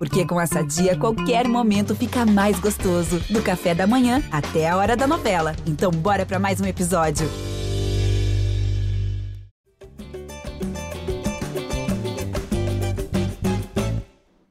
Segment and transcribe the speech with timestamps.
[0.00, 3.20] Porque com essa dia, qualquer momento fica mais gostoso.
[3.30, 5.54] Do café da manhã até a hora da novela.
[5.66, 7.26] Então, bora para mais um episódio.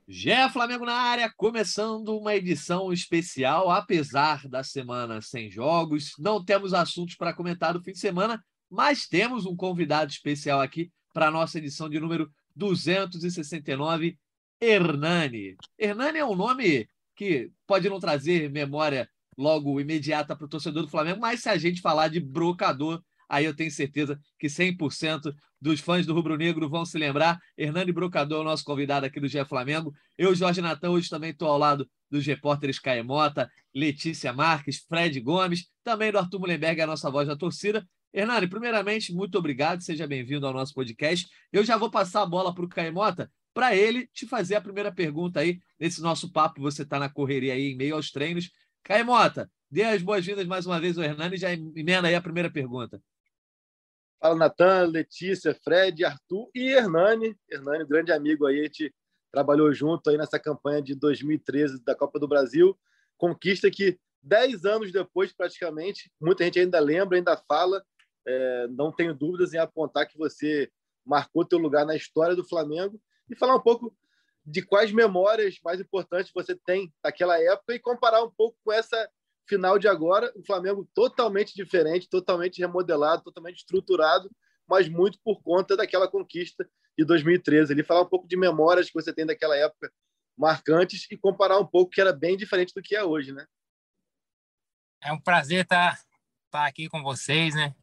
[0.07, 6.11] Gé Flamengo na área, começando uma edição especial, apesar da semana sem jogos.
[6.20, 8.39] Não temos assuntos para comentar do fim de semana,
[8.70, 14.16] mas temos um convidado especial aqui para a nossa edição de número 269,
[14.62, 15.55] Hernani.
[15.78, 20.90] Hernani é um nome que pode não trazer memória logo imediata para o torcedor do
[20.90, 25.80] Flamengo, mas se a gente falar de brocador, aí eu tenho certeza que 100% dos
[25.80, 27.40] fãs do Rubro Negro vão se lembrar.
[27.58, 29.94] Hernani Brocador é o nosso convidado aqui do GE Flamengo.
[30.17, 35.67] Eu, Jorge Natan, hoje também estou ao lado dos repórteres Caemota, Letícia Marques, Fred Gomes,
[35.84, 37.88] também do Arthur Mullenberg, a nossa voz da torcida.
[38.14, 41.28] Hernani, primeiramente, muito obrigado, seja bem-vindo ao nosso podcast.
[41.53, 44.90] Eu já vou passar a bola para o Caemota, para ele te fazer a primeira
[44.90, 48.50] pergunta aí, nesse nosso papo, você está na correria aí, em meio aos treinos.
[48.81, 52.50] Caemota, dê as boas-vindas mais uma vez ao Hernani e já emenda aí a primeira
[52.50, 53.03] pergunta.
[54.17, 57.36] Fala, Natan, Letícia, Fred, Arthur e Hernani.
[57.52, 58.95] Hernani, grande amigo aí, a gente
[59.30, 62.80] trabalhou junto aí nessa campanha de 2013 da Copa do Brasil.
[63.17, 67.83] Conquista que, dez anos depois, praticamente, muita gente ainda lembra, ainda fala,
[68.26, 70.72] é, não tenho dúvidas em apontar que você
[71.05, 72.98] marcou teu lugar na história do Flamengo
[73.30, 73.95] e falar um pouco
[74.45, 79.09] de quais memórias mais importantes você tem daquela época e comparar um pouco com essa
[79.47, 84.30] final de agora, o Flamengo totalmente diferente, totalmente remodelado, totalmente estruturado,
[84.67, 87.73] mas muito por conta daquela conquista de 2013.
[87.73, 89.91] Ele falar um pouco de memórias que você tem daquela época
[90.38, 93.45] marcantes e comparar um pouco que era bem diferente do que é hoje, né?
[95.02, 95.99] É um prazer estar,
[96.45, 97.73] estar aqui com vocês, né?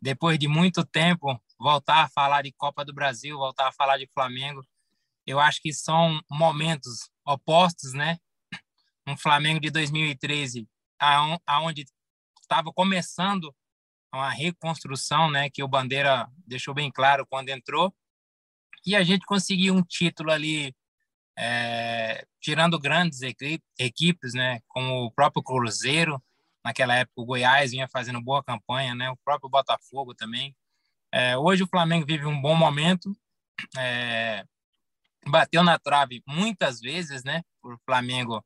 [0.00, 4.08] depois de muito tempo, voltar a falar de Copa do Brasil, voltar a falar de
[4.14, 4.64] Flamengo,
[5.26, 8.18] eu acho que são momentos opostos, né?
[9.06, 10.68] Um Flamengo de 2013,
[11.46, 11.84] aonde
[12.40, 13.54] estava começando
[14.12, 15.50] uma reconstrução, né?
[15.50, 17.94] Que o Bandeira deixou bem claro quando entrou,
[18.84, 20.74] e a gente conseguiu um título ali,
[21.36, 23.20] é, tirando grandes
[23.78, 24.60] equipes, né?
[24.68, 26.22] Como o próprio Cruzeiro,
[26.66, 29.08] Naquela época, o Goiás vinha fazendo boa campanha, né?
[29.08, 30.52] O próprio Botafogo também.
[31.14, 33.16] É, hoje o Flamengo vive um bom momento.
[33.78, 34.44] É,
[35.28, 37.42] bateu na trave muitas vezes, né?
[37.60, 38.44] Por Flamengo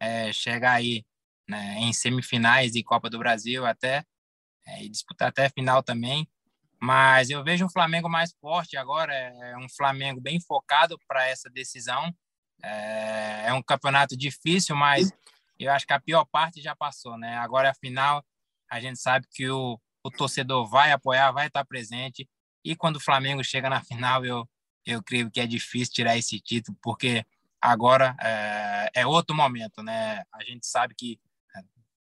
[0.00, 1.04] é, chegar aí
[1.48, 4.04] né, em semifinais de Copa do Brasil até
[4.66, 6.28] é, e disputar até final também.
[6.80, 11.26] Mas eu vejo um Flamengo mais forte agora, é, é um Flamengo bem focado para
[11.26, 12.12] essa decisão.
[12.62, 15.12] É, é, um campeonato difícil, mas
[15.58, 17.36] eu acho que a pior parte já passou, né?
[17.36, 18.24] Agora, afinal,
[18.70, 22.28] a gente sabe que o, o torcedor vai apoiar, vai estar presente.
[22.64, 24.48] E quando o Flamengo chega na final, eu,
[24.86, 27.24] eu creio que é difícil tirar esse título, porque
[27.60, 30.22] agora é, é outro momento, né?
[30.32, 31.18] A gente sabe que
[31.56, 31.60] é,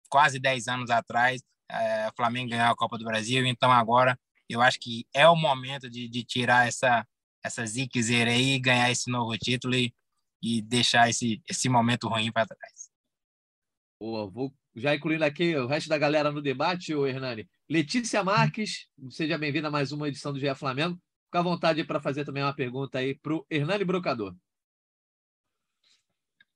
[0.09, 4.61] quase 10 anos atrás, é, o Flamengo ganhou a Copa do Brasil, então agora eu
[4.61, 7.07] acho que é o momento de, de tirar essa,
[7.43, 9.93] essa ziquezeira aí, ganhar esse novo título e,
[10.43, 12.91] e deixar esse, esse momento ruim para trás.
[14.01, 17.49] Boa, vou já incluindo aqui o resto da galera no debate, o Hernani.
[17.69, 21.01] Letícia Marques, seja bem-vinda a mais uma edição do GE Flamengo.
[21.37, 24.35] Fica à vontade para fazer também uma pergunta aí para o Hernani Brocador.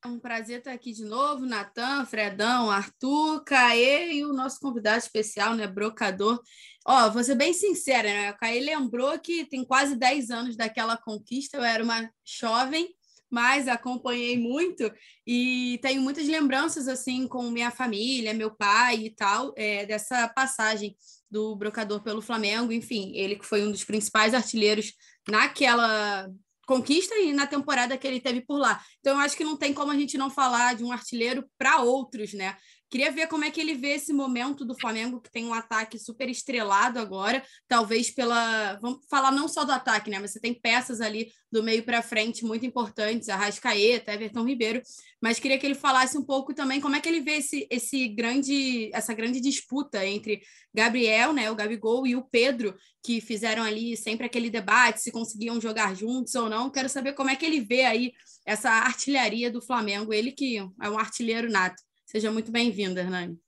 [0.03, 4.97] É um prazer estar aqui de novo, Natan, Fredão, Arthur, Caê e o nosso convidado
[4.97, 6.41] especial, né, Brocador.
[6.87, 8.31] Ó, vou ser bem sincera, né?
[8.31, 12.89] O Caê lembrou que tem quase 10 anos daquela conquista, eu era uma jovem
[13.33, 14.93] mas acompanhei muito
[15.25, 20.97] e tenho muitas lembranças assim com minha família, meu pai e tal, é, dessa passagem
[21.31, 22.73] do brocador pelo Flamengo.
[22.73, 24.93] Enfim, ele que foi um dos principais artilheiros
[25.29, 26.29] naquela
[26.67, 28.81] conquista e na temporada que ele teve por lá.
[29.01, 31.83] Então, eu acho que não tem como a gente não falar de um artilheiro para
[31.83, 32.57] outros, né?
[32.91, 35.97] Queria ver como é que ele vê esse momento do Flamengo, que tem um ataque
[35.97, 38.75] super estrelado agora, talvez pela.
[38.83, 40.19] Vamos falar não só do ataque, né?
[40.19, 44.83] Mas você tem peças ali do meio para frente muito importantes, Arrascaeta, Everton Ribeiro.
[45.23, 48.09] Mas queria que ele falasse um pouco também como é que ele vê esse, esse
[48.09, 50.43] grande, essa grande disputa entre
[50.75, 55.61] Gabriel, né, o Gabigol, e o Pedro, que fizeram ali sempre aquele debate se conseguiam
[55.61, 56.71] jogar juntos ou não.
[56.71, 58.13] Quero saber como é que ele vê aí
[58.45, 61.90] essa artilharia do Flamengo, ele que é um artilheiro nato.
[62.11, 63.39] Seja muito bem-vindo, Hernani.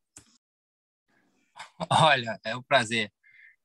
[1.91, 3.13] Olha, é um prazer.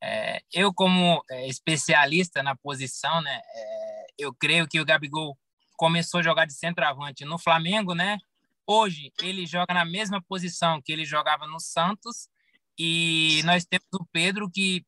[0.02, 5.38] É, eu, como é, especialista na posição, né, é, eu creio que o Gabigol
[5.78, 8.18] começou a jogar de centroavante no Flamengo, né?
[8.66, 12.28] Hoje ele joga na mesma posição que ele jogava no Santos
[12.76, 14.84] e nós temos o Pedro que,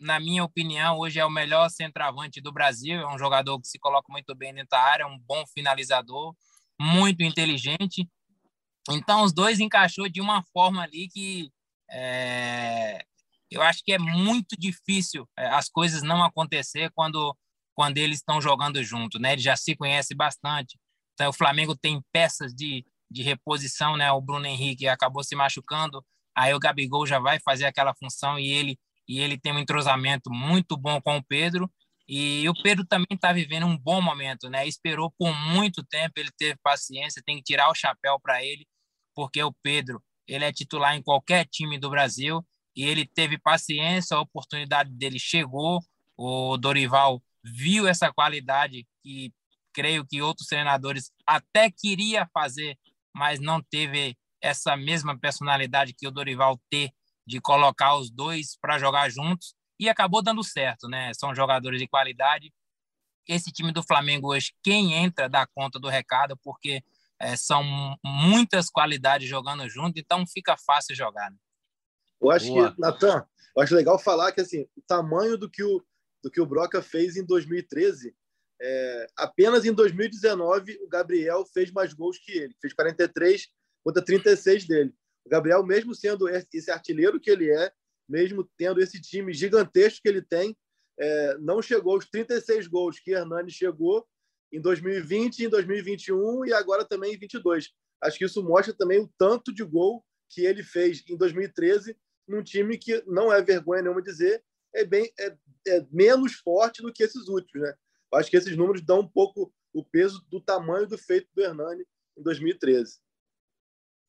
[0.00, 2.98] na minha opinião, hoje é o melhor centroavante do Brasil.
[2.98, 6.34] É um jogador que se coloca muito bem dentro da área, um bom finalizador,
[6.76, 8.10] muito inteligente.
[8.90, 11.50] Então, os dois encaixou de uma forma ali que
[11.90, 13.04] é,
[13.50, 17.36] eu acho que é muito difícil é, as coisas não acontecer quando,
[17.74, 19.32] quando eles estão jogando junto, né?
[19.32, 20.78] Eles já se conhecem bastante.
[21.14, 24.10] Então, o Flamengo tem peças de, de reposição, né?
[24.12, 26.04] O Bruno Henrique acabou se machucando,
[26.36, 30.30] aí o Gabigol já vai fazer aquela função e ele e ele tem um entrosamento
[30.30, 31.70] muito bom com o Pedro.
[32.08, 34.66] E o Pedro também está vivendo um bom momento, né?
[34.66, 38.66] Esperou por muito tempo, ele teve paciência, tem que tirar o chapéu para ele,
[39.14, 42.44] porque o Pedro ele é titular em qualquer time do Brasil
[42.74, 45.80] e ele teve paciência, a oportunidade dele chegou,
[46.16, 49.32] o Dorival viu essa qualidade que
[49.72, 52.78] creio que outros treinadores até queria fazer,
[53.12, 56.90] mas não teve essa mesma personalidade que o Dorival ter
[57.26, 61.12] de colocar os dois para jogar juntos e acabou dando certo, né?
[61.14, 62.52] São jogadores de qualidade.
[63.26, 66.82] Esse time do Flamengo hoje, quem entra dá conta do recado, porque
[67.20, 67.62] é, são
[68.04, 71.30] muitas qualidades jogando junto, então fica fácil jogar.
[71.30, 71.36] Né?
[72.20, 72.72] Eu acho Boa.
[72.72, 73.26] que, Natan,
[73.56, 75.84] eu acho legal falar que assim, o tamanho do que o,
[76.22, 78.14] do que o Broca fez em 2013,
[78.60, 83.48] é, apenas em 2019 o Gabriel fez mais gols que ele, fez 43
[83.84, 84.94] contra 36 dele.
[85.24, 87.72] O Gabriel, mesmo sendo esse artilheiro que ele é,
[88.08, 90.56] mesmo tendo esse time gigantesco que ele tem,
[90.98, 94.06] é, não chegou aos 36 gols que Hernani chegou
[94.54, 97.70] em 2020, em 2021 e agora também em 22.
[98.00, 101.96] Acho que isso mostra também o tanto de gol que ele fez em 2013
[102.26, 104.42] num time que não é vergonha nenhuma dizer
[104.72, 105.36] é bem é,
[105.68, 107.74] é menos forte do que esses últimos, né?
[108.14, 111.84] Acho que esses números dão um pouco o peso do tamanho do feito do Hernani
[112.16, 112.98] em 2013.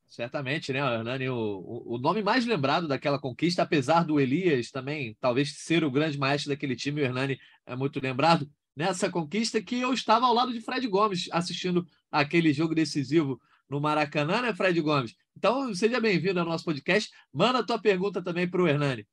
[0.08, 1.28] Certamente, né, Hernani?
[1.30, 6.20] O, o nome mais lembrado daquela conquista, apesar do Elias também, talvez ser o grande
[6.20, 10.52] maestro daquele time, o Hernani é muito lembrado nessa conquista que eu estava ao lado
[10.52, 13.40] de Fred Gomes assistindo aquele jogo decisivo
[13.70, 15.16] no Maracanã, né, Fred Gomes?
[15.38, 17.10] Então, seja bem-vindo ao nosso podcast.
[17.32, 19.08] Manda a tua pergunta também para o Hernani.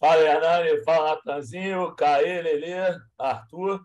[0.00, 0.84] Fala, Hernani.
[0.84, 3.84] Fala, Natanzinho, Caê, Lelê, Arthur.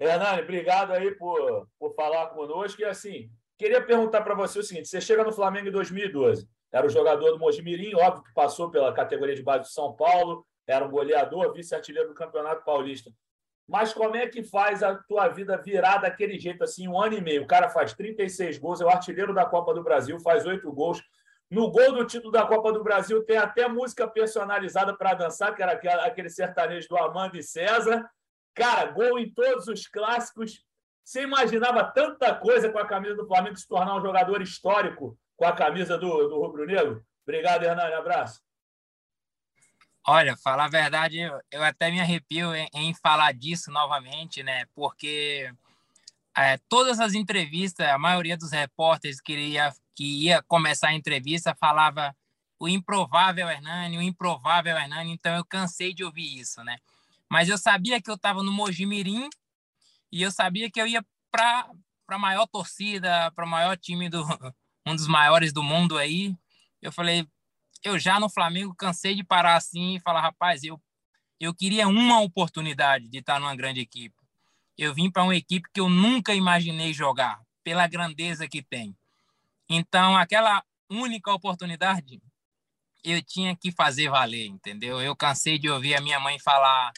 [0.00, 2.80] Hernani, obrigado aí por, por falar conosco.
[2.80, 6.86] E assim, queria perguntar para você o seguinte: você chega no Flamengo em 2012, era
[6.86, 10.84] o jogador do Mojimirim, óbvio que passou pela categoria de base do São Paulo, era
[10.84, 13.10] um goleador, vice-artilheiro do Campeonato Paulista.
[13.68, 17.20] Mas como é que faz a tua vida virar daquele jeito assim, um ano e
[17.20, 17.42] meio?
[17.42, 21.02] O cara faz 36 gols, é o artilheiro da Copa do Brasil, faz oito gols.
[21.50, 25.62] No gol do título da Copa do Brasil tem até música personalizada para dançar, que
[25.62, 25.72] era
[26.04, 28.08] aquele sertanejo do Amando e César.
[28.54, 30.64] Cara, gol em todos os clássicos.
[31.04, 35.46] Você imaginava tanta coisa com a camisa do Flamengo se tornar um jogador histórico com
[35.46, 37.02] a camisa do, do Rubro Negro?
[37.22, 37.94] Obrigado, Hernani.
[37.94, 38.47] Abraço.
[40.06, 41.18] Olha, falar a verdade,
[41.50, 44.64] eu, até me arrepio em, em, falar disso novamente, né?
[44.74, 45.52] Porque
[46.36, 51.54] é, todas as entrevistas, a maioria dos repórteres que ia, que ia começar a entrevista
[51.54, 52.16] falava
[52.58, 56.78] o improvável Hernani, o improvável Hernani, então eu cansei de ouvir isso, né?
[57.30, 59.28] Mas eu sabia que eu estava no Mojimirim
[60.10, 61.68] e eu sabia que eu ia para
[62.08, 64.24] a maior torcida, para o maior time do
[64.86, 66.34] um dos maiores do mundo aí.
[66.80, 67.28] Eu falei,
[67.82, 70.80] eu já no Flamengo cansei de parar assim e falar, rapaz, eu,
[71.40, 74.16] eu queria uma oportunidade de estar numa grande equipe.
[74.76, 78.96] Eu vim para uma equipe que eu nunca imaginei jogar, pela grandeza que tem.
[79.68, 82.20] Então, aquela única oportunidade,
[83.04, 85.00] eu tinha que fazer valer, entendeu?
[85.00, 86.92] Eu cansei de ouvir a minha mãe falar: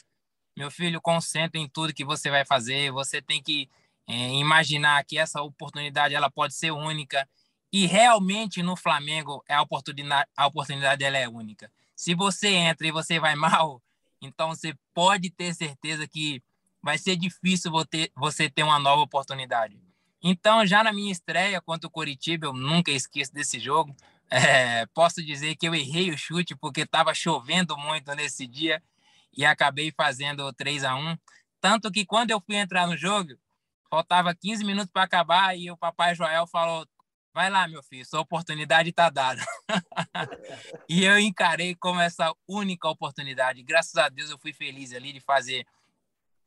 [0.55, 3.69] meu filho, concentre em tudo que você vai fazer, você tem que
[4.07, 7.27] é, imaginar que essa oportunidade ela pode ser única
[7.71, 11.71] e realmente no Flamengo a oportunidade, a oportunidade ela é única.
[11.95, 13.81] Se você entra e você vai mal,
[14.21, 16.43] então você pode ter certeza que
[16.81, 17.71] vai ser difícil
[18.15, 19.79] você ter uma nova oportunidade.
[20.23, 23.95] Então, já na minha estreia contra o Coritiba, eu nunca esqueço desse jogo.
[24.29, 28.81] É, posso dizer que eu errei o chute porque estava chovendo muito nesse dia
[29.35, 31.17] e acabei fazendo 3 a 1
[31.59, 33.33] Tanto que quando eu fui entrar no jogo,
[33.89, 36.87] faltava 15 minutos para acabar e o papai Joel falou:
[37.33, 39.41] vai lá, meu filho, sua oportunidade está dada.
[40.89, 43.63] e eu encarei como essa única oportunidade.
[43.63, 45.65] Graças a Deus eu fui feliz ali de fazer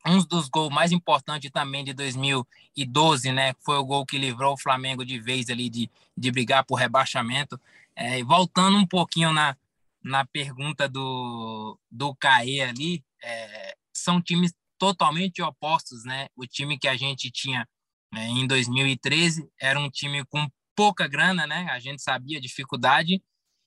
[0.06, 3.54] um dos gols mais importantes também de 2012, né?
[3.60, 7.58] Foi o gol que livrou o Flamengo de vez ali de, de brigar por rebaixamento.
[7.96, 9.56] É, voltando um pouquinho na,
[10.02, 16.28] na pergunta do, do Caê ali, é, são times totalmente opostos, né?
[16.36, 17.66] O time que a gente tinha
[18.12, 21.66] né, em 2013 era um time com pouca grana, né?
[21.70, 23.22] A gente sabia a dificuldade.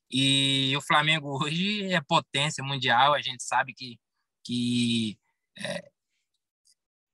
[0.09, 3.99] E o Flamengo hoje é potência mundial, a gente sabe que,
[4.43, 5.17] que
[5.57, 5.91] é,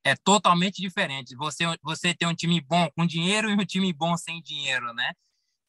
[0.04, 1.36] é totalmente diferente.
[1.36, 5.14] Você, você tem um time bom com dinheiro e um time bom sem dinheiro, né?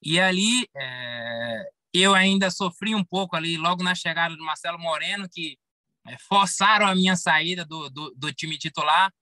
[0.03, 5.29] E ali é, eu ainda sofri um pouco ali logo na chegada do Marcelo Moreno,
[5.31, 5.59] que
[6.07, 9.13] é, forçaram a minha saída do, do, do time titular,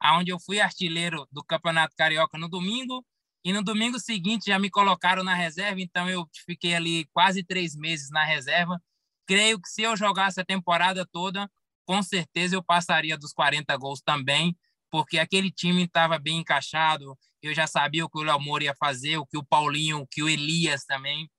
[0.00, 3.04] aonde eu fui artilheiro do Campeonato Carioca no domingo
[3.44, 7.74] e no domingo seguinte já me colocaram na reserva, então eu fiquei ali quase três
[7.74, 8.80] meses na reserva.
[9.26, 11.50] Creio que se eu jogasse a temporada toda,
[11.86, 14.56] com certeza eu passaria dos 40 gols também,
[14.90, 17.16] porque aquele time estava bem encaixado.
[17.42, 20.06] Eu já sabia o que o Léo Moura ia fazer, o que o Paulinho, o
[20.06, 21.30] que o Elias também,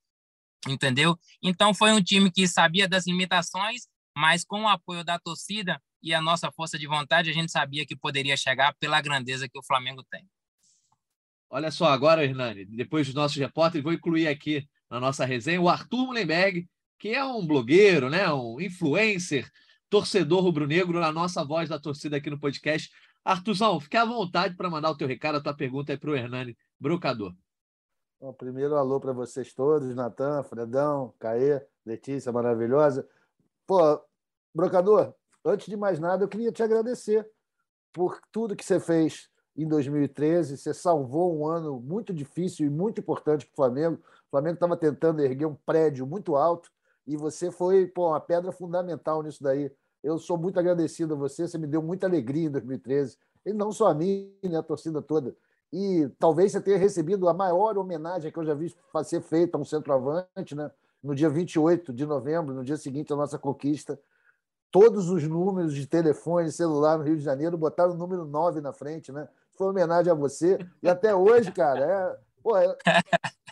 [0.67, 1.17] entendeu?
[1.43, 3.83] Então foi um time que sabia das limitações,
[4.17, 7.85] mas com o apoio da torcida e a nossa força de vontade, a gente sabia
[7.85, 10.27] que poderia chegar pela grandeza que o Flamengo tem.
[11.53, 15.67] Olha só, agora, Hernani, depois dos nossos repórteres, vou incluir aqui na nossa resenha o
[15.67, 16.65] Arthur Mullenberg,
[16.97, 19.51] que é um blogueiro, né, um influencer
[19.89, 22.89] torcedor rubro-negro, a nossa voz da torcida aqui no podcast.
[23.25, 26.15] Artuzão, fique à vontade para mandar o teu recado, a tua pergunta é para o
[26.15, 27.35] Hernani Brocador.
[28.17, 33.05] Bom, primeiro, alô para vocês todos, Natan, Fredão, Caê, Letícia, maravilhosa.
[33.67, 34.01] Pô,
[34.55, 37.29] Brocador, antes de mais nada, eu queria te agradecer
[37.91, 39.30] por tudo que você fez
[39.63, 40.57] em 2013.
[40.57, 44.01] Você salvou um ano muito difícil e muito importante para o Flamengo.
[44.27, 46.71] O Flamengo estava tentando erguer um prédio muito alto
[47.05, 49.71] e você foi pô, uma pedra fundamental nisso daí.
[50.03, 53.71] Eu sou muito agradecido a você, você me deu muita alegria em 2013, e não
[53.71, 55.35] só a mim, né, a torcida toda.
[55.71, 59.61] E talvez você tenha recebido a maior homenagem que eu já vi ser feita a
[59.61, 60.71] um centroavante, né?
[61.01, 63.99] no dia 28 de novembro, no dia seguinte da nossa conquista.
[64.69, 68.71] Todos os números de telefone, celular no Rio de Janeiro botaram o número 9 na
[68.71, 69.27] frente, né?
[69.61, 70.57] Foi homenagem a você.
[70.81, 72.17] E até hoje, cara, é.
[72.41, 72.75] Pô, é...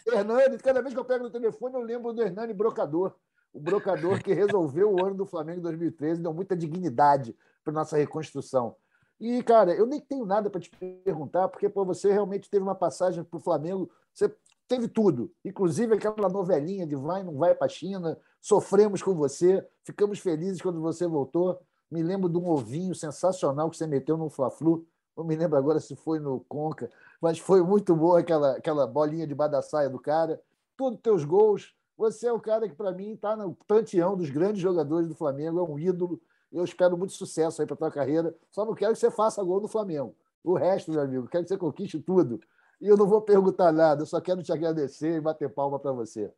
[0.07, 3.13] Hernani, cada vez que eu pego no telefone, eu lembro do Hernani Brocador
[3.53, 7.95] o brocador que resolveu o ano do Flamengo em 2013, deu muita dignidade para nossa
[7.95, 8.75] reconstrução.
[9.19, 10.71] E, cara, eu nem tenho nada para te
[11.03, 14.33] perguntar, porque pô, você realmente teve uma passagem para o Flamengo, você
[14.67, 19.63] teve tudo, inclusive aquela novelinha de vai, não vai para a China, sofremos com você,
[19.83, 21.59] ficamos felizes quando você voltou.
[21.91, 24.87] Me lembro de um ovinho sensacional que você meteu no Fla-Flu,
[25.19, 26.89] não me lembro agora se foi no Conca,
[27.21, 30.41] mas foi muito boa aquela, aquela bolinha de badaçaia do cara.
[30.77, 34.61] Todos teus gols, você é o cara que, para mim, está no panteão dos grandes
[34.61, 36.21] jogadores do Flamengo, é um ídolo.
[36.49, 38.33] Eu espero muito sucesso aí para tua carreira.
[38.49, 40.15] Só não quero que você faça gol no Flamengo.
[40.41, 42.39] O resto, meu amigo, quero que você conquiste tudo.
[42.79, 45.91] E eu não vou perguntar nada, eu só quero te agradecer e bater palma para
[45.91, 46.31] você.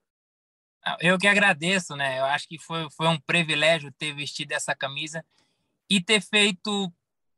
[0.99, 2.19] Eu que agradeço, né?
[2.19, 5.23] Eu acho que foi, foi um privilégio ter vestido essa camisa
[5.87, 6.91] e ter feito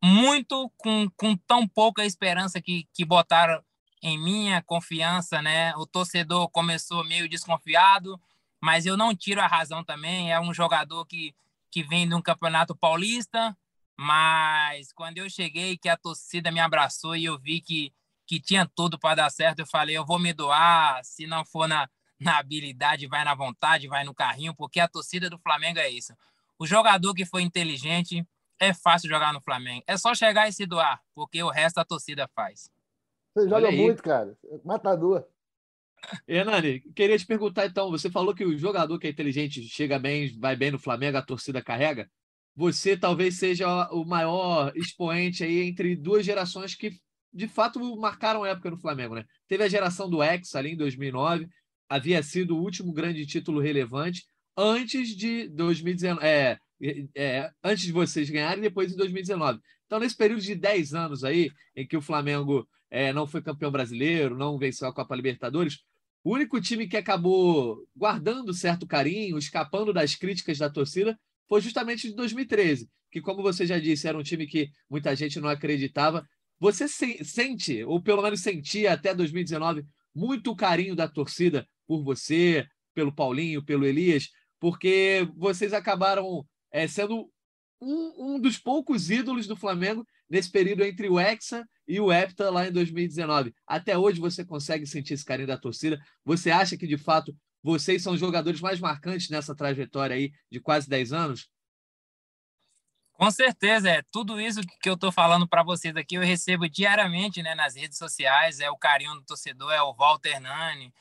[0.05, 3.63] muito com, com tão pouca esperança que, que botaram
[4.01, 5.73] em minha confiança, né?
[5.77, 8.19] O torcedor começou meio desconfiado,
[8.59, 10.29] mas eu não tiro a razão também.
[10.29, 11.33] É um jogador que,
[11.71, 13.57] que vem de um campeonato paulista,
[13.95, 17.93] mas quando eu cheguei, que a torcida me abraçou e eu vi que,
[18.27, 21.65] que tinha tudo para dar certo, eu falei: eu vou me doar, se não for
[21.65, 25.89] na, na habilidade, vai na vontade, vai no carrinho, porque a torcida do Flamengo é
[25.89, 26.13] isso.
[26.59, 28.27] O jogador que foi inteligente,
[28.59, 29.83] é fácil jogar no Flamengo.
[29.87, 32.69] É só chegar e se doar, porque o resto a torcida faz.
[33.35, 34.37] Você joga muito, cara.
[34.63, 35.25] Matador.
[36.27, 40.37] Hernani, queria te perguntar então: você falou que o jogador que é inteligente chega bem,
[40.39, 42.09] vai bem no Flamengo, a torcida carrega.
[42.55, 46.91] Você talvez seja o maior expoente aí entre duas gerações que
[47.33, 49.25] de fato marcaram época no Flamengo, né?
[49.47, 51.47] Teve a geração do Ex ali em 2009,
[51.89, 54.23] havia sido o último grande título relevante
[54.55, 56.59] antes de 2019, é,
[57.15, 59.59] é, antes de vocês ganharem depois em 2019.
[59.85, 63.71] Então, nesse período de 10 anos aí, em que o Flamengo é, não foi campeão
[63.71, 65.79] brasileiro, não venceu a Copa Libertadores.
[66.23, 72.07] O único time que acabou guardando certo carinho, escapando das críticas da torcida, foi justamente
[72.07, 76.27] de 2013, que, como você já disse, era um time que muita gente não acreditava.
[76.59, 79.85] Você se sente, ou pelo menos sentia até 2019,
[80.15, 87.31] muito carinho da torcida por você, pelo Paulinho, pelo Elias, porque vocês acabaram é, sendo
[87.79, 92.49] um, um dos poucos ídolos do Flamengo nesse período entre o Hexa e o Hepta
[92.49, 93.53] lá em 2019.
[93.67, 96.01] Até hoje você consegue sentir esse carinho da torcida?
[96.25, 100.59] Você acha que, de fato, vocês são os jogadores mais marcantes nessa trajetória aí de
[100.59, 101.49] quase 10 anos?
[103.13, 107.43] Com certeza, é tudo isso que eu estou falando para vocês aqui, eu recebo diariamente
[107.43, 110.91] né, nas redes sociais, é o carinho do torcedor, é o Walter Nani,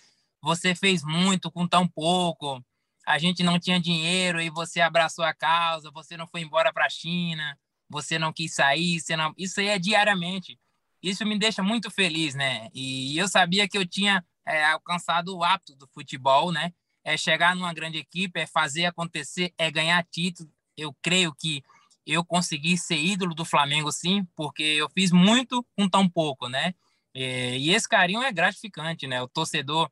[0.43, 2.63] você fez muito com tão pouco,
[3.07, 6.87] a gente não tinha dinheiro e você abraçou a causa, você não foi embora para
[6.87, 9.35] a China, você não quis sair, você não...
[9.37, 10.59] isso aí é diariamente.
[11.03, 12.69] Isso me deixa muito feliz, né?
[12.73, 16.73] E eu sabia que eu tinha é, alcançado o hábito do futebol, né?
[17.05, 20.49] É chegar numa grande equipe, é fazer acontecer, é ganhar título.
[20.77, 21.63] Eu creio que
[22.07, 26.75] eu consegui ser ídolo do Flamengo, sim, porque eu fiz muito com tão pouco, né?
[27.15, 29.21] É, e esse carinho é gratificante, né?
[29.21, 29.91] O torcedor,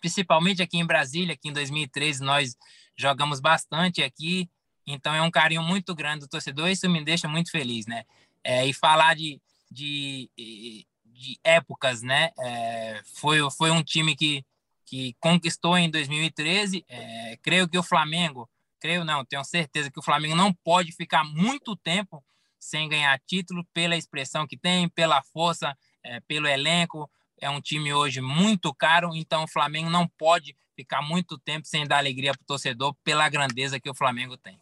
[0.00, 2.56] principalmente aqui em Brasília, aqui em 2013, nós
[2.96, 4.48] jogamos bastante aqui,
[4.86, 8.04] então é um carinho muito grande do torcedor, isso me deixa muito feliz, né?
[8.44, 12.30] É, e falar de, de, de épocas, né?
[12.38, 14.44] É, foi, foi um time que,
[14.84, 16.84] que conquistou em 2013.
[16.88, 18.48] É, creio que o Flamengo,
[18.78, 22.24] creio não, tenho certeza que o Flamengo não pode ficar muito tempo
[22.58, 27.10] sem ganhar título pela expressão que tem, pela força, é, pelo elenco.
[27.38, 31.86] É um time hoje muito caro, então o Flamengo não pode ficar muito tempo sem
[31.86, 34.58] dar alegria para o torcedor pela grandeza que o Flamengo tem.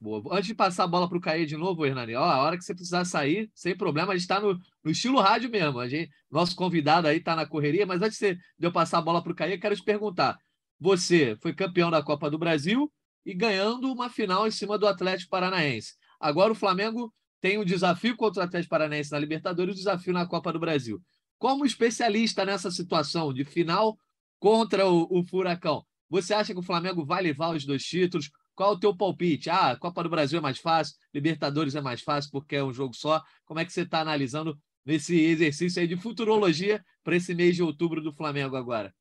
[0.00, 0.22] Boa.
[0.36, 2.64] Antes de passar a bola para o Caê de novo, Hernani, ó, a hora que
[2.64, 5.80] você precisar sair, sem problema, a gente está no, no, estilo rádio mesmo.
[5.80, 9.22] A gente, nosso convidado aí está na correria, mas antes de eu passar a bola
[9.22, 10.38] para o Caê, quero te perguntar.
[10.78, 12.92] Você foi campeão da Copa do Brasil
[13.24, 15.94] e ganhando uma final em cima do Atlético Paranaense.
[16.20, 20.12] Agora o Flamengo tem um desafio contra o Atlético Paranaense na Libertadores e um desafio
[20.12, 21.00] na Copa do Brasil.
[21.38, 23.98] Como especialista nessa situação de final
[24.38, 28.30] contra o, o Furacão, você acha que o Flamengo vai levar os dois títulos?
[28.54, 29.50] Qual o teu palpite?
[29.50, 32.94] Ah, Copa do Brasil é mais fácil, Libertadores é mais fácil porque é um jogo
[32.94, 33.22] só.
[33.44, 37.62] Como é que você está analisando nesse exercício aí de futurologia para esse mês de
[37.62, 38.94] outubro do Flamengo agora?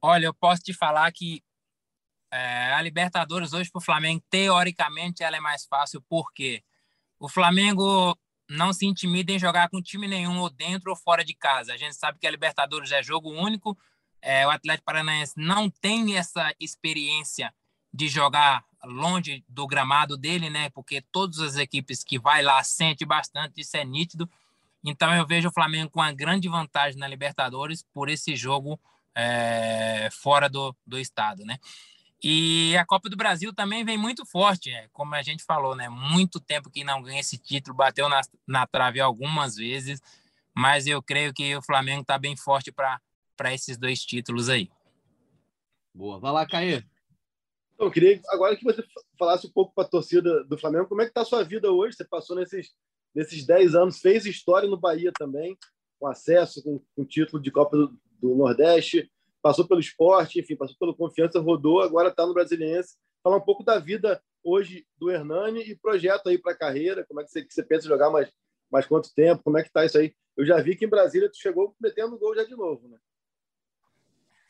[0.00, 1.42] Olha, eu posso te falar que
[2.30, 6.62] é, a Libertadores hoje para o Flamengo, teoricamente, ela é mais fácil, porque
[7.18, 8.16] o Flamengo
[8.48, 11.72] não se intimida em jogar com time nenhum, ou dentro ou fora de casa.
[11.72, 13.76] A gente sabe que a Libertadores é jogo único,
[14.20, 17.52] é, o Atlético Paranaense não tem essa experiência
[17.92, 20.70] de jogar longe do gramado dele, né?
[20.70, 24.28] Porque todas as equipes que vai lá sente bastante, isso é nítido.
[24.84, 28.78] Então eu vejo o Flamengo com uma grande vantagem na Libertadores por esse jogo
[29.14, 31.58] é, fora do, do estado, né?
[32.22, 34.88] E a Copa do Brasil também vem muito forte, né?
[34.92, 35.88] como a gente falou, né?
[35.88, 40.00] Muito tempo que não ganha esse título, bateu na, na trave algumas vezes,
[40.54, 44.68] mas eu creio que o Flamengo está bem forte para esses dois títulos aí.
[45.94, 46.82] Boa, vai lá, Caê.
[47.78, 48.82] Eu queria agora que você
[49.16, 51.70] falasse um pouco para a torcida do Flamengo, como é que está a sua vida
[51.70, 51.96] hoje?
[51.96, 52.74] Você passou nesses,
[53.14, 55.56] nesses 10 anos, fez história no Bahia também,
[55.98, 59.08] com acesso, com, com título de Copa do, do, Nordeste,
[59.42, 62.96] passou pelo esporte, enfim, passou pelo Confiança, rodou, agora está no Brasiliense.
[63.22, 67.20] Falar um pouco da vida hoje do Hernani e projeto aí para a carreira, como
[67.20, 68.32] é que você, que você pensa jogar mais,
[68.70, 70.14] mais quanto tempo, como é que está isso aí?
[70.36, 72.98] Eu já vi que em Brasília tu chegou metendo gol já de novo, né?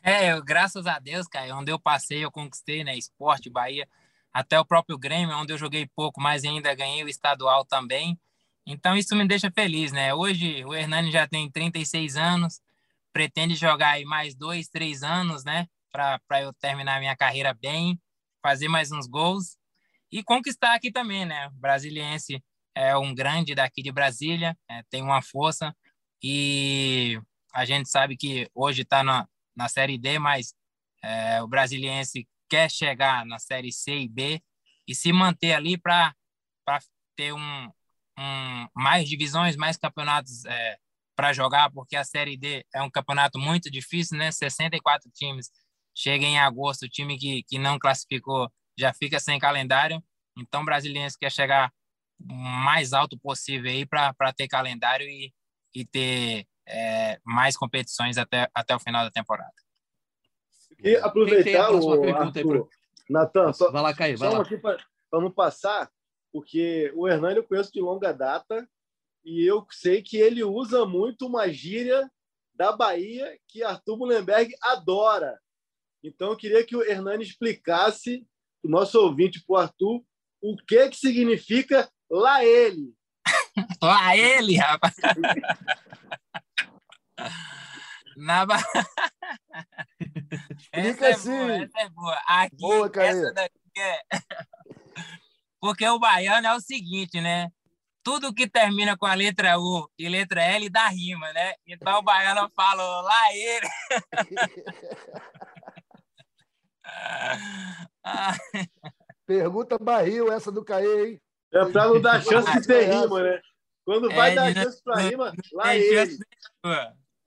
[0.01, 2.97] É, eu, graças a Deus, cara, onde eu passei, eu conquistei, né?
[2.97, 3.87] Esporte, Bahia,
[4.31, 8.17] até o próprio Grêmio, onde eu joguei pouco, mas ainda ganhei o estadual também.
[8.65, 10.13] Então, isso me deixa feliz, né?
[10.13, 12.61] Hoje, o Hernani já tem 36 anos,
[13.13, 15.67] pretende jogar aí mais dois, três anos, né?
[15.91, 17.99] Para eu terminar minha carreira bem,
[18.41, 19.57] fazer mais uns gols
[20.11, 21.47] e conquistar aqui também, né?
[21.47, 22.43] O Brasiliense
[22.75, 25.75] é um grande daqui de Brasília, é, tem uma força
[26.21, 27.19] e
[27.53, 30.53] a gente sabe que hoje está na, na Série D, mas
[31.03, 34.41] é, o Brasiliense quer chegar na Série C e B
[34.87, 36.13] e se manter ali para
[37.15, 37.71] ter um,
[38.17, 40.77] um, mais divisões, mais campeonatos é,
[41.19, 44.31] para jogar, porque a Série D é um campeonato muito difícil, né?
[44.31, 45.51] 64 times.
[45.93, 50.01] Chega em agosto, o time que, que não classificou já fica sem calendário.
[50.37, 51.73] Então, o Brasiliense quer chegar
[52.21, 55.33] o mais alto possível aí para ter calendário e,
[55.75, 59.51] e ter é, mais competições até, até o final da temporada.
[60.81, 62.69] E aproveitar o Arthur,
[63.09, 64.45] Natan, só, vai lá, Cair, vai lá.
[64.45, 65.91] para não passar,
[66.31, 68.65] porque o Hernani eu conheço de longa data
[69.29, 72.11] e eu sei que ele usa muito uma gíria
[72.55, 75.39] da Bahia que Arthur Mullenberg adora.
[76.03, 78.25] Então eu queria que o Hernani explicasse
[78.63, 80.03] o nosso ouvinte para o Arthur
[80.41, 82.91] o que que significa lá ele.
[83.83, 84.95] lá ele, rapaz.
[88.17, 88.47] Na
[90.73, 91.29] Explica é assim.
[91.29, 92.21] Boa, essa é boa.
[92.25, 94.01] Aqui, boa, essa daqui é...
[95.61, 97.51] Porque o baiano é o seguinte, né?
[98.09, 101.53] Tudo que termina com a letra U e letra L dá rima, né?
[101.67, 103.67] Então o baiano fala lá ele.
[109.27, 111.21] Pergunta barril essa do Caê, hein?
[111.53, 113.39] É para não dar chance de ter rima, né?
[113.85, 116.17] Quando vai é, dar chance para rima, lá ele.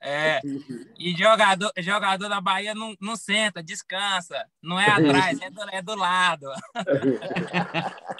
[0.03, 0.41] É.
[0.99, 4.47] E jogador, jogador da Bahia não, não senta, descansa.
[4.63, 6.47] Não é atrás, é do, é do lado.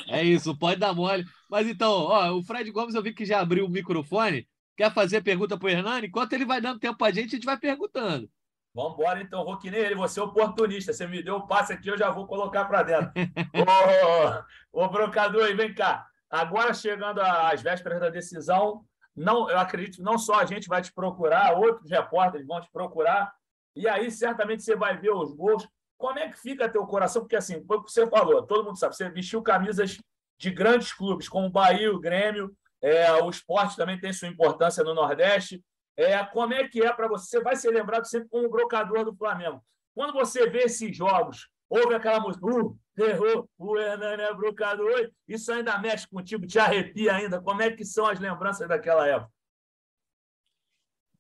[0.09, 1.25] É isso, pode dar mole.
[1.49, 4.49] Mas então, ó, o Fred Gomes, eu vi que já abriu o microfone.
[4.77, 6.09] Quer fazer pergunta para o Hernani?
[6.09, 8.29] Enquanto ele vai dando tempo para a gente, a gente vai perguntando.
[8.75, 9.45] Vamos embora, então.
[9.45, 10.93] Vou que nem ele, você é oportunista.
[10.93, 13.13] Você me deu o passe aqui, eu já vou colocar para dentro.
[14.73, 16.07] ô, ô, brocador, vem cá.
[16.29, 20.93] Agora, chegando às vésperas da decisão, não, eu acredito não só a gente vai te
[20.93, 23.33] procurar, outros repórteres vão te procurar,
[23.75, 25.67] e aí certamente você vai ver os gols.
[25.99, 27.23] Como é que fica teu coração?
[27.23, 29.99] Porque, assim, foi o que você falou, todo mundo sabe, você vestiu camisas
[30.39, 34.83] de grandes clubes, como o Bahia, o Grêmio, é, o esporte também tem sua importância
[34.83, 35.63] no Nordeste.
[35.97, 37.39] É, como é que é para você?
[37.39, 39.63] Você vai ser lembrado sempre como o brocador do Flamengo.
[39.95, 45.51] Quando você vê esses jogos, ouve aquela música, uh, errou, o Hernani é brocador, isso
[45.51, 47.41] ainda mexe contigo, te arrepia ainda.
[47.41, 49.33] Como é que são as lembranças daquela época?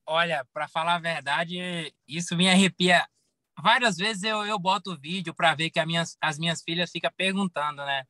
[0.05, 3.07] Olha, para falar a verdade, isso me arrepia.
[3.59, 6.91] Várias vezes eu, eu boto o vídeo para ver que as minhas, as minhas filhas
[6.91, 8.05] ficam perguntando, né?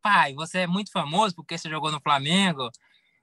[0.00, 2.70] Pai, você é muito famoso porque você jogou no Flamengo?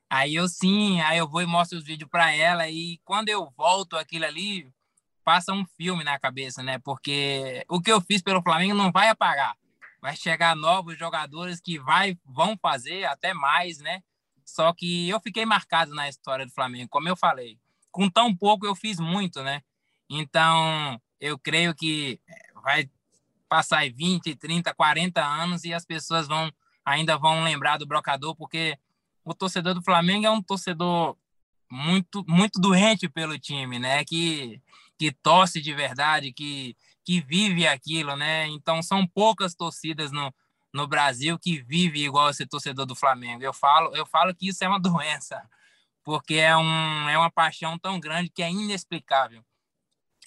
[0.09, 3.49] Aí eu sim, aí eu vou e mostro os vídeos para ela e quando eu
[3.55, 4.71] volto aquilo ali,
[5.27, 6.79] passa um filme na cabeça, né?
[6.79, 9.57] Porque o que eu fiz pelo Flamengo não vai apagar.
[10.01, 14.01] Vai chegar novos jogadores que vai vão fazer até mais, né?
[14.45, 17.59] Só que eu fiquei marcado na história do Flamengo, como eu falei.
[17.91, 19.61] Com tão pouco eu fiz muito, né?
[20.09, 22.21] Então, eu creio que
[22.63, 22.89] vai
[23.49, 26.49] passar 20, 30, 40 anos e as pessoas vão
[26.85, 28.79] ainda vão lembrar do brocador porque
[29.25, 31.17] o torcedor do Flamengo é um torcedor
[31.69, 34.05] muito muito doente pelo time, né?
[34.05, 34.61] Que
[34.97, 36.75] que torce de verdade, que
[37.07, 38.47] que vive aquilo, né?
[38.47, 40.33] Então são poucas torcidas no,
[40.73, 43.41] no Brasil que vive igual esse torcedor do Flamengo.
[43.41, 45.41] Eu falo eu falo que isso é uma doença,
[46.03, 49.41] porque é um é uma paixão tão grande que é inexplicável.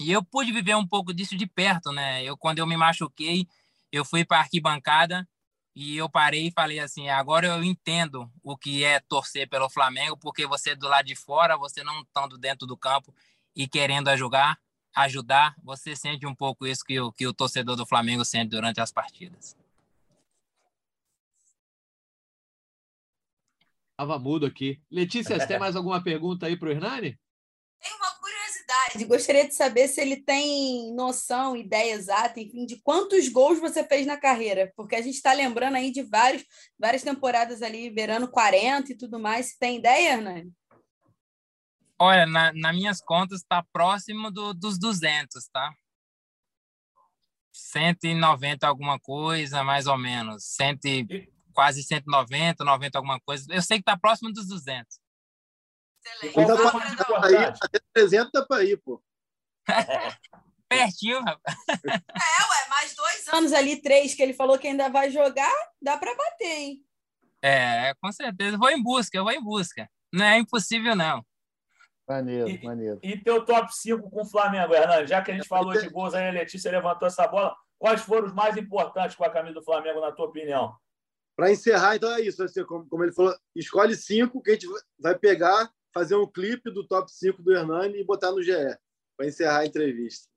[0.00, 2.24] E eu pude viver um pouco disso de perto, né?
[2.24, 3.46] Eu quando eu me machuquei,
[3.92, 5.28] eu fui para arquibancada
[5.74, 10.16] e eu parei e falei assim: agora eu entendo o que é torcer pelo Flamengo,
[10.16, 13.14] porque você do lado de fora, você não estando dentro do campo
[13.60, 14.58] e querendo ajudar,
[14.96, 18.80] ajudar, você sente um pouco isso que o, que o torcedor do Flamengo sente durante
[18.80, 19.54] as partidas.
[23.90, 24.80] Estava mudo aqui.
[24.90, 27.20] Letícia, você tem mais alguma pergunta aí para o Hernani?
[27.82, 29.04] Tem uma curiosidade.
[29.04, 34.06] Gostaria de saber se ele tem noção, ideia exata, enfim, de quantos gols você fez
[34.06, 34.72] na carreira.
[34.74, 36.46] Porque a gente está lembrando aí de vários,
[36.78, 39.48] várias temporadas ali, verano 40 e tudo mais.
[39.48, 40.50] Você tem ideia, Hernani?
[42.02, 45.70] Olha, na, nas minhas contas está próximo do, dos 200, tá?
[47.52, 50.44] 190 alguma coisa, mais ou menos.
[50.44, 50.88] Cento,
[51.52, 53.44] quase 190, 90 alguma coisa.
[53.50, 54.98] Eu sei que está próximo dos 200.
[56.02, 56.40] Excelente.
[56.40, 59.02] Então, dá para ir, até 300 dá para ir, pô.
[60.70, 61.56] Pertinho, rapaz.
[61.84, 65.98] É, ué, mais dois anos ali, três, que ele falou que ainda vai jogar, dá
[65.98, 66.86] para bater, hein?
[67.42, 68.56] É, com certeza.
[68.56, 69.90] Vou em busca, eu vou em busca.
[70.12, 71.24] Não é impossível, não.
[72.10, 72.98] Maneiro, e, maneiro.
[73.04, 75.06] E teu top 5 com o Flamengo, Hernani?
[75.06, 77.54] Já que a gente falou de gols aí, a Letícia levantou essa bola.
[77.78, 80.74] Quais foram os mais importantes com a camisa do Flamengo, na tua opinião?
[81.36, 82.42] Para encerrar, então é isso.
[82.42, 84.66] Assim, como, como ele falou, escolhe cinco que a gente
[84.98, 88.52] vai pegar fazer um clipe do top 5 do Hernani e botar no GE,
[89.16, 90.28] para encerrar a entrevista.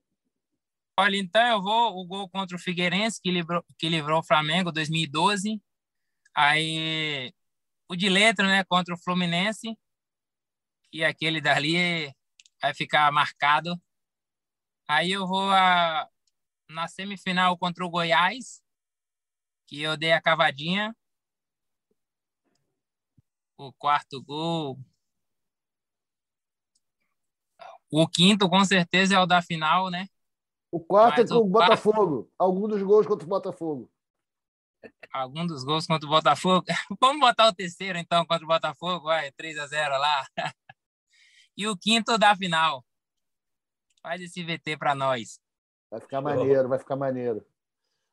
[0.98, 4.70] Olha, então eu vou o gol contra o Figueirense, que livrou, que livrou o Flamengo
[4.70, 5.60] 2012.
[6.36, 7.32] Aí
[7.88, 9.76] o de letra, né, contra o Fluminense.
[10.94, 12.14] E aquele dali
[12.62, 13.74] vai ficar marcado.
[14.88, 16.08] Aí eu vou a,
[16.70, 18.62] na semifinal contra o Goiás,
[19.66, 20.96] que eu dei a cavadinha.
[23.58, 24.78] O quarto gol
[27.96, 30.08] o quinto, com certeza, é o da final, né?
[30.70, 32.24] O quarto Mas é com o Botafogo.
[32.24, 32.32] Quarto...
[32.36, 33.90] Algum dos gols contra o Botafogo.
[35.12, 36.66] Algum dos gols contra o Botafogo.
[37.00, 39.04] Vamos botar o terceiro, então, contra o Botafogo.
[39.04, 40.26] Vai, 3 a 0 lá.
[41.56, 42.84] e o quinto da final.
[44.02, 45.40] Faz esse VT para nós.
[45.90, 47.44] Vai ficar maneiro, vai ficar maneiro.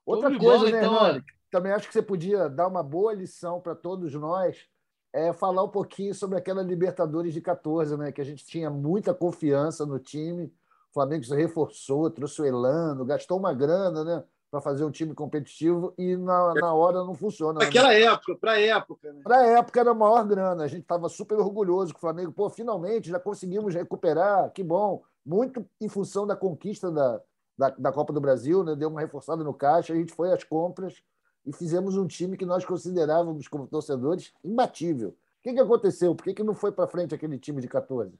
[0.06, 3.76] Outra coisa, bom, né, então, Também acho que você podia dar uma boa lição para
[3.76, 4.68] todos nós
[5.14, 8.12] é falar um pouquinho sobre aquela Libertadores de 14, né?
[8.12, 10.46] Que a gente tinha muita confiança no time.
[10.90, 14.24] O Flamengo se reforçou, trouxe o Elano, gastou uma grana, né?
[14.52, 17.60] Para fazer um time competitivo e na, na hora não funciona.
[17.60, 18.02] Naquela né?
[18.02, 19.14] época, para época.
[19.14, 19.22] Né?
[19.24, 20.66] Para época era a maior grana.
[20.66, 22.34] A gente estava super orgulhoso com o Flamengo.
[22.34, 25.02] Pô, finalmente já conseguimos recuperar, que bom.
[25.26, 27.22] Muito em função da conquista da,
[27.58, 28.76] da, da Copa do Brasil, né?
[28.76, 31.02] Deu uma reforçada no caixa, a gente foi às compras
[31.46, 35.10] e fizemos um time que nós considerávamos como torcedores imbatível.
[35.10, 36.14] O que, que aconteceu?
[36.14, 38.14] Por que, que não foi para frente aquele time de 14?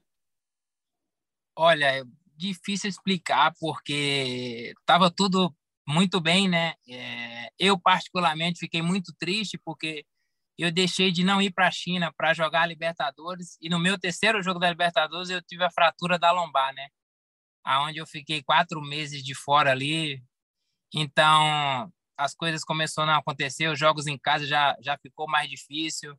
[1.56, 2.04] Olha, é
[2.36, 5.54] difícil explicar porque estava tudo
[5.86, 6.74] muito bem, né?
[6.88, 10.04] É, eu particularmente fiquei muito triste porque
[10.58, 13.98] eu deixei de não ir para a China para jogar a Libertadores e no meu
[13.98, 16.88] terceiro jogo da Libertadores eu tive a fratura da lombar, né?
[17.64, 20.22] aonde eu fiquei quatro meses de fora ali.
[20.94, 26.16] Então, as coisas começaram a acontecer, os jogos em casa já, já ficou mais difícil.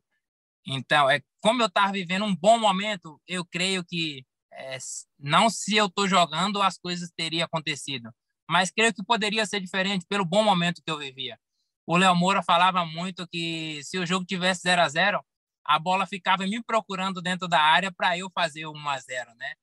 [0.66, 4.78] Então, é como eu estava vivendo um bom momento, eu creio que é,
[5.18, 8.10] não se eu estou jogando, as coisas teriam acontecido.
[8.48, 11.38] Mas creio que poderia ser diferente pelo bom momento que eu vivia.
[11.86, 15.24] O Léo Moura falava muito que se o jogo tivesse 0 a 0
[15.66, 19.54] a bola ficava me procurando dentro da área para eu fazer 1 a 0 né?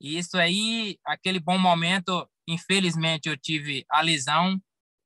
[0.00, 4.58] E isso aí, aquele bom momento, infelizmente eu tive a lesão,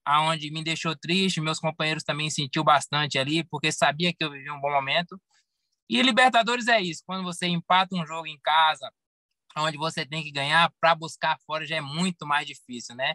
[0.05, 4.55] aonde me deixou triste, meus companheiros também sentiu bastante ali, porque sabia que eu vivia
[4.55, 5.21] um bom momento.
[5.91, 8.91] E Libertadores é isso, quando você empata um jogo em casa,
[9.63, 13.15] onde você tem que ganhar, para buscar fora já é muito mais difícil, né?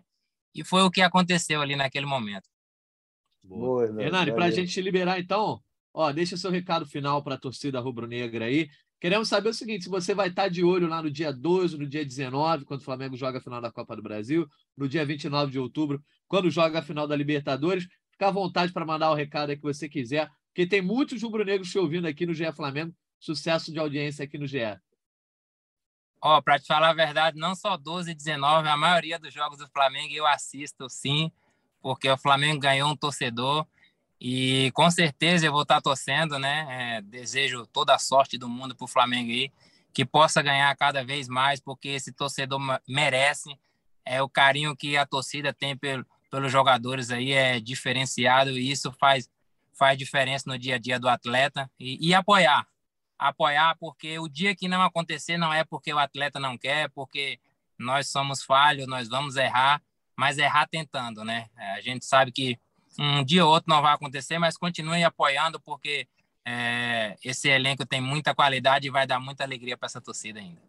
[0.53, 2.47] E foi o que aconteceu ali naquele momento.
[3.43, 3.87] Boa.
[3.87, 5.61] Boa Hernani, para a gente te liberar então,
[5.93, 8.69] ó, deixa seu recado final para a torcida rubro-negra aí.
[8.99, 11.87] Queremos saber o seguinte: se você vai estar de olho lá no dia 12, no
[11.87, 15.51] dia 19, quando o Flamengo joga a final da Copa do Brasil, no dia 29
[15.51, 19.51] de outubro, quando joga a final da Libertadores, fica à vontade para mandar o recado
[19.51, 22.93] aí que você quiser, porque tem muitos rubro-negros te ouvindo aqui no GE Flamengo.
[23.19, 24.77] Sucesso de audiência aqui no GE.
[26.21, 29.57] Ó, para te falar a verdade, não só 12 e 19, a maioria dos jogos
[29.57, 31.31] do Flamengo eu assisto sim,
[31.81, 33.65] porque o Flamengo ganhou um torcedor
[34.19, 36.97] e com certeza eu vou estar torcendo, né?
[36.97, 39.49] É, desejo toda a sorte do mundo para o Flamengo aí,
[39.93, 43.57] que possa ganhar cada vez mais, porque esse torcedor merece.
[44.05, 48.91] É o carinho que a torcida tem pelo, pelos jogadores aí é diferenciado e isso
[48.93, 49.29] faz
[49.73, 52.67] faz diferença no dia a dia do atleta e, e apoiar,
[53.19, 57.37] apoiar porque o dia que não acontecer não é porque o atleta não quer, porque
[57.77, 59.81] nós somos falhos, nós vamos errar,
[60.15, 61.47] mas errar tentando, né?
[61.57, 62.57] É, a gente sabe que
[62.97, 66.07] um dia ou outro não vai acontecer, mas continue apoiando, porque
[66.45, 70.61] é, esse elenco tem muita qualidade e vai dar muita alegria para essa torcida ainda.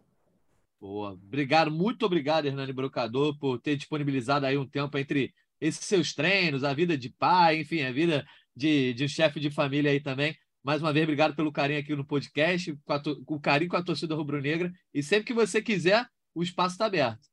[0.80, 1.12] Boa.
[1.12, 6.64] Obrigado, muito obrigado, Hernani Brocador, por ter disponibilizado aí um tempo entre esses seus treinos,
[6.64, 10.36] a vida de pai, enfim, a vida de, de chefe de família aí também.
[10.62, 12.76] Mais uma vez, obrigado pelo carinho aqui no podcast,
[13.24, 14.70] com, o carinho com a torcida rubro-negra.
[14.92, 17.28] E sempre que você quiser, o espaço está aberto.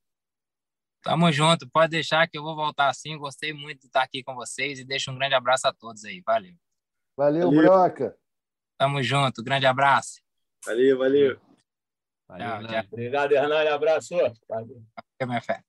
[1.04, 3.18] Tamo junto, pode deixar que eu vou voltar assim.
[3.18, 6.22] Gostei muito de estar aqui com vocês e deixo um grande abraço a todos aí.
[6.26, 6.54] Valeu.
[7.16, 7.62] Valeu, valeu.
[7.62, 8.18] Broca.
[8.78, 10.22] Tamo junto, grande abraço.
[10.66, 11.40] Valeu, valeu.
[12.28, 12.84] valeu tchau, tchau.
[12.92, 13.70] Obrigado, Hernani.
[13.70, 14.16] Abraço.
[14.48, 14.84] Valeu.
[15.26, 15.67] minha fé.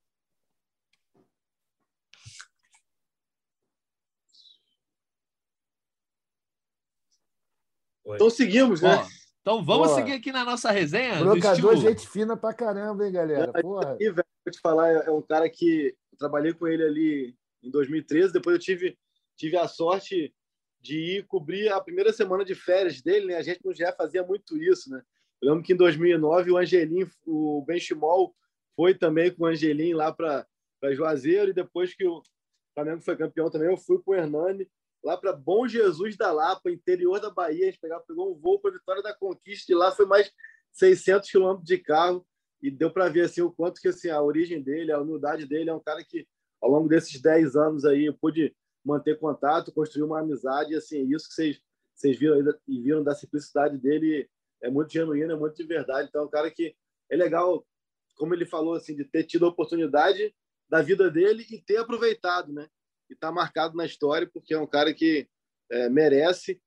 [8.15, 9.07] Então seguimos, né?
[9.41, 10.01] então vamos Porra.
[10.01, 11.17] seguir aqui na nossa resenha.
[11.17, 13.53] Brocador, gente fina pra caramba, hein, galera?
[13.53, 13.97] Porra.
[14.01, 17.71] Aí, velho, vou te falar, é um cara que eu trabalhei com ele ali em
[17.71, 18.33] 2013.
[18.33, 18.99] Depois eu tive,
[19.37, 20.35] tive a sorte
[20.81, 23.37] de ir cobrir a primeira semana de férias dele, né?
[23.37, 25.03] A gente no GE fazia muito isso, né?
[25.41, 28.35] Eu lembro que em 2009 o Angelim, o Benchimol,
[28.77, 30.47] foi também com o Angelim lá para
[30.93, 32.23] Juazeiro e depois que o
[32.75, 34.69] Flamengo foi campeão também, eu fui com o Hernani
[35.03, 37.65] lá para Bom Jesus da Lapa, interior da Bahia.
[37.65, 40.31] A gente pegava, pegou um voo para Vitória da Conquista e lá foi mais
[40.73, 42.27] 600 quilômetros de carro
[42.63, 45.71] e deu para ver assim o quanto que assim a origem dele, a humildade dele
[45.71, 46.27] é um cara que
[46.61, 51.09] ao longo desses 10 anos aí eu pude manter contato, construir uma amizade, e assim,
[51.15, 51.61] isso que vocês
[51.99, 54.31] vocês viram aí e viram da simplicidade dele
[54.63, 56.09] é muito genuíno, é muito de verdade.
[56.09, 56.75] Então, é um cara que
[57.11, 57.67] é legal,
[58.17, 60.33] como ele falou assim, de ter tido a oportunidade
[60.69, 62.69] da vida dele e ter aproveitado, né?
[63.09, 65.29] E está marcado na história porque é um cara que
[65.71, 66.61] é, merece.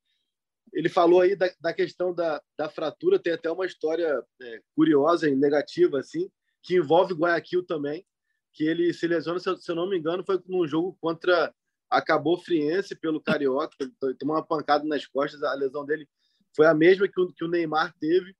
[0.74, 5.30] Ele falou aí da, da questão da, da, fratura, tem até uma história é, curiosa
[5.30, 6.30] e negativa, assim,
[6.64, 8.06] que envolve Guayaquil também,
[8.54, 11.54] que ele se lesiona, se eu, se eu não me engano, foi num jogo contra
[11.90, 13.76] a Cabo Friense pelo Carioca,
[14.18, 16.08] tomou uma pancada nas costas, a lesão dele
[16.56, 18.36] foi a mesma que o, que o Neymar teve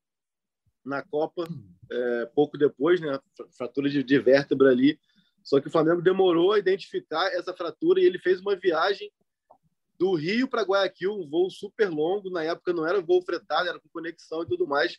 [0.84, 1.48] na Copa,
[1.92, 3.20] é, pouco depois, né?
[3.58, 5.00] Fratura de, de vértebra ali.
[5.44, 9.12] Só que o Flamengo demorou a identificar essa fratura e ele fez uma viagem
[9.98, 12.30] do Rio para Guayaquil, um voo super longo.
[12.30, 14.98] Na época não era voo fretado, era com conexão e tudo mais.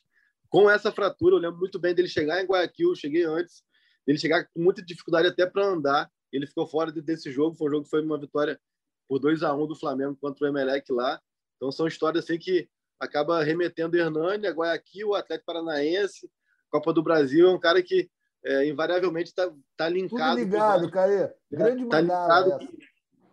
[0.48, 3.64] Com essa fratura, eu lembro muito bem dele chegar em Guayaquil, eu cheguei antes,
[4.06, 6.10] ele chegar com muita dificuldade até para andar.
[6.32, 8.60] Ele ficou fora desse jogo, foi um jogo que foi uma vitória
[9.08, 11.20] por 2 a 1 do Flamengo contra o Emelec lá.
[11.56, 16.30] Então são histórias assim que acaba remetendo Hernani, a Guayaquil, o Atlético Paranaense,
[16.70, 18.08] Copa do Brasil, é um cara que
[18.44, 20.36] é, invariavelmente está tá linkado.
[20.36, 21.30] Tudo ligado, Caê.
[21.50, 22.68] Grande tá linkado,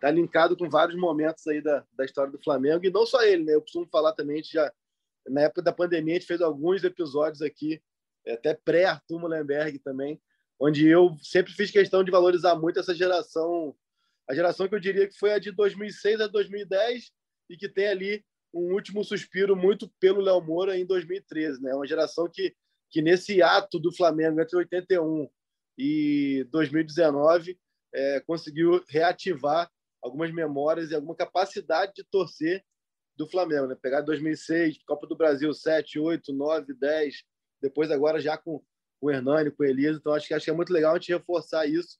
[0.00, 3.44] tá linkado com vários momentos aí da, da história do Flamengo, e não só ele,
[3.44, 3.54] né?
[3.54, 4.72] Eu costumo falar também, a gente já,
[5.28, 7.82] na época da pandemia, a gente fez alguns episódios aqui,
[8.26, 10.20] até pré-Arthur Mullenberg também,
[10.58, 13.74] onde eu sempre fiz questão de valorizar muito essa geração,
[14.28, 17.10] a geração que eu diria que foi a de 2006 a 2010
[17.48, 21.74] e que tem ali um último suspiro muito pelo Léo Moura em 2013, né?
[21.74, 22.54] Uma geração que
[22.90, 25.28] que nesse ato do Flamengo entre 81
[25.78, 27.58] e 2019
[27.94, 29.70] é, conseguiu reativar
[30.02, 32.64] algumas memórias e alguma capacidade de torcer
[33.16, 33.66] do Flamengo.
[33.66, 33.76] Né?
[33.80, 37.22] Pegar 2006, Copa do Brasil 7, 8, 9, 10,
[37.60, 38.62] depois agora já com
[39.00, 39.98] o Hernani, com o Elisa.
[39.98, 41.98] Então acho que, acho que é muito legal a gente reforçar isso,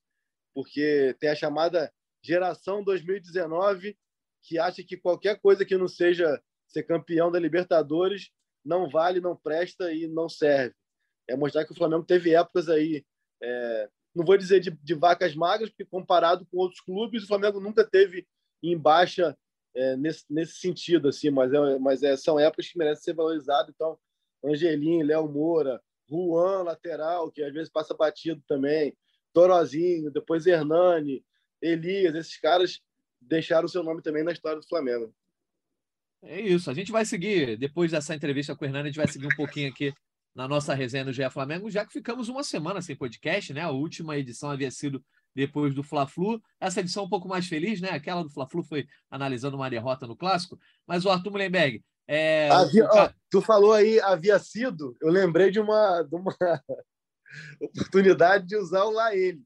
[0.55, 3.97] porque tem a chamada geração 2019
[4.43, 8.31] que acha que qualquer coisa que não seja ser campeão da Libertadores
[8.65, 10.75] não vale, não presta e não serve.
[11.31, 13.05] É mostrar que o Flamengo teve épocas aí,
[13.43, 17.61] é, não vou dizer de, de, vacas magras, porque comparado com outros clubes, o Flamengo
[17.61, 18.27] nunca teve
[18.63, 19.37] em baixa
[19.75, 23.73] é, nesse, nesse sentido, assim, mas, é, mas é, são épocas que merecem ser valorizadas.
[23.75, 23.99] Então,
[24.45, 28.97] Angelim, Léo Moura, Juan, lateral, que às vezes passa batido também,
[29.33, 31.25] Torozinho, depois Hernani,
[31.63, 32.81] Elias, esses caras
[33.21, 35.15] deixaram o seu nome também na história do Flamengo.
[36.23, 36.71] É isso.
[36.71, 39.37] A gente vai seguir, depois dessa entrevista com o Hernani, a gente vai seguir um
[39.37, 39.95] pouquinho aqui
[40.35, 43.63] na nossa resenha do GE Flamengo, já que ficamos uma semana sem podcast, né?
[43.63, 46.43] A última edição havia sido depois do Fla-Flu.
[46.61, 47.91] Essa edição um pouco mais feliz, né?
[47.91, 50.59] Aquela do Fla-Flu foi analisando uma derrota no Clássico.
[50.87, 51.85] Mas o Arthur Mullenberg...
[52.07, 52.51] É...
[52.51, 56.35] Havia, ó, tu falou aí, havia sido, eu lembrei de uma, de uma
[57.61, 59.41] oportunidade de usar o lá ele.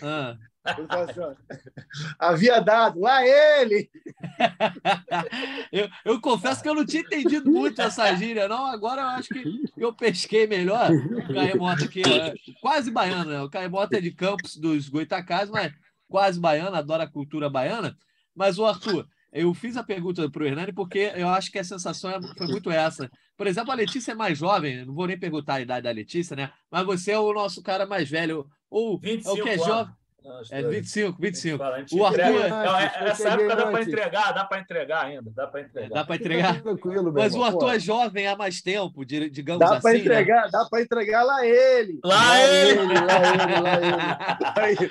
[0.00, 0.38] Ah.
[0.64, 1.36] Assim,
[2.18, 3.90] Havia dado, lá ele!
[5.70, 8.64] eu, eu confesso que eu não tinha entendido muito essa gíria, não.
[8.66, 9.44] Agora eu acho que
[9.76, 10.90] eu pesquei melhor.
[10.90, 13.42] O Caemota aqui, é quase baiano, né?
[13.42, 15.72] O Caemota é de Campos dos Goitacás, mas
[16.08, 17.94] quase baiano, adora a cultura baiana.
[18.34, 21.64] Mas o Arthur, eu fiz a pergunta para o Hernani porque eu acho que a
[21.64, 23.10] sensação é, foi muito essa.
[23.36, 26.34] Por exemplo, a Letícia é mais jovem, não vou nem perguntar a idade da Letícia,
[26.36, 26.52] né?
[26.70, 29.92] Mas você é o nosso cara mais velho, ou é o que é jovem.
[30.50, 31.62] É 25, 25.
[31.92, 32.20] O Arthur.
[32.20, 35.30] É- não, é, essa época dá para entregar, dá para entregar ainda.
[35.30, 35.88] Dá para entregar.
[35.90, 36.62] Dá para entregar.
[36.62, 39.82] Tranquilo, Mas o Arthur é jovem há mais tempo, digamos dá assim.
[39.82, 39.98] Pra né?
[39.98, 40.48] entregar, né?
[40.50, 42.00] Dá para entregar lá ele.
[42.02, 42.80] Lá, lá ele.
[42.80, 42.94] ele.
[42.94, 43.60] Lá ele,
[44.56, 44.90] lá ele.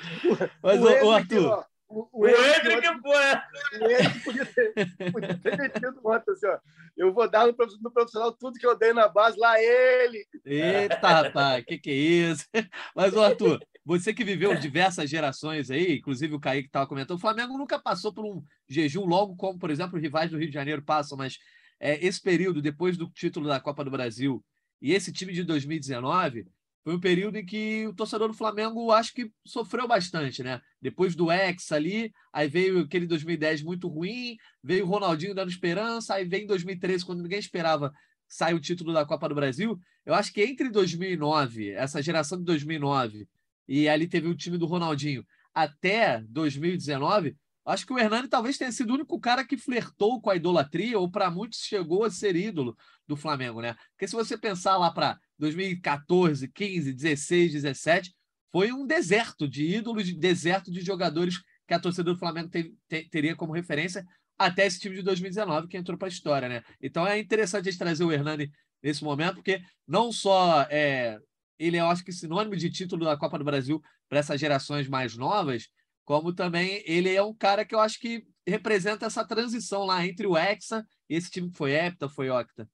[0.62, 1.64] Mas o, o Arthur.
[1.88, 3.80] O, o, o Hendrick que foi.
[3.80, 6.58] O Hendrick podia ter, podia ter metido ontem, assim, ó.
[6.96, 10.24] Eu vou dar no, no profissional tudo que eu dei na base, lá ele.
[10.44, 12.46] Eita, rapaz, que que é isso?
[12.94, 17.20] Mas, o Arthur, você que viveu diversas gerações aí, inclusive o Kaique estava comentando, o
[17.20, 20.54] Flamengo nunca passou por um jejum logo como, por exemplo, os rivais do Rio de
[20.54, 21.38] Janeiro passam, mas
[21.78, 24.42] é, esse período, depois do título da Copa do Brasil,
[24.80, 26.46] e esse time de 2019,
[26.82, 30.60] foi um período em que o torcedor do Flamengo acho que sofreu bastante, né?
[30.80, 36.14] Depois do ex ali, aí veio aquele 2010 muito ruim, veio o Ronaldinho dando esperança,
[36.14, 37.90] aí vem 2013, quando ninguém esperava
[38.28, 39.78] sair o título da Copa do Brasil.
[40.04, 43.26] Eu acho que entre 2009, essa geração de 2009
[43.68, 45.24] e ali teve o time do Ronaldinho
[45.54, 50.30] até 2019, acho que o Hernani talvez tenha sido o único cara que flertou com
[50.30, 53.76] a idolatria, ou para muitos chegou a ser ídolo do Flamengo, né?
[53.92, 58.14] Porque se você pensar lá para 2014, 15, 16, 17,
[58.50, 62.74] foi um deserto de ídolos, de deserto de jogadores que a torcida do Flamengo te,
[62.88, 64.04] te, teria como referência
[64.36, 66.62] até esse time de 2019 que entrou para a história, né?
[66.80, 68.50] Então é interessante a gente trazer o Hernani
[68.82, 71.18] nesse momento, porque não só é,
[71.58, 74.88] ele é, eu acho que, sinônimo de título da Copa do Brasil para essas gerações
[74.88, 75.68] mais novas,
[76.04, 80.26] como também ele é um cara que eu acho que representa essa transição lá entre
[80.26, 82.68] o Hexa e esse time que foi Hepta, foi Octa.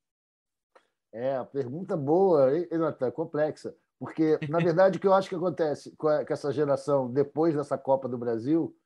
[1.12, 3.75] É, pergunta boa, Natan, complexa.
[3.99, 8.09] Porque, na verdade, o que eu acho que acontece com essa geração depois dessa Copa
[8.09, 8.77] do Brasil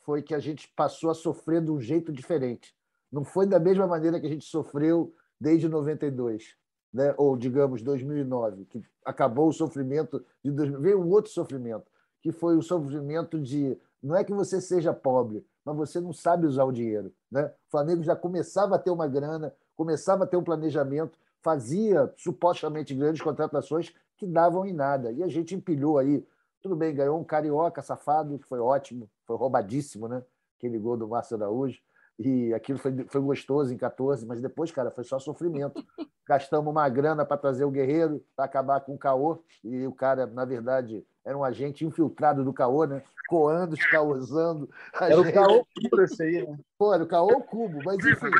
[0.00, 2.74] foi que a gente passou a sofrer de um jeito diferente.
[3.10, 6.56] Não foi da mesma maneira que a gente sofreu desde 92
[6.94, 7.12] né?
[7.18, 11.90] ou digamos 2009, que acabou o sofrimento de 2000, veio um outro sofrimento,
[12.22, 16.46] que foi o sofrimento de não é que você seja pobre, mas você não sabe
[16.46, 17.52] usar o dinheiro, né?
[17.66, 22.94] O Flamengo já começava a ter uma grana, começava a ter um planejamento, fazia supostamente
[22.94, 25.10] grandes contratações que davam em nada.
[25.10, 26.24] E a gente empilhou aí,
[26.62, 30.22] tudo bem, ganhou um carioca safado, que foi ótimo, foi roubadíssimo, né?
[30.58, 31.80] Aquele gol do Márcio Araújo.
[32.18, 35.84] E aquilo foi, foi gostoso em 14, mas depois, cara, foi só sofrimento.
[36.26, 39.42] Gastamos uma grana para trazer o Guerreiro, para acabar com o Caô.
[39.62, 43.02] E o cara, na verdade, era um agente infiltrado do Caô, né?
[43.28, 44.70] Coando, causando.
[44.94, 45.28] Era gente...
[45.28, 46.58] o Caô puro esse aí, né?
[46.78, 47.78] Pô, era o Caô cubo.
[47.84, 48.30] Mas, enfim,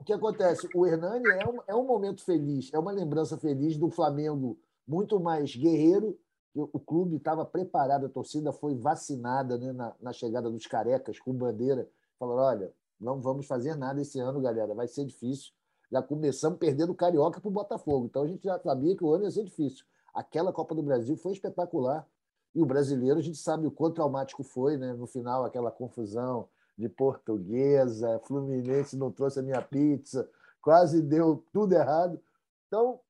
[0.00, 0.68] o que acontece?
[0.74, 5.20] O Hernani é um, é um momento feliz, é uma lembrança feliz do Flamengo muito
[5.20, 6.18] mais guerreiro.
[6.54, 11.32] O clube estava preparado, a torcida foi vacinada né, na, na chegada dos carecas com
[11.32, 11.88] bandeira.
[12.18, 14.74] Falaram: olha, não vamos fazer nada esse ano, galera.
[14.74, 15.52] Vai ser difícil.
[15.90, 18.06] Já começamos perdendo o Carioca para o Botafogo.
[18.06, 19.84] Então a gente já sabia que o ano ia ser difícil.
[20.12, 22.06] Aquela Copa do Brasil foi espetacular.
[22.54, 24.92] E o brasileiro, a gente sabe o quanto traumático foi, né?
[24.92, 30.28] No final, aquela confusão de portuguesa, Fluminense não trouxe a minha pizza,
[30.60, 32.20] quase deu tudo errado.
[32.66, 33.00] Então,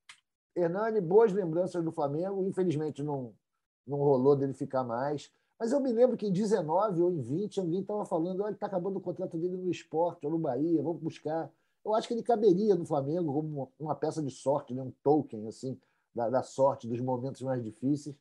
[0.56, 2.44] Hernani, boas lembranças do Flamengo.
[2.44, 3.32] Infelizmente, não,
[3.86, 5.30] não rolou dele ficar mais.
[5.58, 8.66] Mas eu me lembro que em 19 ou em 20 alguém estava falando: olha, está
[8.66, 11.50] acabando o contrato dele no esporte ou no Bahia, vamos buscar.
[11.84, 14.82] Eu acho que ele caberia no Flamengo como uma, peça de sorte, né?
[14.82, 15.78] um token assim,
[16.14, 18.14] da, da sorte, dos momentos mais difíceis.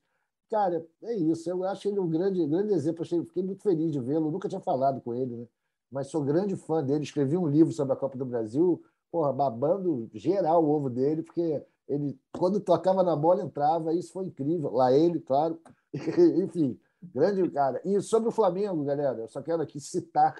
[0.49, 1.49] Cara, é isso.
[1.49, 3.01] Eu acho ele um grande, grande exemplo.
[3.01, 4.31] Achei, fiquei muito feliz de vê-lo.
[4.31, 5.47] Nunca tinha falado com ele, né?
[5.91, 7.03] mas sou grande fã dele.
[7.03, 8.81] Escrevi um livro sobre a Copa do Brasil,
[9.11, 13.93] porra, babando geral o ovo dele, porque ele, quando tocava na bola, entrava.
[13.93, 14.71] Isso foi incrível.
[14.71, 15.59] Lá ele, claro.
[15.93, 17.81] Enfim, grande cara.
[17.85, 20.35] E sobre o Flamengo, galera, eu só quero aqui citar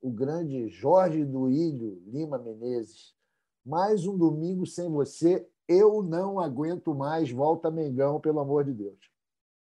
[0.00, 3.14] o grande Jorge Duílio Lima Menezes.
[3.64, 7.30] Mais um domingo sem você, eu não aguento mais.
[7.30, 8.98] Volta Mengão, pelo amor de Deus.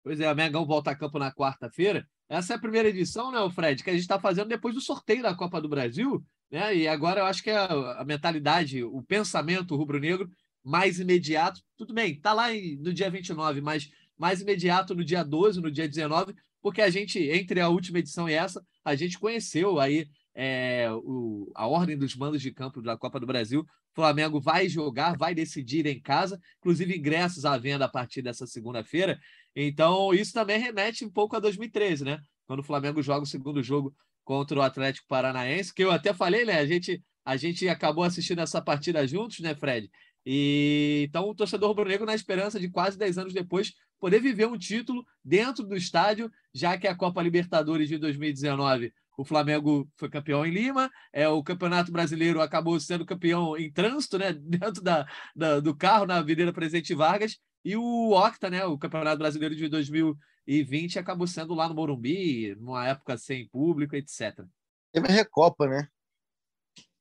[0.02, 2.06] Pois é, o Mengão volta a campo na quarta-feira.
[2.28, 5.22] Essa é a primeira edição, né, Fred, que a gente está fazendo depois do sorteio
[5.22, 6.74] da Copa do Brasil, né?
[6.76, 10.28] E agora eu acho que a, a mentalidade, o pensamento rubro-negro
[10.62, 13.88] mais imediato, tudo bem, está lá em, no dia 29, mas
[14.18, 18.28] mais imediato no dia 12, no dia 19, porque a gente, entre a última edição
[18.28, 22.96] e essa, a gente conheceu aí é, o, a ordem dos mandos de campo da
[22.96, 23.60] Copa do Brasil.
[23.60, 28.46] O Flamengo vai jogar, vai decidir em casa, inclusive ingressos à venda a partir dessa
[28.46, 29.18] segunda-feira.
[29.54, 32.18] Então, isso também remete um pouco a 2013, né?
[32.46, 33.94] Quando o Flamengo joga o segundo jogo
[34.24, 36.58] contra o Atlético Paranaense, que eu até falei, né?
[36.58, 39.90] A gente, a gente acabou assistindo essa partida juntos, né, Fred?
[40.26, 44.58] E então o torcedor rubro-negro na esperança de quase 10 anos depois poder viver um
[44.58, 50.44] título dentro do estádio, já que a Copa Libertadores de 2019 o Flamengo foi campeão
[50.44, 55.58] em Lima, é, o Campeonato Brasileiro acabou sendo campeão em trânsito, né, dentro da, da
[55.58, 60.98] do carro na Avenida Presidente Vargas, e o Octa, né, o Campeonato Brasileiro de 2020
[60.98, 64.44] acabou sendo lá no Morumbi, numa época sem público, etc.
[64.92, 65.88] Teve a Recopa, né?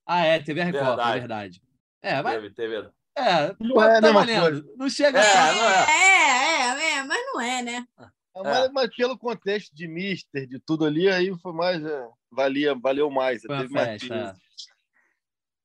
[0.06, 1.12] Ah, é, teve a Recopa, verdade.
[1.12, 1.62] é verdade.
[2.02, 2.34] É, mas...
[2.36, 2.90] Teve, teve.
[3.18, 4.76] É, não é tá valendo.
[4.76, 5.54] Não chega é, a...
[5.54, 5.86] não é.
[5.90, 6.45] É, é, é,
[7.36, 7.86] não é, né?
[8.00, 11.84] É, mas, mas, pelo contexto de Mister, de tudo ali, aí foi mais.
[11.84, 13.42] É, valia, valeu mais.
[13.42, 14.38] Teve festa,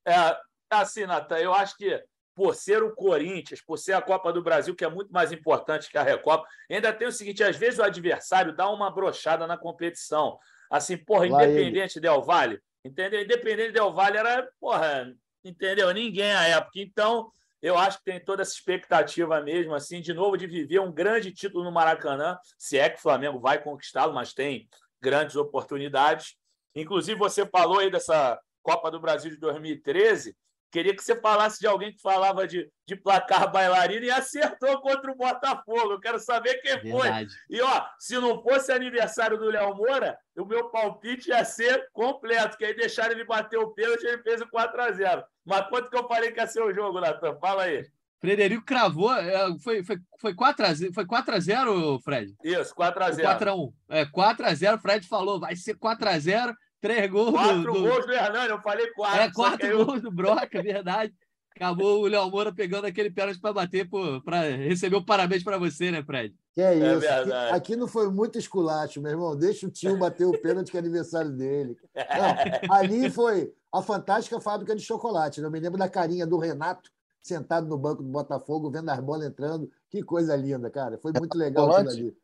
[0.04, 0.12] é.
[0.12, 0.40] é,
[0.70, 2.02] assim, Natan, eu acho que
[2.34, 5.90] por ser o Corinthians, por ser a Copa do Brasil, que é muito mais importante
[5.90, 9.56] que a Recopa, ainda tem o seguinte: às vezes o adversário dá uma brochada na
[9.56, 10.38] competição.
[10.70, 12.02] Assim, porra, Lá Independente ele.
[12.02, 13.22] Del Vale, entendeu?
[13.22, 15.12] Independente Del Vale era, porra,
[15.44, 15.92] entendeu?
[15.92, 16.78] Ninguém à época.
[16.78, 17.30] Então,
[17.62, 21.32] eu acho que tem toda essa expectativa mesmo, assim, de novo, de viver um grande
[21.32, 24.68] título no Maracanã, se é que o Flamengo vai conquistá-lo, mas tem
[25.00, 26.36] grandes oportunidades.
[26.74, 30.36] Inclusive, você falou aí dessa Copa do Brasil de 2013.
[30.70, 35.10] Queria que você falasse de alguém que falava de, de placar bailarina e acertou contra
[35.10, 35.92] o Botafogo.
[35.92, 37.34] Eu quero saber quem Verdade.
[37.48, 37.56] foi.
[37.56, 42.56] E, ó, se não fosse aniversário do Léo Moura, o meu palpite ia ser completo,
[42.56, 45.24] que aí deixaram ele bater o pênalti e ele fez o 4x0.
[45.44, 47.36] Mas quanto que eu falei que ia ser o jogo, Natan?
[47.40, 47.84] Fala aí.
[48.20, 52.34] Frederico cravou, é, foi, foi, foi 4x0, foi 4x0, Fred?
[52.44, 53.22] Isso, 4x0.
[53.22, 53.72] 4x1.
[53.88, 57.32] É, 4x0, Fred falou, vai ser 4x0 Três gols.
[57.32, 59.20] Quatro do, gols do Hernani, eu falei quatro.
[59.20, 59.84] É, quatro eu...
[59.84, 61.14] gols do Broca, verdade.
[61.54, 63.86] Acabou o Léo Moura pegando aquele pênalti para bater,
[64.24, 66.34] para receber o parabéns para você, né, Fred?
[66.54, 67.04] Que é, é isso.
[67.04, 69.36] É aqui, aqui, não foi muito esculacho, meu irmão.
[69.36, 71.76] Deixa o tio bater o pênalti que é aniversário dele.
[72.66, 75.40] Não, ali foi a fantástica fábrica de chocolate.
[75.40, 75.46] Né?
[75.46, 79.26] Eu me lembro da carinha do Renato sentado no banco do Botafogo, vendo as bolas
[79.26, 79.70] entrando.
[79.90, 80.98] Que coisa linda, cara.
[80.98, 82.16] Foi muito legal aquilo ali.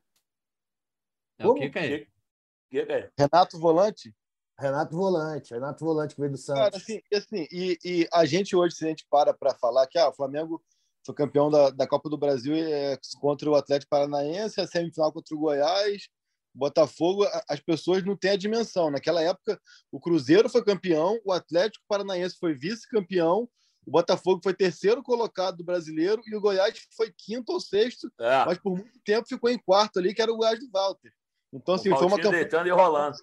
[1.39, 1.99] É, o que, que é?
[1.99, 2.07] Que,
[2.71, 3.11] que é?
[3.19, 4.15] Renato Volante?
[4.59, 6.63] Renato Volante, Renato Volante que veio do Santos.
[6.63, 9.99] Cara, assim, assim e, e, a gente hoje, se a gente para para falar que
[9.99, 10.63] ah, o Flamengo
[11.05, 15.35] foi campeão da, da Copa do Brasil é, contra o Atlético Paranaense, a semifinal contra
[15.37, 16.09] o Goiás,
[16.57, 18.91] Botafogo, as pessoas não têm a dimensão.
[18.91, 19.61] Naquela época,
[19.93, 23.49] o Cruzeiro foi campeão, o Atlético Paranaense foi vice-campeão,
[23.87, 28.45] o Botafogo foi terceiro colocado do brasileiro e o Goiás foi quinto ou sexto, é.
[28.47, 31.13] mas por muito tempo ficou em quarto ali, que era o Goiás do Walter.
[31.53, 32.43] Então, assim, foi uma campanha.
[32.43, 33.17] Deitando e rolando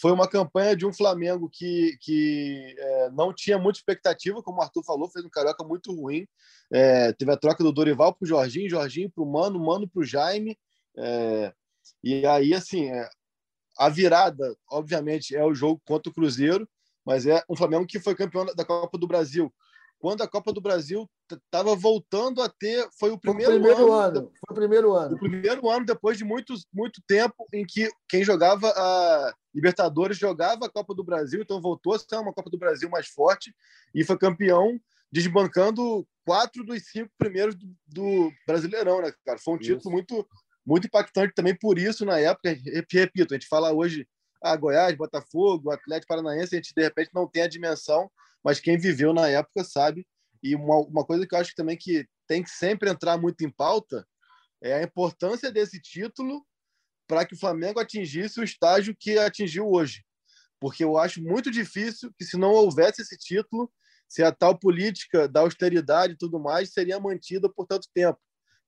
[0.00, 4.62] foi uma campanha de um Flamengo que, que é, não tinha muita expectativa, como o
[4.62, 6.26] Arthur falou, fez um carioca muito ruim.
[6.72, 10.00] É, teve a troca do Dorival para o Jorginho, Jorginho para o Mano, Mano para
[10.00, 10.56] o Jaime.
[10.96, 11.52] É,
[12.02, 13.08] e aí, assim, é,
[13.76, 16.68] a virada, obviamente, é o jogo contra o Cruzeiro,
[17.04, 19.52] mas é um Flamengo que foi campeão da Copa do Brasil
[19.98, 22.88] quando a Copa do Brasil estava voltando a ter.
[22.98, 24.32] Foi o primeiro, foi o primeiro ano, ano.
[24.46, 25.16] Foi o primeiro ano.
[25.16, 30.66] O primeiro ano, depois de muito, muito tempo, em que quem jogava a Libertadores jogava
[30.66, 33.54] a Copa do Brasil, então voltou a ser uma Copa do Brasil mais forte
[33.94, 34.78] e foi campeão,
[35.10, 39.38] desbancando quatro dos cinco primeiros do, do Brasileirão, né, cara?
[39.38, 39.74] Foi um isso.
[39.74, 40.28] título muito,
[40.64, 42.56] muito impactante também por isso, na época.
[42.90, 44.06] Repito, a gente fala hoje.
[44.42, 48.08] Ah, Goiás, Botafogo, Atlético Paranaense, a gente de repente não tem a dimensão
[48.44, 50.06] mas quem viveu na época sabe.
[50.42, 53.50] E uma, uma coisa que eu acho também que tem que sempre entrar muito em
[53.50, 54.06] pauta
[54.62, 56.44] é a importância desse título
[57.06, 60.04] para que o Flamengo atingisse o estágio que atingiu hoje.
[60.60, 63.70] Porque eu acho muito difícil que, se não houvesse esse título,
[64.08, 68.18] se a tal política da austeridade e tudo mais seria mantida por tanto tempo.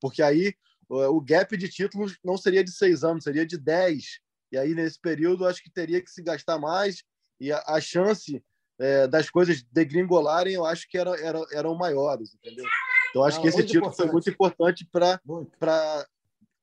[0.00, 0.54] Porque aí
[0.88, 4.20] o gap de títulos não seria de seis anos, seria de dez.
[4.50, 7.02] E aí, nesse período, acho que teria que se gastar mais
[7.40, 8.42] e a, a chance
[8.78, 12.64] é, das coisas degringolarem, eu acho que era, era, eram maiores, entendeu?
[13.10, 13.96] Então, acho não, que esse título importante.
[13.96, 16.06] foi muito importante para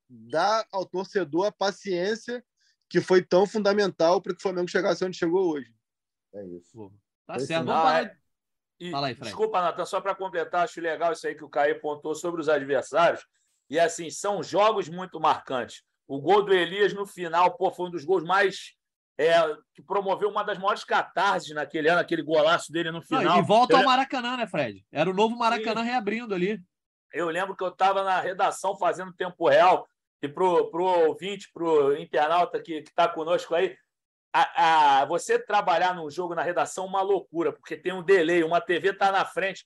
[0.10, 2.44] dar ao torcedor a paciência
[2.88, 5.74] que foi tão fundamental para que o Flamengo chegasse onde chegou hoje.
[6.34, 6.94] É isso.
[7.26, 7.66] Tá certo.
[7.66, 8.18] Vamos parar...
[8.80, 9.30] E, Fala aí, Fred.
[9.30, 12.50] Desculpa, Natan, só para completar, acho legal isso aí que o Caio pontou sobre os
[12.50, 13.26] adversários.
[13.70, 15.82] E assim, são jogos muito marcantes.
[16.08, 18.76] O gol do Elias no final, pô, foi um dos gols mais.
[19.18, 19.34] É,
[19.74, 23.24] que promoveu uma das maiores catarses naquele ano, aquele golaço dele no final.
[23.24, 24.86] Não, e volta ao Maracanã, né, Fred?
[24.92, 25.88] Era o novo Maracanã Sim.
[25.88, 26.62] reabrindo ali.
[27.14, 29.88] Eu lembro que eu estava na redação fazendo tempo real,
[30.22, 33.78] e para o ouvinte, para o internauta que está conosco aí,
[34.34, 38.44] a, a, você trabalhar num jogo na redação é uma loucura, porque tem um delay,
[38.44, 39.66] uma TV está na frente.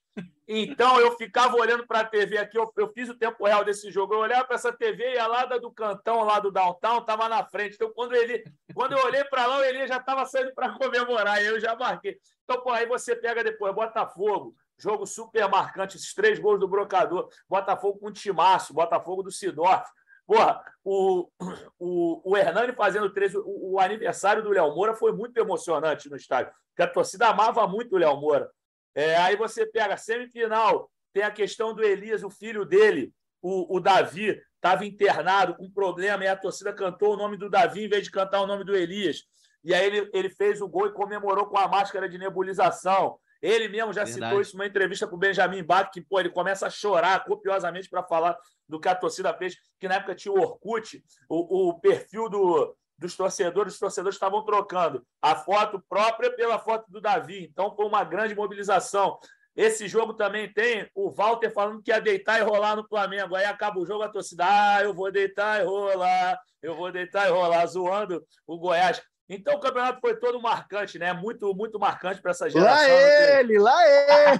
[0.51, 3.91] Então eu ficava olhando para a TV aqui, eu, eu, fiz o tempo real desse
[3.91, 7.29] jogo, eu olhava para essa TV e a lá do cantão, lá do downtown, estava
[7.29, 7.75] na frente.
[7.75, 8.43] Então quando ele,
[8.73, 12.17] quando eu olhei para lá, ele já estava saindo para comemorar, e eu já marquei.
[12.43, 17.29] Então, pô, aí você pega depois Botafogo, jogo super marcante, esses três gols do Brocador,
[17.47, 19.87] Botafogo com Timaço, Botafogo do Sidorf.
[20.25, 21.29] Porra, o,
[21.77, 26.15] o, o Hernani fazendo 13, o, o aniversário do Léo Moura foi muito emocionante no
[26.15, 28.49] estádio, porque a torcida amava muito o Léo Moura.
[28.95, 33.79] É, aí você pega semifinal, tem a questão do Elias, o filho dele, o, o
[33.79, 38.03] Davi, estava internado com problema, e a torcida cantou o nome do Davi em vez
[38.03, 39.23] de cantar o nome do Elias.
[39.63, 43.17] E aí ele, ele fez o gol e comemorou com a máscara de nebulização.
[43.41, 44.25] Ele mesmo já Verdade.
[44.25, 47.89] citou isso numa entrevista com o Benjamin Bach, que pô, ele começa a chorar copiosamente
[47.89, 48.37] para falar
[48.67, 52.75] do que a torcida fez, que na época tinha o Orkut, o, o perfil do,
[52.99, 57.47] dos torcedores, os torcedores estavam trocando a foto própria pela foto do Davi.
[57.49, 59.17] Então foi uma grande mobilização.
[59.55, 63.35] Esse jogo também tem o Walter falando que ia deitar e rolar no Flamengo.
[63.35, 67.27] Aí acaba o jogo, a torcida, ah, eu vou deitar e rolar, eu vou deitar
[67.27, 69.01] e rolar, zoando o Goiás.
[69.29, 71.13] Então o campeonato foi todo marcante, né?
[71.13, 72.87] Muito, muito marcante para essa geração.
[72.87, 73.77] Lá ele, lá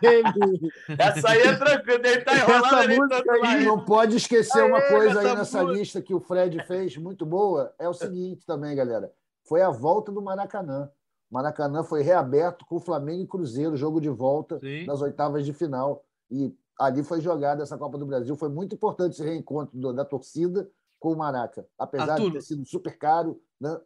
[0.01, 0.71] ele!
[0.97, 3.65] essa aí é tranquilo, ele tá enrolando essa música aí.
[3.65, 5.79] Não pode esquecer uma coisa aí nessa música.
[5.79, 7.71] lista que o Fred fez, muito boa.
[7.77, 9.13] É o seguinte também, galera.
[9.43, 10.89] Foi a volta do Maracanã.
[11.29, 14.87] O Maracanã foi reaberto com o Flamengo e Cruzeiro, jogo de volta Sim.
[14.87, 16.03] das oitavas de final.
[16.31, 18.35] E ali foi jogada essa Copa do Brasil.
[18.35, 20.67] Foi muito importante esse reencontro da torcida
[20.99, 21.67] com o Maraca.
[21.77, 23.79] Apesar Arthur, de ter sido super caro, né?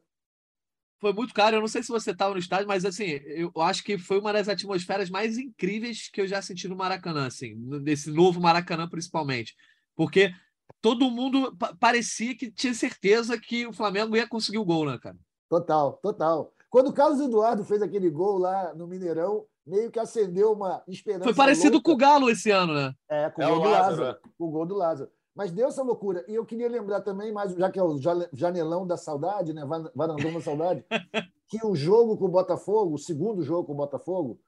[1.03, 1.57] Foi muito caro.
[1.57, 4.31] Eu não sei se você estava no estádio, mas assim, eu acho que foi uma
[4.31, 9.53] das atmosferas mais incríveis que eu já senti no Maracanã, assim, nesse novo Maracanã principalmente,
[9.97, 10.33] porque
[10.81, 15.17] todo mundo parecia que tinha certeza que o Flamengo ia conseguir o gol, né, cara?
[15.49, 16.53] Total, total.
[16.69, 21.25] Quando o Carlos Eduardo fez aquele gol lá no Mineirão, meio que acendeu uma esperança.
[21.25, 21.89] Foi parecido louca.
[21.89, 22.93] com o Galo esse ano, né?
[23.09, 24.01] É, com é o gol do Lázaro.
[24.01, 24.17] Lázaro.
[24.23, 24.29] É.
[24.37, 25.11] Com o gol do Lázaro.
[25.36, 26.23] Mas deu essa loucura.
[26.27, 27.97] E eu queria lembrar também, mais, já que é o
[28.31, 29.63] janelão da saudade, né?
[29.95, 30.86] varandão da saudade,
[31.47, 34.39] que o jogo com o Botafogo, o segundo jogo com o Botafogo,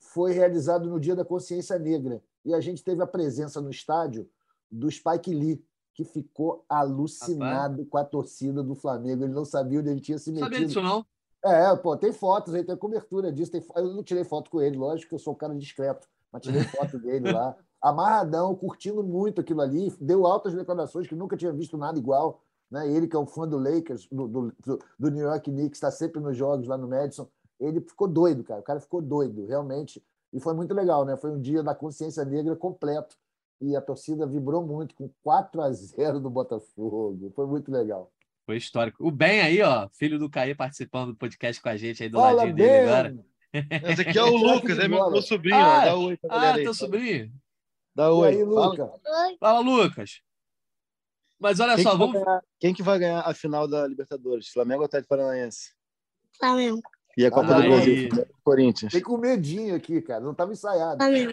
[0.00, 2.22] foi realizado no Dia da Consciência Negra.
[2.44, 4.28] E a gente teve a presença no estádio
[4.68, 5.64] do Spike Lee,
[5.94, 7.88] que ficou alucinado Rapaz.
[7.88, 9.24] com a torcida do Flamengo.
[9.24, 10.52] Ele não sabia onde ele tinha se metido.
[10.52, 11.06] Sabia disso, não?
[11.44, 13.52] É, pô, tem fotos aí, tem cobertura disso.
[13.52, 13.64] Tem...
[13.76, 16.62] Eu não tirei foto com ele, lógico que eu sou um cara discreto, mas tirei
[16.64, 21.76] foto dele lá amarradão, curtindo muito aquilo ali, deu altas declarações que nunca tinha visto
[21.76, 22.40] nada igual.
[22.70, 22.90] Né?
[22.90, 26.20] Ele, que é um fã do Lakers, do, do, do New York Knicks, está sempre
[26.20, 27.28] nos jogos lá no Madison,
[27.60, 28.60] ele ficou doido, cara.
[28.60, 30.02] O cara ficou doido, realmente.
[30.32, 31.16] E foi muito legal, né?
[31.16, 33.16] Foi um dia da consciência negra completo.
[33.60, 37.30] E a torcida vibrou muito com 4 a 0 do Botafogo.
[37.34, 38.10] Foi muito legal.
[38.44, 39.06] Foi histórico.
[39.06, 42.18] O Ben aí, ó, filho do Caí, participando do podcast com a gente aí do
[42.18, 42.66] Fala, ladinho ben.
[42.66, 43.24] dele agora.
[43.88, 45.56] Esse aqui é o Lucas, é meu, meu sobrinho.
[45.56, 47.30] Ah, oi ah teu sobrinho?
[47.94, 48.28] Dá oi.
[48.28, 48.86] Aí, Luca?
[48.86, 49.36] Fala.
[49.38, 50.20] Fala, Lucas.
[51.38, 52.14] Mas olha quem só, vamos.
[52.14, 54.48] Ganhar, quem que vai ganhar a final da Libertadores?
[54.48, 55.72] Flamengo ou Atlético Paranaense?
[56.38, 56.80] Flamengo.
[57.16, 58.08] E a Copa do Brasil?
[58.42, 58.92] Corinthians.
[58.92, 60.20] Tem com medinho aqui, cara.
[60.20, 60.96] Não estava ensaiado.
[60.96, 61.32] Flamengo.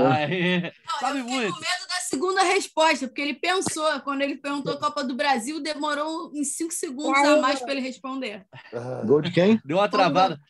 [0.00, 0.72] Ah.
[0.98, 1.46] Sabe muito.
[1.46, 4.00] Eu com medo da segunda resposta, porque ele pensou.
[4.00, 7.80] Quando ele perguntou a Copa do Brasil, demorou uns 5 segundos a mais para ele
[7.80, 8.44] responder.
[8.72, 9.02] Ah.
[9.04, 9.60] Gol de quem?
[9.64, 10.40] Deu uma travada.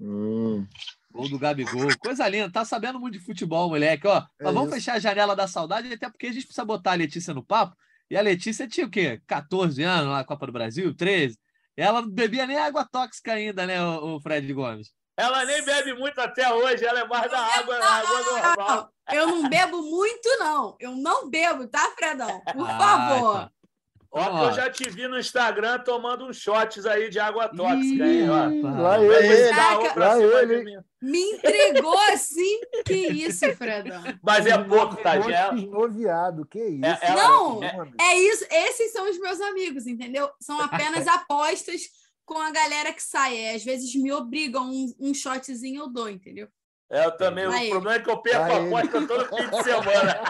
[0.00, 0.64] Hum.
[1.10, 1.88] Gol do Gabigol.
[1.98, 2.50] Coisa linda.
[2.50, 4.06] Tá sabendo muito de futebol, moleque.
[4.06, 4.74] Ó, é vamos isso.
[4.74, 7.76] fechar a janela da saudade, até porque a gente precisa botar a Letícia no papo.
[8.10, 9.20] E a Letícia tinha o quê?
[9.26, 11.38] 14 anos lá, Copa do Brasil, 13.
[11.76, 14.92] Ela não bebia nem água tóxica ainda, né, o Fred Gomes?
[15.16, 18.92] Ela nem bebe muito até hoje, ela é mais da água, água normal.
[19.12, 20.76] Eu não bebo muito, não.
[20.78, 22.40] Eu não bebo, tá, Fredão?
[22.52, 23.34] Por ah, favor.
[23.34, 23.50] Tá.
[24.10, 28.22] Ó, eu já te vi no Instagram tomando uns shots aí de água tóxica, Ih,
[28.22, 28.30] hein?
[28.30, 28.80] Ó.
[28.80, 29.52] Lá ele,
[29.96, 30.78] lá ele.
[31.00, 32.60] Me entregou assim.
[32.84, 34.02] Que isso, Fredão?
[34.22, 35.14] Mas é pouco, tá?
[35.52, 36.84] Noviado, que isso?
[36.84, 38.44] É, é, não, é, é isso.
[38.50, 40.28] Esses são os meus amigos, entendeu?
[40.40, 41.82] São apenas apostas
[42.24, 43.36] com a galera que sai.
[43.36, 46.48] É, às vezes me obrigam um, um shotzinho eu dou, entendeu?
[46.90, 47.44] É, eu também.
[47.44, 47.68] Aí.
[47.68, 50.20] O problema é que eu perco a aposta todo fim de semana.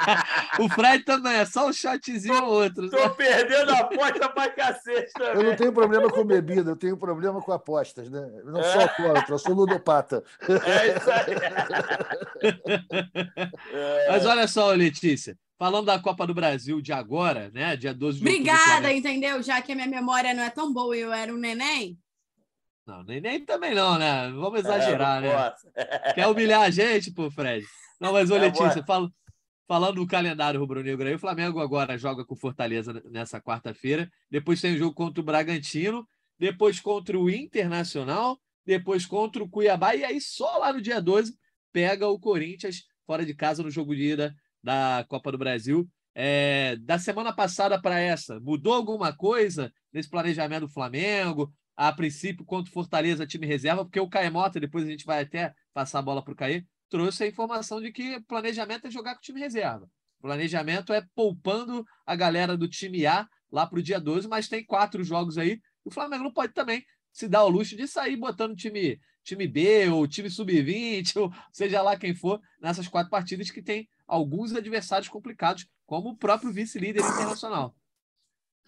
[0.60, 2.88] o Fred também, é só um shotzinho ou outro.
[2.88, 5.34] Tô perdendo a aposta pra cacete também.
[5.34, 8.30] Eu não tenho problema com bebida, eu tenho problema com apostas, né?
[8.38, 8.82] Eu não sou é.
[8.84, 10.24] alcoólatra, eu sou ludopata.
[10.40, 11.36] É isso aí.
[13.72, 14.10] É.
[14.10, 15.36] Mas olha só, Letícia.
[15.58, 17.76] Falando da Copa do Brasil de agora, né?
[17.76, 19.42] Dia 12 de Obrigada, entendeu?
[19.42, 21.98] Já que a minha memória não é tão boa e eu era um neném.
[22.86, 24.30] Não, nem, nem também não, né?
[24.30, 25.54] Vamos exagerar, é, né?
[26.14, 27.66] Quer humilhar a gente, pô, Fred?
[28.00, 29.12] Não, mas, ô, é, Letícia, falo,
[29.66, 34.74] falando do calendário rubro-negro aí, o Flamengo agora joga com Fortaleza nessa quarta-feira, depois tem
[34.74, 36.06] o jogo contra o Bragantino,
[36.38, 41.36] depois contra o Internacional, depois contra o Cuiabá, e aí só lá no dia 12
[41.72, 45.88] pega o Corinthians fora de casa no jogo de ida da Copa do Brasil.
[46.14, 51.52] É, da semana passada para essa, mudou alguma coisa nesse planejamento do Flamengo?
[51.76, 55.54] A princípio, contra o Fortaleza, time reserva, porque o Caemota, depois a gente vai até
[55.74, 59.18] passar a bola para o Caê, trouxe a informação de que planejamento é jogar com
[59.18, 59.88] o time reserva.
[60.20, 64.64] Planejamento é poupando a galera do time A lá para o dia 12, mas tem
[64.64, 65.60] quatro jogos aí.
[65.84, 69.88] O Flamengo não pode também se dar o luxo de sair botando time, time B
[69.88, 75.08] ou time sub-20, ou seja lá quem for, nessas quatro partidas que tem alguns adversários
[75.08, 77.76] complicados, como o próprio vice-líder internacional.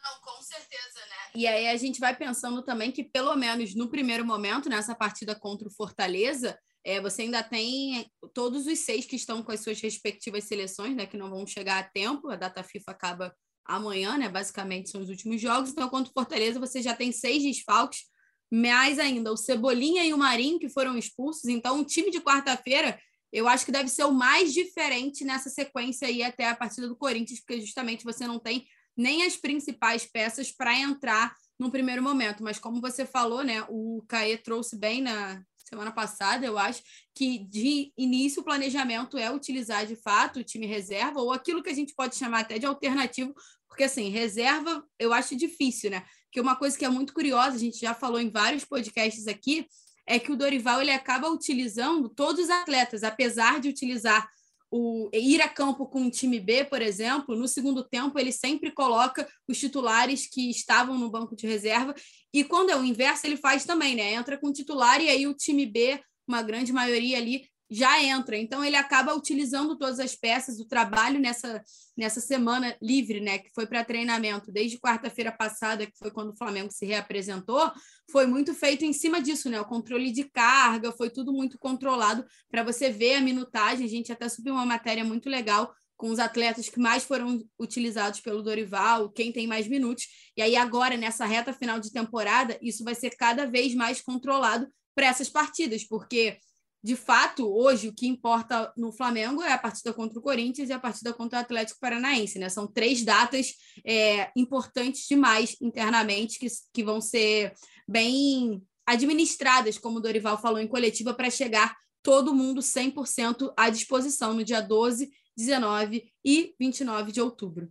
[0.02, 0.87] Não, com certeza?
[1.34, 5.34] E aí a gente vai pensando também que, pelo menos no primeiro momento, nessa partida
[5.34, 9.80] contra o Fortaleza, é, você ainda tem todos os seis que estão com as suas
[9.80, 11.06] respectivas seleções, né?
[11.06, 12.30] Que não vão chegar a tempo.
[12.30, 14.28] A data FIFA acaba amanhã, né?
[14.28, 15.70] Basicamente são os últimos jogos.
[15.70, 18.04] Então, contra o Fortaleza, você já tem seis desfalques,
[18.50, 21.44] mais ainda o Cebolinha e o Marinho, que foram expulsos.
[21.44, 22.98] Então, o time de quarta-feira,
[23.30, 26.96] eu acho que deve ser o mais diferente nessa sequência aí até a partida do
[26.96, 28.66] Corinthians, porque justamente você não tem
[28.98, 32.42] nem as principais peças para entrar no primeiro momento.
[32.42, 36.82] Mas como você falou, né, o Caê trouxe bem na semana passada, eu acho,
[37.14, 41.68] que de início o planejamento é utilizar de fato o time reserva, ou aquilo que
[41.68, 43.34] a gente pode chamar até de alternativo,
[43.68, 46.04] porque assim, reserva eu acho difícil, né?
[46.32, 49.66] Que uma coisa que é muito curiosa, a gente já falou em vários podcasts aqui,
[50.06, 54.26] é que o Dorival ele acaba utilizando todos os atletas, apesar de utilizar
[54.70, 58.70] o ir a campo com o time B, por exemplo, no segundo tempo ele sempre
[58.70, 61.94] coloca os titulares que estavam no banco de reserva
[62.32, 64.12] e quando é o inverso ele faz também, né?
[64.12, 68.36] Entra com o titular e aí o time B, uma grande maioria ali já entra.
[68.36, 71.62] Então ele acaba utilizando todas as peças do trabalho nessa,
[71.96, 76.36] nessa semana livre, né, que foi para treinamento desde quarta-feira passada, que foi quando o
[76.36, 77.70] Flamengo se reapresentou,
[78.10, 79.60] foi muito feito em cima disso, né?
[79.60, 83.84] O controle de carga, foi tudo muito controlado para você ver a minutagem.
[83.84, 88.20] A gente até subiu uma matéria muito legal com os atletas que mais foram utilizados
[88.20, 90.06] pelo Dorival, quem tem mais minutos.
[90.36, 94.68] E aí agora nessa reta final de temporada, isso vai ser cada vez mais controlado
[94.94, 96.38] para essas partidas, porque
[96.82, 100.72] de fato, hoje o que importa no Flamengo é a partida contra o Corinthians e
[100.72, 102.48] a partida contra o Atlético Paranaense, né?
[102.48, 103.54] São três datas
[103.84, 107.52] é, importantes demais internamente que, que vão ser
[107.86, 114.32] bem administradas, como o Dorival falou em coletiva, para chegar todo mundo 100% à disposição
[114.32, 117.70] no dia 12, 19 e 29 de outubro.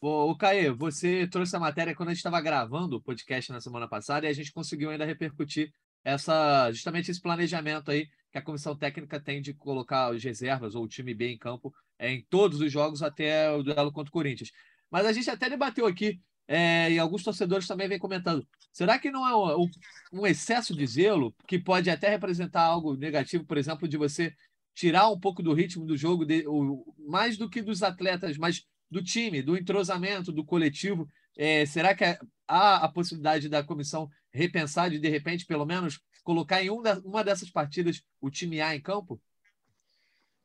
[0.00, 3.88] O Caê, você trouxe a matéria quando a gente estava gravando o podcast na semana
[3.88, 5.72] passada e a gente conseguiu ainda repercutir
[6.04, 8.08] essa justamente esse planejamento aí
[8.38, 12.10] a comissão técnica tem de colocar os reservas ou o time B em campo é,
[12.12, 14.50] em todos os jogos até o duelo contra o Corinthians.
[14.90, 19.10] Mas a gente até debateu aqui, é, e alguns torcedores também vêm comentando: será que
[19.10, 19.68] não é um,
[20.12, 24.34] um, excesso de zelo que pode até representar algo negativo, por exemplo, de você
[24.74, 28.64] tirar um pouco do ritmo do jogo, de, o, mais do que dos atletas, mas
[28.90, 31.06] do time, do entrosamento, do coletivo?
[31.36, 32.04] É, será que
[32.46, 37.48] há a possibilidade da comissão repensar de, de repente, pelo menos, colocar em uma dessas
[37.48, 39.18] partidas o time A em campo?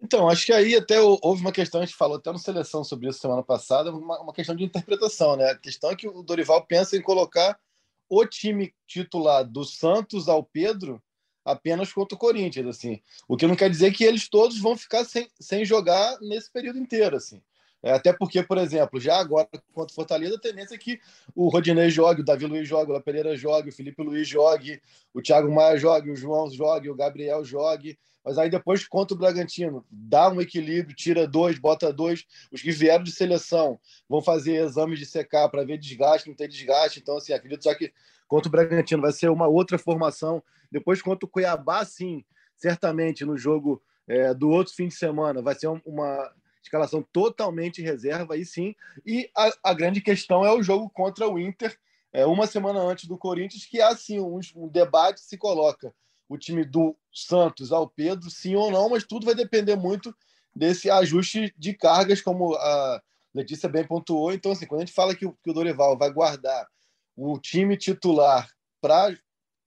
[0.01, 3.09] Então, acho que aí até houve uma questão, a gente falou até no Seleção sobre
[3.09, 5.51] isso semana passada, uma, uma questão de interpretação, né?
[5.51, 7.59] A questão é que o Dorival pensa em colocar
[8.07, 11.03] o time titular do Santos ao Pedro
[11.43, 13.01] apenas contra o Corinthians, assim.
[13.27, 16.79] O que não quer dizer que eles todos vão ficar sem, sem jogar nesse período
[16.79, 17.41] inteiro, assim.
[17.83, 21.01] É, até porque, por exemplo, já agora contra o Fortaleza, a tendência é que
[21.35, 24.81] o Rodinei jogue, o Davi Luiz jogue, o La Pereira jogue, o Felipe Luiz jogue,
[25.13, 27.99] o Thiago Maia jogue, o João jogue, o Gabriel jogue.
[28.23, 32.25] Mas aí depois contra o Bragantino, dá um equilíbrio, tira dois, bota dois.
[32.53, 33.77] Os que vieram de seleção
[34.07, 37.01] vão fazer exames de secar para ver desgaste, não tem desgaste.
[37.01, 37.91] Então, assim, acredito só que
[38.29, 40.41] contra o Bragantino vai ser uma outra formação.
[40.71, 42.23] Depois contra o Cuiabá, sim,
[42.55, 46.31] certamente no jogo é, do outro fim de semana vai ser uma
[46.63, 48.75] escalação totalmente reserva, aí sim.
[49.05, 51.77] E a, a, grande questão é o jogo contra o Inter,
[52.11, 55.93] é, uma semana antes do Corinthians, que há sim um, um debate se coloca
[56.29, 60.15] o time do Santos ao Pedro, sim ou não, mas tudo vai depender muito
[60.55, 63.01] desse ajuste de cargas, como a
[63.33, 64.31] Letícia bem pontuou.
[64.31, 66.67] Então, assim, quando a gente fala que o, que o Dorival vai guardar
[67.15, 68.47] o time titular
[68.79, 69.15] para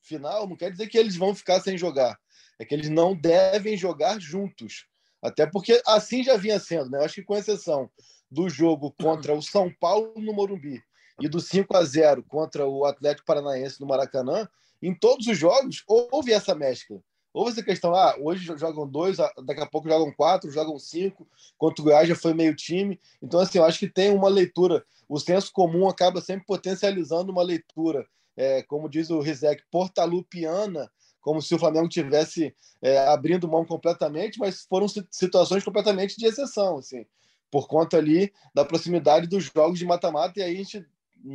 [0.00, 2.18] final, não quer dizer que eles vão ficar sem jogar.
[2.58, 4.86] É que eles não devem jogar juntos.
[5.26, 6.98] Até porque assim já vinha sendo, né?
[6.98, 7.90] Eu acho que com exceção
[8.30, 10.82] do jogo contra o São Paulo no Morumbi
[11.20, 14.48] e do 5 a 0 contra o Atlético Paranaense no Maracanã,
[14.80, 17.00] em todos os jogos houve essa mescla.
[17.34, 21.82] Houve essa questão, ah, hoje jogam dois, daqui a pouco jogam quatro, jogam cinco, contra
[21.82, 22.98] o Goiás já foi meio time.
[23.20, 27.42] Então, assim, eu acho que tem uma leitura, o senso comum acaba sempre potencializando uma
[27.42, 28.06] leitura,
[28.36, 30.90] é, como diz o Rizek, portalupiana,
[31.26, 36.78] como se o Flamengo tivesse é, abrindo mão completamente, mas foram situações completamente de exceção,
[36.78, 37.04] assim,
[37.50, 40.86] por conta ali da proximidade dos jogos de mata-mata, e aí a gente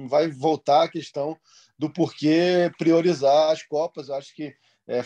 [0.08, 1.38] vai voltar à questão
[1.78, 4.08] do porquê priorizar as Copas.
[4.08, 4.56] Eu acho que
[4.88, 5.04] é,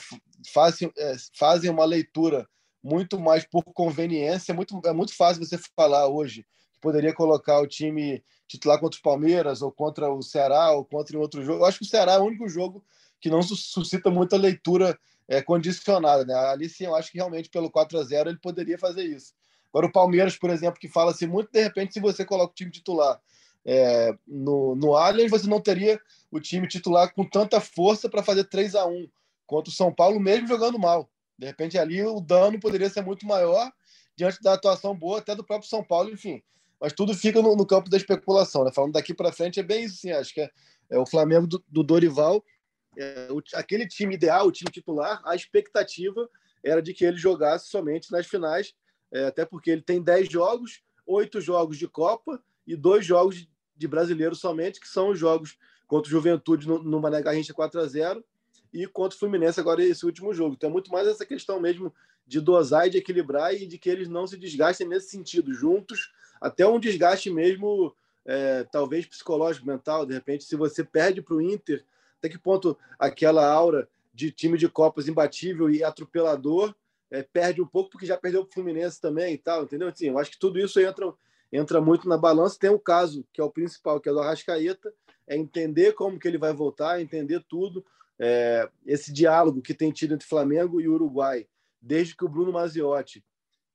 [0.53, 2.47] fazem, é, fazem uma leitura
[2.83, 4.51] muito mais por conveniência.
[4.51, 8.99] É muito, é muito fácil você falar hoje que poderia colocar o time titular contra
[8.99, 11.61] o Palmeiras, ou contra o Ceará, ou contra um outro jogo.
[11.61, 12.85] Eu acho que o Ceará é o único jogo
[13.25, 14.95] que não suscita muita leitura
[15.27, 16.23] é, condicionada.
[16.23, 16.35] Né?
[16.35, 19.33] Ali sim, eu acho que realmente pelo 4 a 0 ele poderia fazer isso.
[19.69, 22.69] Agora, o Palmeiras, por exemplo, que fala-se muito, de repente, se você coloca o time
[22.69, 23.19] titular
[23.65, 25.99] é, no, no Allianz, você não teria
[26.29, 29.09] o time titular com tanta força para fazer 3 a 1
[29.47, 31.09] contra o São Paulo, mesmo jogando mal.
[31.35, 33.71] De repente, ali o dano poderia ser muito maior
[34.15, 36.43] diante da atuação boa até do próprio São Paulo, enfim.
[36.79, 38.63] Mas tudo fica no, no campo da especulação.
[38.63, 38.71] Né?
[38.71, 40.11] Falando daqui para frente, é bem isso, sim.
[40.11, 40.49] Acho que é,
[40.91, 42.43] é o Flamengo do, do Dorival
[42.97, 46.29] é, o, aquele time ideal, o time titular, a expectativa
[46.63, 48.73] era de que ele jogasse somente nas finais,
[49.11, 53.87] é, até porque ele tem 10 jogos, oito jogos de Copa e dois jogos de
[53.87, 57.85] brasileiro somente, que são os jogos contra o Juventude no, no Mané Garrincha 4 a
[57.85, 58.23] 0
[58.73, 60.55] e contra o Fluminense agora esse último jogo.
[60.55, 61.93] Então é muito mais essa questão mesmo
[62.25, 66.11] de dosar e de equilibrar e de que eles não se desgastem nesse sentido, juntos,
[66.41, 71.41] até um desgaste mesmo, é, talvez psicológico, mental, de repente, se você perde para o
[71.41, 71.85] Inter
[72.25, 76.73] até que ponto aquela aura de time de Copas imbatível e atropelador
[77.11, 79.87] é, perde um pouco, porque já perdeu o Fluminense também e tal, entendeu?
[79.87, 81.13] Assim, eu acho que tudo isso entra,
[81.51, 82.57] entra muito na balança.
[82.59, 84.91] Tem o um caso, que é o principal, que é do Arrascaeta,
[85.27, 87.85] é entender como que ele vai voltar, entender tudo.
[88.17, 91.47] É, esse diálogo que tem tido entre Flamengo e Uruguai,
[91.79, 93.23] desde que o Bruno Maziotti,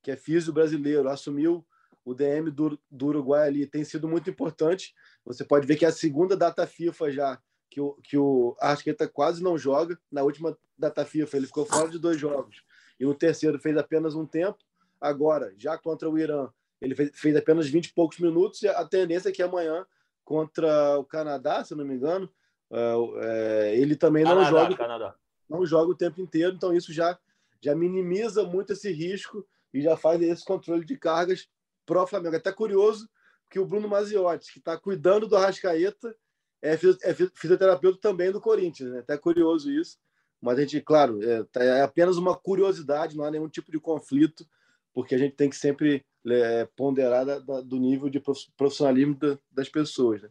[0.02, 1.64] que é físico brasileiro, assumiu
[2.04, 4.94] o DM do, do Uruguai ali, tem sido muito importante.
[5.24, 7.38] Você pode ver que é a segunda data FIFA já
[7.70, 9.98] que o, que o Arrascaeta quase não joga.
[10.10, 12.62] Na última data FIFA, ele ficou fora de dois jogos.
[12.98, 14.58] E no terceiro fez apenas um tempo.
[15.00, 16.48] Agora, já contra o Irã,
[16.80, 18.62] ele fez, fez apenas 20 e poucos minutos.
[18.62, 19.86] E a tendência é que amanhã,
[20.24, 22.28] contra o Canadá, se não me engano,
[23.22, 25.14] é, ele também não Canadá, joga Canadá.
[25.48, 26.54] não joga o tempo inteiro.
[26.54, 27.18] Então, isso já,
[27.60, 31.48] já minimiza muito esse risco e já faz esse controle de cargas
[31.86, 32.34] pro Flamengo.
[32.34, 33.08] É até curioso
[33.48, 36.14] que o Bruno Maziotti, que está cuidando do Arrascaeta,
[36.62, 38.98] é, é fisioterapeuta também do Corinthians, né?
[39.00, 39.98] Até curioso isso.
[40.40, 43.78] Mas a gente, claro, é, tá, é, apenas uma curiosidade, não há nenhum tipo de
[43.78, 44.46] conflito,
[44.92, 48.20] porque a gente tem que sempre é, ponderar da, da, do nível de
[48.56, 50.22] profissionalismo da, das pessoas.
[50.22, 50.30] Né?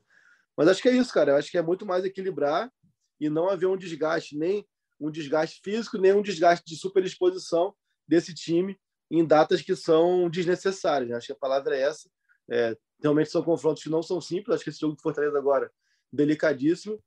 [0.58, 1.32] Mas acho que é isso, cara.
[1.32, 2.72] Eu acho que é muito mais equilibrar
[3.20, 4.66] e não haver um desgaste, nem
[5.00, 7.74] um desgaste físico, nem um desgaste de superexposição
[8.08, 8.78] desse time
[9.12, 11.10] em datas que são desnecessárias.
[11.10, 11.16] Né?
[11.16, 12.10] Acho que a palavra é essa.
[12.52, 14.56] É, realmente são confrontos que não são simples.
[14.56, 15.72] Acho que esse jogo do Fortaleza agora
[16.12, 17.02] delicadíssimo.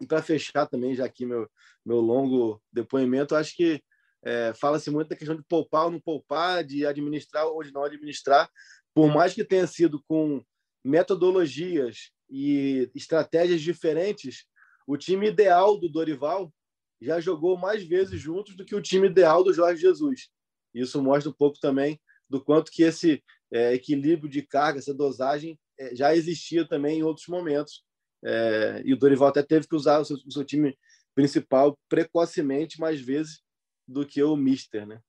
[0.00, 1.48] E para fechar também, já aqui meu,
[1.84, 3.82] meu longo depoimento, acho que
[4.22, 7.84] é, fala-se muito da questão de poupar ou não poupar, de administrar ou de não
[7.84, 8.50] administrar,
[8.94, 10.42] por mais que tenha sido com
[10.84, 14.46] metodologias e estratégias diferentes,
[14.86, 16.52] o time ideal do Dorival
[17.00, 20.28] já jogou mais vezes juntos do que o time ideal do Jorge Jesus.
[20.74, 25.58] Isso mostra um pouco também do quanto que esse é, equilíbrio de carga, essa dosagem,
[25.78, 27.82] é, já existia também em outros momentos
[28.22, 30.76] é, e o Dorival até teve que usar o seu, o seu, time
[31.14, 33.42] principal precocemente mais vezes
[33.86, 35.00] do que o Mister, né?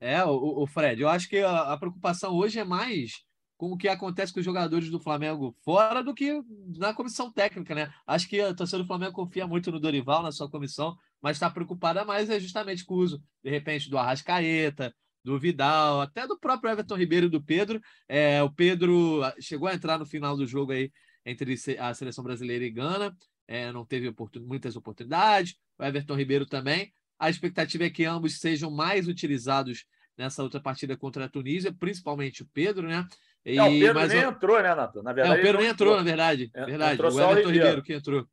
[0.00, 3.24] É, o, o Fred, eu acho que a, a, preocupação hoje é mais
[3.56, 6.40] com o que acontece com os jogadores do Flamengo fora do que
[6.76, 7.92] na comissão técnica, né?
[8.06, 11.50] Acho que a torcida do Flamengo confia muito no Dorival, na sua comissão, mas está
[11.50, 14.94] preocupada mais é justamente com o uso, de repente, do Arrascaeta,
[15.24, 17.80] do Vidal, até do próprio Everton Ribeiro e do Pedro.
[18.08, 20.90] É, o Pedro chegou a entrar no final do jogo aí
[21.24, 23.14] entre a seleção brasileira e Gana,
[23.46, 26.92] é, não teve oportun muitas oportunidades, o Everton Ribeiro também.
[27.18, 29.84] A expectativa é que ambos sejam mais utilizados
[30.16, 33.06] nessa outra partida contra a Tunísia, principalmente o Pedro, né?
[33.44, 35.02] E, não, o Pedro nem entrou, né, Nato?
[35.02, 36.50] Na verdade, é, o Pedro nem entrou, entrou, na verdade.
[36.54, 37.00] É, verdade.
[37.00, 37.52] O Everton Ribeiro.
[37.52, 38.26] Ribeiro que entrou.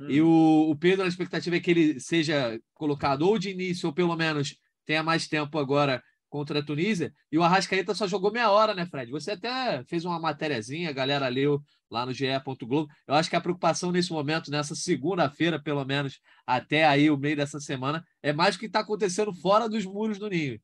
[0.00, 0.10] Hum.
[0.10, 3.92] E o, o Pedro, a expectativa é que ele seja colocado ou de início, ou
[3.92, 7.12] pelo menos tenha mais tempo agora contra a Tunísia.
[7.30, 9.10] E o Arrascaeta só jogou meia hora, né, Fred?
[9.10, 11.60] Você até fez uma matériazinha, a galera leu
[11.90, 12.26] lá no GE.
[12.62, 12.88] Globo.
[13.06, 17.36] Eu acho que a preocupação nesse momento, nessa segunda-feira, pelo menos, até aí o meio
[17.36, 20.60] dessa semana, é mais o que está acontecendo fora dos muros do Ninho.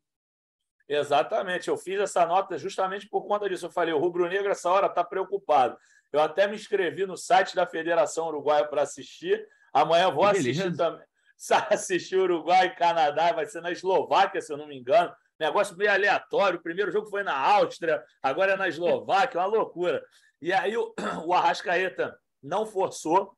[0.87, 3.67] Exatamente, eu fiz essa nota justamente por conta disso.
[3.67, 5.79] Eu falei, o Rubro Negro, essa hora, está preocupado.
[6.13, 9.47] Eu até me inscrevi no site da Federação Uruguaia para assistir.
[9.73, 11.03] Amanhã vou assistir também.
[11.69, 15.91] Assistir Uruguai e Canadá, vai ser na Eslováquia, se eu não me engano negócio meio
[15.91, 16.59] aleatório.
[16.59, 20.05] O primeiro jogo foi na Áustria, agora é na Eslováquia, uma loucura.
[20.41, 23.37] E aí o, o Arrascaeta não forçou,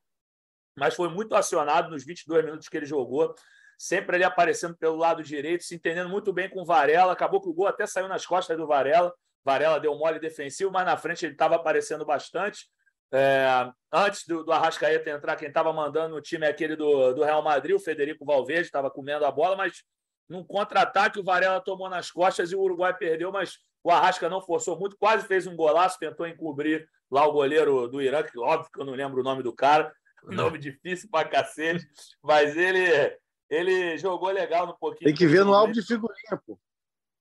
[0.77, 3.35] mas foi muito acionado nos 22 minutos que ele jogou.
[3.79, 7.13] Sempre ali aparecendo pelo lado direito, se entendendo muito bem com o Varela.
[7.13, 9.13] Acabou que o gol até saiu nas costas do Varela.
[9.45, 12.67] Varela deu mole defensivo, mas na frente ele estava aparecendo bastante.
[13.13, 17.23] É, antes do, do Arrascaeta entrar, quem estava mandando no time é aquele do, do
[17.23, 19.85] Real Madrid, o Federico Valverde, estava comendo a bola, mas
[20.29, 24.41] num contra-ataque, o Varela tomou nas costas e o Uruguai perdeu, mas o Arrasca não
[24.41, 28.71] forçou muito, quase fez um golaço, tentou encobrir lá o goleiro do Irã, que óbvio
[28.73, 29.93] que eu não lembro o nome do cara,
[30.25, 31.87] nome difícil pra cacete,
[32.23, 33.17] mas ele,
[33.49, 35.07] ele jogou legal no pouquinho.
[35.07, 36.59] Tem que ver no álbum de figurinha, pô.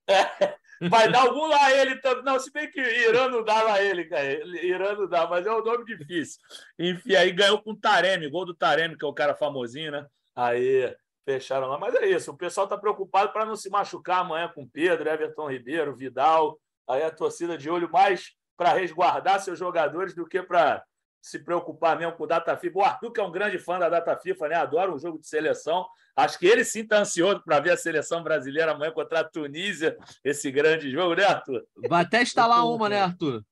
[0.78, 2.22] É, vai dar algum lá ele também.
[2.22, 4.24] Não, se bem que Irã não dá lá ele, cara.
[4.62, 6.38] Irã não dá, mas é um nome difícil.
[6.78, 10.06] Enfim, aí ganhou com o Taremi, gol do Taremi, que é o cara famosinho, né?
[10.32, 10.94] Aí
[11.26, 11.76] fecharam lá.
[11.76, 15.50] Mas é isso, o pessoal está preocupado para não se machucar amanhã com Pedro, Everton
[15.50, 16.58] Ribeiro, Vidal.
[16.88, 20.82] Aí a torcida de olho mais para resguardar seus jogadores do que para
[21.20, 22.78] se preocupar mesmo com o Data FIFA.
[22.78, 24.54] O Arthur, que é um grande fã da Data FIFA, né?
[24.54, 25.84] adora um jogo de seleção.
[26.14, 29.98] Acho que ele sim está ansioso para ver a seleção brasileira amanhã contra a Tunísia,
[30.24, 31.66] esse grande jogo, né, Arthur?
[31.88, 33.44] Vai até instalar tô, uma, né, Arthur?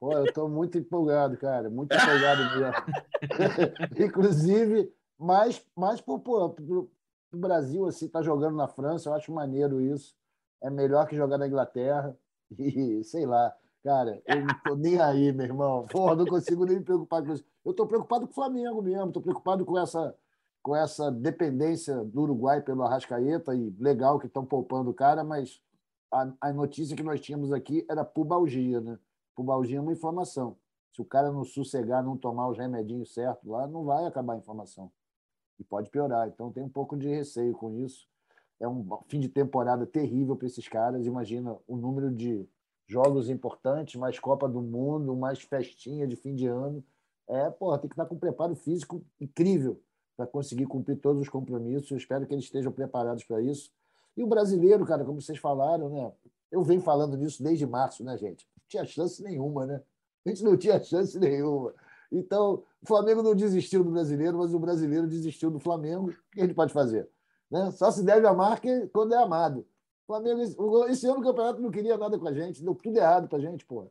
[0.00, 2.74] Pô, eu estou muito empolgado, cara, muito empolgado mesmo.
[4.04, 6.56] Inclusive, mais, mais por, por,
[7.32, 10.14] o Brasil assim tá jogando na França, eu acho maneiro isso.
[10.60, 12.16] É melhor que jogar na Inglaterra
[12.58, 15.86] e sei lá, cara, eu não tô nem aí, meu irmão.
[15.86, 17.44] Porra, não consigo nem me preocupar com isso.
[17.64, 20.14] Eu tô preocupado com o Flamengo mesmo, tô preocupado com essa
[20.62, 25.58] com essa dependência do Uruguai pelo Arrascaeta e legal que estão poupando o cara, mas
[26.12, 28.98] a, a, notícia que nós tínhamos aqui era pubalgia, né?
[29.34, 30.58] Pubalgia é uma informação.
[30.92, 34.36] Se o cara não sossegar, não tomar os remedinhos certos lá, não vai acabar a
[34.36, 34.92] informação
[35.60, 36.26] e pode piorar.
[36.26, 38.08] Então tem um pouco de receio com isso.
[38.58, 41.06] É um fim de temporada terrível para esses caras.
[41.06, 42.48] Imagina o número de
[42.86, 46.82] jogos importantes, mais Copa do Mundo, mais festinha de fim de ano.
[47.28, 49.80] É, porra, tem que estar com um preparo físico incrível
[50.16, 51.90] para conseguir cumprir todos os compromissos.
[51.90, 53.70] Eu espero que eles estejam preparados para isso.
[54.16, 56.12] E o brasileiro, cara, como vocês falaram, né?
[56.50, 58.46] Eu venho falando nisso desde março, né, gente?
[58.56, 59.80] Não tinha chance nenhuma, né?
[60.26, 61.72] A gente não tinha chance nenhuma.
[62.10, 66.10] Então, o Flamengo não desistiu do brasileiro, mas o brasileiro desistiu do Flamengo.
[66.10, 67.08] O que a gente pode fazer?
[67.50, 67.70] Né?
[67.72, 68.60] Só se deve amar
[68.92, 69.60] quando é amado.
[70.04, 70.40] O Flamengo,
[70.88, 73.40] esse ano o campeonato não queria nada com a gente, deu tudo errado para a
[73.40, 73.86] gente, pô.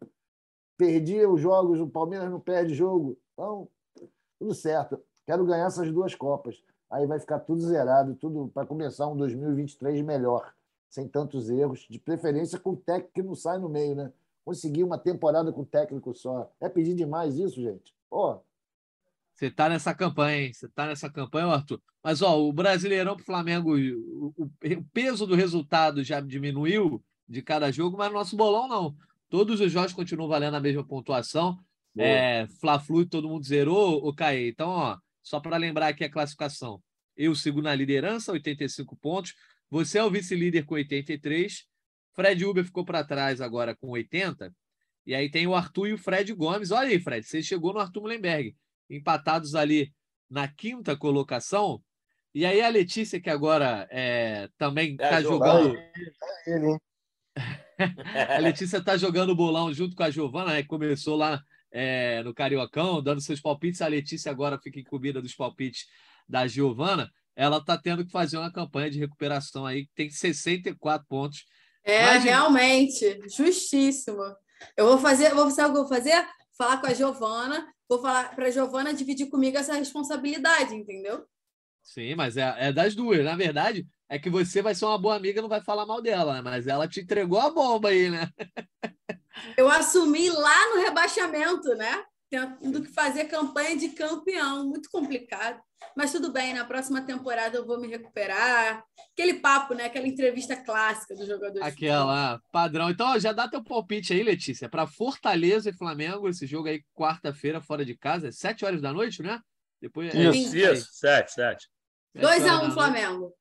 [0.77, 3.17] Perdia os jogos, o Palmeiras não perde jogo.
[3.33, 3.67] Então,
[4.37, 4.99] tudo certo.
[5.25, 6.61] Quero ganhar essas duas Copas.
[6.89, 10.53] Aí vai ficar tudo zerado, tudo para começar um 2023 melhor,
[10.89, 14.11] sem tantos erros, de preferência com o técnico que não sai no meio, né?
[14.43, 16.51] Conseguir uma temporada com técnico só.
[16.59, 17.93] É pedir demais isso, gente?
[19.33, 20.53] Você tá nessa campanha, hein?
[20.53, 21.81] Você tá nessa campanha, Arthur.
[22.03, 24.51] Mas ó, o Brasileirão para o Flamengo, o, o,
[24.91, 28.95] peso do resultado já diminuiu de cada jogo, mas no nosso bolão não.
[29.29, 31.57] Todos os jogos continuam valendo a mesma pontuação.
[31.97, 34.49] É, Fla-Flu todo mundo zerou, o Caê.
[34.49, 36.81] Então, ó, só para lembrar aqui a classificação.
[37.15, 39.35] Eu sigo na liderança, 85 pontos.
[39.69, 41.65] Você é o vice-líder com 83.
[42.13, 44.53] Fred Uber ficou para trás agora com 80.
[45.05, 46.71] E aí tem o Arthur e o Fred Gomes.
[46.71, 48.55] Olha aí, Fred, você chegou no Arthur Mullenberg
[48.89, 49.93] empatados ali
[50.29, 51.81] na quinta colocação.
[52.33, 55.75] E aí a Letícia, que agora é, também está é jogando.
[56.47, 56.79] É
[58.35, 61.41] a Letícia está jogando bolão junto com a Giovana, né, que começou lá
[61.71, 63.81] é, no Cariocão, dando seus palpites.
[63.81, 65.87] A Letícia agora fica incumbida dos palpites
[66.27, 67.09] da Giovana.
[67.35, 71.45] Ela está tendo que fazer uma campanha de recuperação aí, que tem 64 pontos.
[71.83, 74.21] É, Mas- realmente, justíssimo.
[74.75, 76.27] Eu vou fazer, vou sabe o que eu vou fazer?
[76.57, 81.25] Falar com a Giovana, vou falar para a Giovana dividir comigo essa responsabilidade, entendeu?
[81.81, 83.23] Sim, mas é, é das duas.
[83.23, 86.01] Na verdade, é que você vai ser uma boa amiga e não vai falar mal
[86.01, 86.41] dela, né?
[86.41, 88.29] Mas ela te entregou a bomba aí, né?
[89.55, 92.03] Eu assumi lá no rebaixamento, né?
[92.29, 95.59] Tendo que fazer campanha de campeão, muito complicado.
[95.95, 98.83] Mas tudo bem, na próxima temporada eu vou me recuperar.
[99.13, 99.85] Aquele papo, né?
[99.85, 101.63] Aquela entrevista clássica do jogador.
[101.63, 102.89] Aquela padrão.
[102.89, 106.83] Então, ó, já dá teu palpite aí, Letícia, para Fortaleza e Flamengo, esse jogo aí,
[106.93, 109.41] quarta-feira, fora de casa, é sete horas da noite, né?
[109.81, 110.89] Depois, é Isso, isso.
[110.91, 111.69] Sete, sete.
[112.11, 112.73] Sete 2 horas a da 1 noite.
[112.73, 113.33] Flamengo.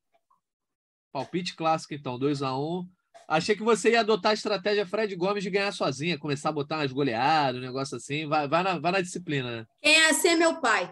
[1.13, 2.87] Palpite clássico, então, 2x1.
[3.29, 6.77] Achei que você ia adotar a estratégia Fred Gomes de ganhar sozinha, começar a botar
[6.77, 8.27] umas goleadas, um negócio assim.
[8.27, 9.67] Vai, vai, na, vai na disciplina, né?
[9.83, 10.91] Quem é ser meu pai?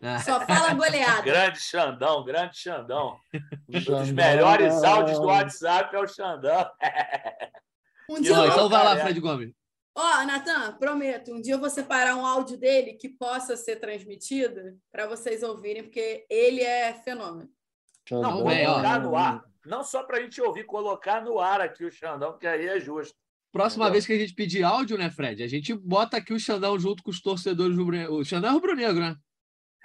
[0.00, 1.22] Ah, Só fala goleada.
[1.22, 3.18] Grande Xandão, grande Xandão.
[3.68, 4.14] Um dos Xandão.
[4.14, 6.70] melhores áudios do WhatsApp é o Xandão.
[8.10, 9.02] Um dia eu então vai lá, é.
[9.02, 9.52] Fred Gomes.
[9.94, 14.78] Ó, Natan, prometo, um dia eu vou separar um áudio dele que possa ser transmitido
[14.90, 17.50] para vocês ouvirem, porque ele é fenômeno.
[18.10, 18.74] Não, Não, bem, ó.
[18.74, 19.44] colocar no ar.
[19.68, 22.80] Não só para a gente ouvir, colocar no ar aqui o Xandão, que aí é
[22.80, 23.14] justo.
[23.52, 23.92] Próxima Entendeu?
[23.92, 25.42] vez que a gente pedir áudio, né, Fred?
[25.42, 29.00] A gente bota aqui o Xandão junto com os torcedores rubro O Xandão é rubro-negro,
[29.00, 29.16] né?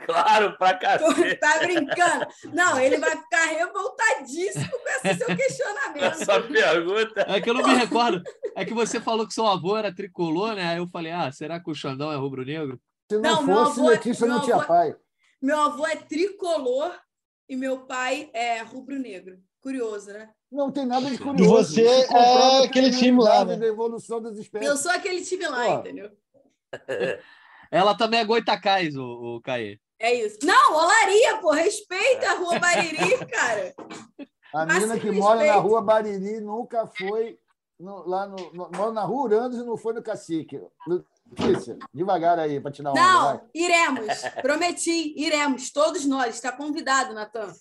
[0.06, 1.36] Claro, pra cacete.
[1.36, 2.26] tá brincando?
[2.52, 6.04] Não, ele vai ficar revoltadíssimo com esse seu questionamento.
[6.04, 7.26] Essa pergunta.
[7.30, 8.22] É que eu não me recordo.
[8.56, 10.72] É que você falou que seu avô era tricolor, né?
[10.72, 12.82] Aí eu falei, ah, será que o Xandão é rubro-negro?
[13.10, 14.96] Se não, Não, meu fosse, avô- Letícia meu não tinha avô- pai.
[15.42, 17.00] Meu avô é tricolor
[17.48, 19.38] e meu pai é rubro-negro.
[19.64, 20.30] Curioso, né?
[20.52, 21.74] Não tem nada de E curioso.
[21.74, 23.56] você Isso comprova é aquele time lá, né?
[23.56, 24.70] da evolução das espécies.
[24.70, 25.80] Eu sou aquele time lá, Pô.
[25.80, 26.12] entendeu?
[27.72, 29.04] Ela também é Goitacás, o,
[29.38, 29.80] o Caê.
[30.00, 30.40] É isso.
[30.44, 31.52] Não, olaria, pô.
[31.52, 33.74] Respeita a rua Bariri, cara.
[34.54, 37.38] A menina que mora na rua Bariri nunca foi
[37.80, 40.60] no- lá no, no- mora na rua Urandos e não foi no Cacique.
[41.40, 43.00] Letícia, devagar aí para tirar onda.
[43.02, 43.34] vai.
[43.38, 44.22] Não, iremos.
[44.42, 45.72] Prometi, iremos.
[45.72, 46.36] Todos nós.
[46.36, 47.52] Está convidado, Natan.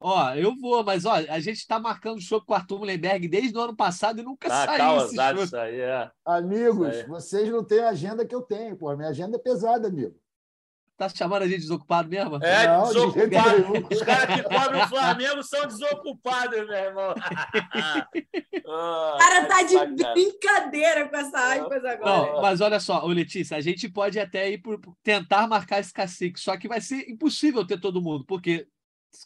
[0.00, 3.56] Ó, eu vou, mas ó, a gente tá marcando show com o Arthur Mullenberg desde
[3.58, 5.44] o ano passado e nunca Tá saiu esse causado show.
[5.44, 6.10] isso aí, é.
[6.24, 7.06] Amigos, Isso aí.
[7.08, 8.94] vocês não têm a agenda que eu tenho, pô.
[8.96, 10.14] Minha agenda é pesada, amigo.
[10.96, 12.36] Tá chamando a gente de desocupado mesmo?
[12.44, 13.86] É, Não, desocupado.
[13.92, 17.14] Os caras que cobrem o Flamengo são desocupados, meu irmão.
[18.64, 19.76] O cara tá de
[20.12, 22.32] brincadeira com essa aspas agora.
[22.34, 25.80] Não, mas olha só, ô Letícia, a gente pode até ir por por tentar marcar
[25.80, 28.66] esse cacique, só que vai ser impossível ter todo mundo, porque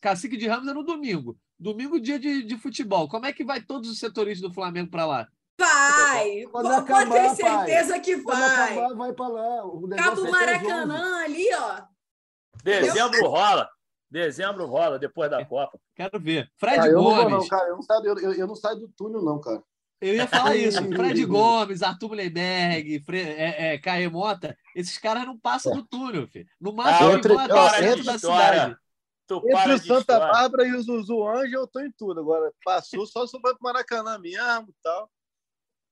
[0.01, 1.37] cacique de Ramos é no domingo.
[1.59, 3.09] Domingo, dia de, de futebol.
[3.09, 5.28] Como é que vai todos os setoristas do Flamengo para lá?
[5.59, 6.43] Vai!
[6.51, 7.66] Quando Pode acabar, ter pai.
[7.66, 8.72] certeza que Quando vai.
[8.78, 9.64] acabar, vai para lá.
[9.66, 11.83] O Cabo é Maracanã ali, ó.
[12.64, 13.68] Dezembro rola.
[14.11, 15.78] Dezembro rola, depois da Copa.
[15.97, 16.51] Quero ver.
[16.59, 17.30] Fred Ah, eu não Gomes.
[17.30, 17.68] não, cara.
[17.68, 19.62] Eu não, saio, eu, eu- não saio do túnel, não, cara.
[20.01, 20.85] Eu ia falar isso.
[20.89, 26.26] Fred Gomes, Arthur Mullenberg, Fre é, é, Caê Mota, esses caras não passam do túnel,
[26.28, 26.47] filho.
[26.61, 27.70] No máximo, Ah, eles vão entre- até o ó,
[28.05, 28.18] da história.
[28.18, 28.76] cidade.
[29.27, 30.33] Tu Entre para o de Santa história.
[30.33, 32.20] Bárbara e o Zuzu Anjo, eu tô em tudo.
[32.20, 35.11] Agora, passou só se eu for pro Maracanã mesmo e tal.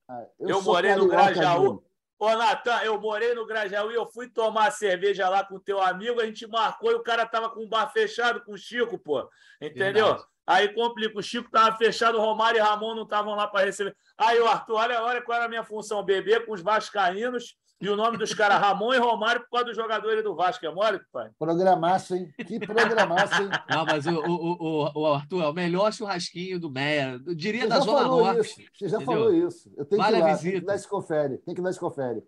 [0.08, 1.84] Ah, Eu sou morei no Grajaú.
[2.18, 6.20] Ô, Natan, eu morei no Grajaú e eu fui tomar cerveja lá com teu amigo,
[6.20, 9.26] a gente marcou e o cara tava com o bar fechado com o Chico, pô.
[9.60, 10.06] Entendeu?
[10.06, 10.24] Verdade.
[10.46, 13.96] Aí complica, o Chico tava fechado, o Romário e Ramon não estavam lá para receber.
[14.18, 17.88] Aí, o Arthur, olha, olha qual era a minha função, beber com os vascaínos e
[17.88, 20.66] o nome dos caras Ramon e Romário por causa dos jogadores do Vasco.
[20.66, 21.30] É mole, pai?
[21.38, 22.30] Programaço, hein?
[22.46, 23.48] Que programaço, hein?
[23.70, 24.52] Não, mas o, o,
[24.84, 27.18] o, o Arthur é o melhor churrasquinho do Meia.
[27.26, 28.40] Eu diria Você da já Zona falou Norte.
[28.40, 28.54] isso.
[28.74, 29.14] Você já entendeu?
[29.14, 29.72] falou isso.
[29.76, 30.32] Eu tenho Vale que ir a lá.
[30.34, 30.50] visita.
[30.52, 31.38] Tem que dar esse confere.
[31.38, 32.22] Tem que dar esse confere.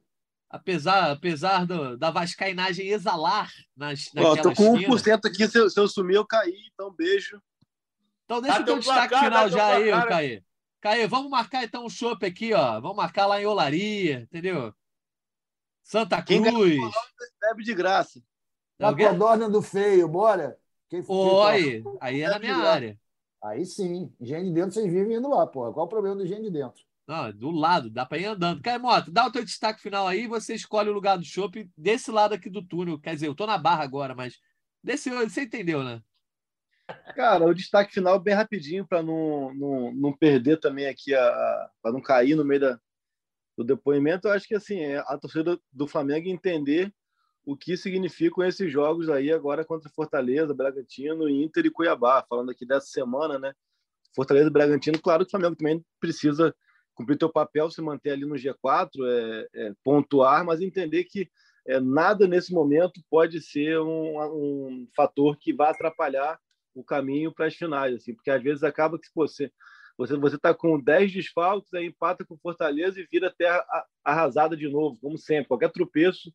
[0.48, 4.94] Apesar, apesar do, da vascainagem exalar nas, Ó, tô naquela com esquina.
[4.94, 5.48] 1% aqui.
[5.48, 6.54] Se eu, se eu sumir, eu caí.
[6.72, 7.40] Então, beijo.
[8.24, 10.08] Então deixa Dá o teu destaque placar, final já aí, ô placar.
[10.08, 10.42] Caê.
[10.80, 12.80] Caê, vamos marcar então um chopp aqui, ó.
[12.80, 14.74] Vamos marcar lá em Olaria, entendeu?
[15.82, 16.78] Santa Quem Cruz.
[17.40, 18.22] Bebe de graça.
[18.78, 19.08] É o Na quê?
[19.08, 20.58] codorna do feio, bora.
[20.88, 22.98] Quem, quem Oi, aí é na minha área.
[23.42, 24.12] Aí sim.
[24.20, 25.72] Engenho de dentro, vocês vivem indo lá, porra.
[25.72, 26.82] Qual o problema do engenho de dentro?
[27.06, 28.62] Não, é do lado, dá pra ir andando.
[28.62, 32.10] Caio Mota, dá o teu destaque final aí, você escolhe o lugar do shopping desse
[32.10, 32.98] lado aqui do túnel.
[32.98, 34.38] Quer dizer, eu tô na barra agora, mas
[34.82, 36.00] desse você entendeu, né?
[37.14, 41.92] Cara, o destaque final bem rapidinho para não, não, não perder também aqui, a, para
[41.92, 42.80] não cair no meio da,
[43.56, 44.28] do depoimento.
[44.28, 46.92] Eu acho que assim, é a torcida do Flamengo entender
[47.44, 52.24] o que significam esses jogos aí agora contra Fortaleza, Bragantino, Inter e Cuiabá.
[52.28, 53.52] Falando aqui dessa semana, né?
[54.14, 56.54] Fortaleza e Bragantino, claro que o Flamengo também precisa
[56.94, 61.28] cumprir teu papel, se manter ali no G4, é, é, pontuar, mas entender que
[61.66, 66.38] é, nada nesse momento pode ser um, um fator que vá atrapalhar
[66.74, 69.50] o caminho para as finais, assim, porque às vezes acaba que se você
[69.98, 73.64] Você você está com 10 desfalques, aí empata com Fortaleza e vira terra
[74.04, 75.48] arrasada de novo, como sempre.
[75.48, 76.32] Qualquer tropeço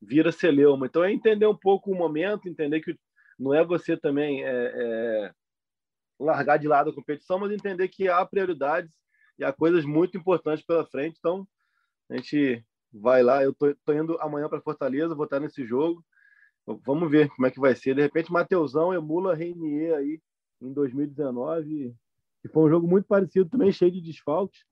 [0.00, 0.86] vira celeuma.
[0.86, 2.96] Então é entender um pouco o momento, entender que
[3.38, 5.32] não é você também é, é,
[6.18, 8.90] largar de lado a competição, mas entender que há prioridades
[9.38, 11.16] e há coisas muito importantes pela frente.
[11.18, 11.46] Então
[12.10, 13.42] a gente vai lá.
[13.42, 16.04] Eu tô, tô indo amanhã para Fortaleza, vou estar nesse jogo.
[16.84, 17.94] Vamos ver como é que vai ser.
[17.94, 20.20] De repente, Mateusão emula Reinier aí
[20.60, 21.94] em 2019,
[22.46, 24.64] que foi um jogo muito parecido, também cheio de desfalques.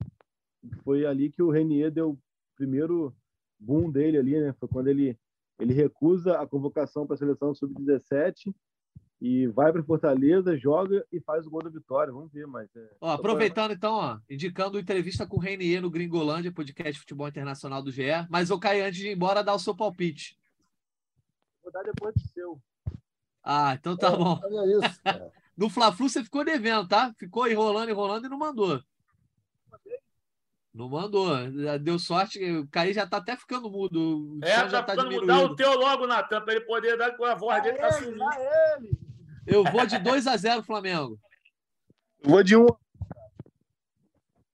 [0.83, 2.19] Foi ali que o Reinier deu o
[2.57, 3.15] primeiro
[3.59, 4.55] boom dele ali, né?
[4.59, 5.19] Foi quando ele
[5.59, 8.53] ele recusa a convocação para a seleção sub-17
[9.21, 12.13] e vai para Fortaleza, joga e faz o gol da vitória.
[12.13, 12.69] Vamos ver, mas.
[12.75, 12.91] É...
[13.01, 17.91] Ó, aproveitando então, ó, indicando entrevista com o Reinier no Gringolândia, podcast Futebol Internacional do
[17.91, 18.27] GE.
[18.29, 20.37] Mas eu caí antes de ir embora dar o seu palpite.
[21.63, 22.61] Vou dar depois do seu.
[23.43, 24.41] Ah, então tá é, bom.
[24.81, 25.01] Isso,
[25.57, 27.13] no Fla-Flu você ficou devendo, tá?
[27.19, 28.83] Ficou enrolando, enrolando e não mandou.
[30.75, 31.31] Não mandou.
[31.81, 32.43] Deu sorte.
[32.51, 34.39] O Caí já tá até ficando mudo.
[34.41, 35.27] O é, tá ficando mudo.
[35.27, 37.79] Dá o teu logo, Natan, para ele poder dar com a voz dele.
[37.79, 38.99] Tá ele.
[39.47, 41.19] Eu vou de 2 a 0 Flamengo.
[42.21, 42.63] Eu vou de 1.
[42.63, 42.67] Um.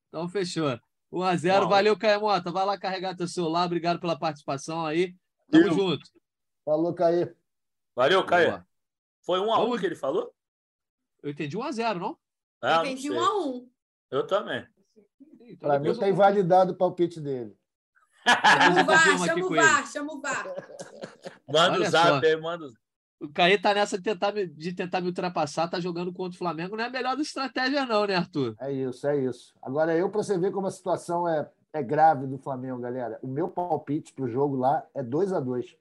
[0.09, 0.78] Então fechou.
[1.11, 2.53] 1 a 0 Valeu, Caio Mota.
[2.53, 3.64] Vai lá carregar teu celular.
[3.64, 5.16] Obrigado pela participação aí.
[5.51, 5.72] Tamo Eu.
[5.72, 6.11] junto.
[6.66, 7.32] Falou, Caí.
[7.96, 8.61] Valeu, Caí.
[9.24, 10.34] Foi 1 a 1 que ele falou?
[11.22, 12.16] Eu entendi 1 a 0 não?
[12.62, 13.70] Ah, eu entendi 1 a 1
[14.10, 14.66] Eu também.
[15.42, 17.56] Então, Para mim, está invalidado o palpite dele.
[18.26, 20.54] Chama o VAR, chama o VAR, chama o VAR.
[21.48, 22.66] Manda o zap aí, manda
[23.20, 26.74] o Caí tá nessa de tentar, de tentar me ultrapassar, tá jogando contra o Flamengo.
[26.74, 28.56] Não é a melhor da estratégia, não, né, Arthur?
[28.58, 29.52] É isso, é isso.
[29.60, 33.28] Agora, eu, para você ver como a situação é, é grave do Flamengo, galera, o
[33.28, 35.76] meu palpite pro jogo lá é 2 a 2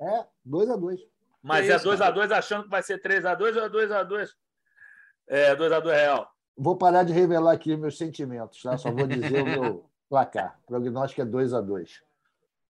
[0.00, 1.00] É, 2 a 2
[1.42, 3.90] Mas é 2 a 2 achando que vai ser 3 a 2 ou é 2
[3.92, 4.36] a 2
[5.26, 6.30] É, 2 a 2 real.
[6.56, 8.76] Vou parar de revelar aqui meus sentimentos, tá?
[8.76, 10.58] Só vou dizer o meu placar.
[10.64, 12.02] O prognóstico é 2 a 2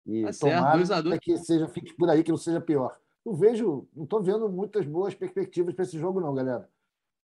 [0.06, 1.18] E tá tomara certo, a 2.
[1.18, 2.96] que seja, fique por aí, que não seja pior.
[3.24, 6.68] Não vejo, não estou vendo muitas boas perspectivas para esse jogo, não, galera.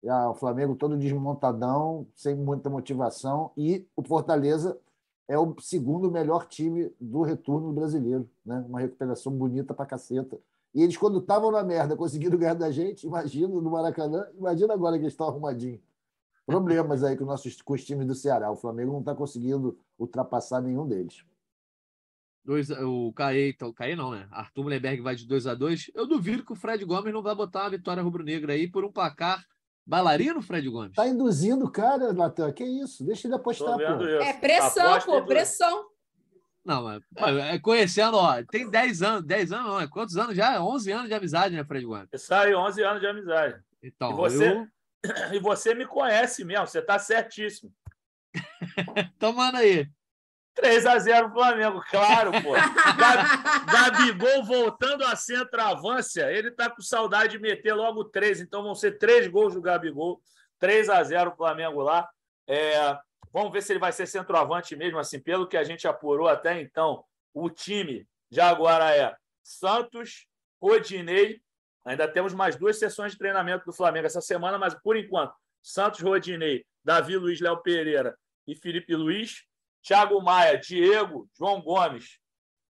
[0.09, 4.78] Ah, o Flamengo todo desmontadão, sem muita motivação, e o Fortaleza
[5.26, 8.64] é o segundo melhor time do retorno brasileiro, né?
[8.68, 10.38] Uma recuperação bonita pra caceta.
[10.75, 14.97] E eles, quando estavam na merda, conseguiram ganhar da gente, imagina no Maracanã, imagina agora
[14.97, 15.81] que eles estão arrumadinhos
[16.47, 18.51] problemas aí com, nossos, com os times do Ceará.
[18.51, 21.25] O Flamengo não está conseguindo ultrapassar nenhum deles.
[22.45, 24.29] Dois, o Caê, então, Caê não, né?
[24.31, 27.35] Arthur Mullenberg vai de 2 a 2 Eu duvido que o Fred Gomes não vai
[27.35, 29.43] botar uma vitória rubro-negra aí por um placar
[29.87, 30.93] bailarino, Fred Gomes.
[30.95, 32.53] Tá induzindo o cara, Natan.
[32.53, 33.03] Que isso?
[33.03, 34.05] Deixa ele apostar, pô.
[34.05, 35.87] É pressão, Aposta pô, pressão.
[36.64, 37.02] Não, mas
[37.38, 40.62] é, conhecendo, ó, tem 10 anos, 10 anos não, é quantos anos já?
[40.62, 41.86] 11 anos de amizade, né, Fred?
[42.12, 43.60] Isso aí, 11 anos de amizade.
[43.82, 44.66] Então, e você, eu...
[45.34, 47.70] E você me conhece mesmo, você está certíssimo.
[49.18, 49.86] Tomando aí.
[50.54, 52.54] 3 a 0 Flamengo, claro, pô.
[53.70, 58.98] Gabigol voltando a centroavância, ele tá com saudade de meter logo três, então vão ser
[58.98, 60.22] três gols do Gabigol.
[60.58, 62.08] 3 a 0 Flamengo lá.
[62.46, 62.96] É,
[63.35, 66.59] vamos ver se ele vai ser centroavante mesmo, assim, pelo que a gente apurou até
[66.59, 67.05] então.
[67.35, 70.26] O time já agora é Santos,
[70.62, 71.45] Rodinei,
[71.85, 76.01] Ainda temos mais duas sessões de treinamento do Flamengo essa semana, mas por enquanto, Santos
[76.01, 78.16] Rodinei, Davi Luiz, Léo Pereira
[78.47, 79.45] e Felipe Luiz,
[79.82, 82.18] Thiago Maia, Diego, João Gomes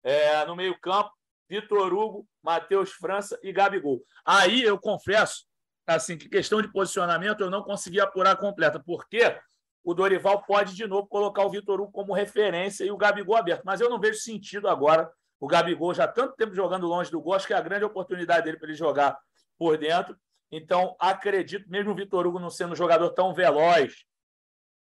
[0.04, 1.12] é, no meio-campo,
[1.50, 4.04] Vitor Hugo, Matheus França e Gabigol.
[4.26, 5.46] Aí eu confesso,
[5.86, 9.40] assim, que questão de posicionamento eu não consegui apurar completa, porque
[9.88, 13.64] o Dorival pode de novo colocar o Vitor Hugo como referência e o Gabigol aberto,
[13.64, 15.10] mas eu não vejo sentido agora
[15.40, 17.86] o Gabigol já há tanto tempo jogando longe do gol, acho que é a grande
[17.86, 19.18] oportunidade dele para ele jogar
[19.58, 20.20] por dentro.
[20.52, 24.04] Então, acredito, mesmo o Vitor Hugo não sendo um jogador tão veloz,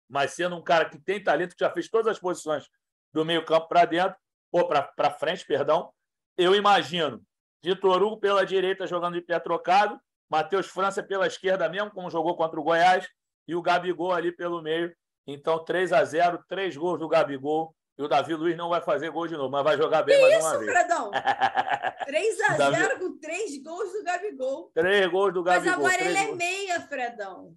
[0.08, 2.64] mas sendo um cara que tem talento, que já fez todas as posições
[3.12, 4.16] do meio-campo para dentro,
[4.50, 5.92] ou para frente, perdão,
[6.36, 7.22] eu imagino
[7.62, 9.96] Vitor Hugo pela direita jogando de pé trocado,
[10.28, 13.08] Matheus França pela esquerda mesmo, como jogou contra o Goiás,
[13.48, 14.94] e o Gabigol ali pelo meio.
[15.26, 17.74] Então, 3 a 0 três gols do Gabigol.
[17.98, 20.22] E o Davi Luiz não vai fazer gol de novo, mas vai jogar bem que
[20.22, 20.70] mais isso, uma vez.
[20.70, 21.10] Fredão?
[22.08, 22.98] 3x0 Davi...
[23.00, 24.70] com três gols do Gabigol.
[24.72, 25.82] Três gols do Gabigol.
[25.82, 26.38] Mas agora ele é gols.
[26.38, 27.54] meia, Fredão.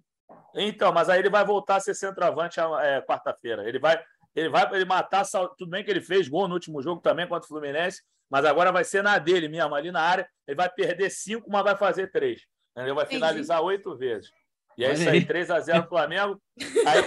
[0.54, 3.68] Então, mas aí ele vai voltar a ser centroavante é, quarta-feira.
[3.68, 4.02] Ele vai,
[4.34, 5.24] ele vai ele matar.
[5.56, 8.72] Tudo bem que ele fez gol no último jogo também contra o Fluminense, mas agora
[8.72, 10.28] vai ser na dele mesmo, ali na área.
[10.48, 12.42] Ele vai perder cinco, mas vai fazer três.
[12.76, 14.28] Ele vai finalizar oito vezes.
[14.76, 16.40] E é isso aí, 3x0 Flamengo.
[16.58, 17.02] Aí,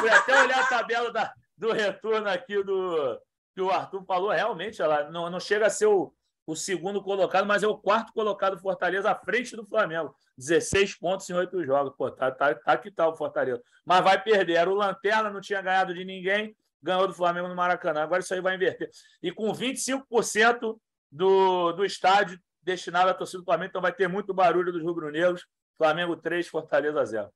[0.00, 3.20] fui até olhar a tabela da, do retorno aqui do
[3.54, 6.12] que o Arthur falou, realmente ela não, não chega a ser o,
[6.46, 10.14] o segundo colocado, mas é o quarto colocado Fortaleza à frente do Flamengo.
[10.36, 11.94] 16 pontos em oito jogos.
[11.96, 13.62] Pô, tá, tá, tá que tal tá o Fortaleza.
[13.84, 14.54] Mas vai perder.
[14.54, 18.02] Era o Lanterna, não tinha ganhado de ninguém, ganhou do Flamengo no Maracanã.
[18.02, 18.90] Agora isso aí vai inverter.
[19.22, 20.76] E com 25%
[21.10, 25.46] do, do estádio destinado à torcida do Flamengo, então vai ter muito barulho dos rubro-negros.
[25.76, 27.30] Flamengo 3, Fortaleza 0.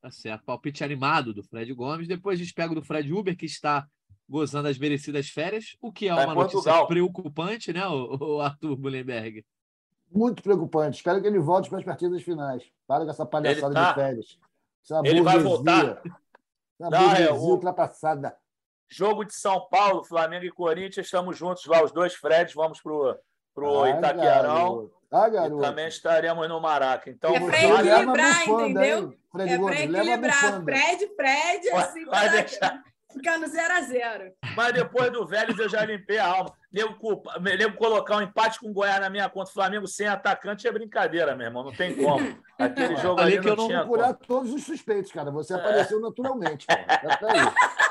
[0.00, 0.44] Tá certo.
[0.44, 2.08] Palpite animado do Fred Gomes.
[2.08, 3.86] Depois despego do Fred Uber, que está
[4.28, 9.44] gozando as merecidas férias, o que é uma notícia preocupante, né, o, Arthur Mullenberg?
[10.10, 10.96] Muito preocupante.
[10.96, 12.62] Espero que ele volte para as partidas finais.
[12.86, 13.88] Para com essa palhaçada tá...
[13.88, 14.38] de férias.
[14.82, 16.02] Essa ele vai voltar.
[16.80, 17.36] Essa Não, é, o...
[17.36, 18.36] ultrapassada.
[18.88, 22.80] Jogo de São Paulo, Flamengo e Corinthians, estamos juntos lá, os dois Freds, vamos
[23.54, 24.90] pro, pro ah, Itaquerão.
[25.10, 25.58] Ah, garoto.
[25.58, 27.08] E também estaremos no Maraca.
[27.08, 29.14] Então, é para equilibrar, entendeu?
[29.30, 30.64] Fred é para equilibrar.
[30.64, 32.82] Fred, Fred, assim, vai deixar
[33.14, 36.52] ficar no 0 a 0 Mas depois do Vélez eu já limpei a alma.
[36.72, 39.50] Nego, culpa, nego colocar um empate com o Goiás na minha conta.
[39.50, 41.64] Flamengo sem atacante é brincadeira, meu irmão.
[41.64, 42.36] Não tem como.
[42.58, 44.26] Aquele jogo ali que eu não procurar como.
[44.26, 45.30] todos os suspeitos, cara.
[45.30, 46.66] Você apareceu naturalmente.
[46.66, 46.84] Cara.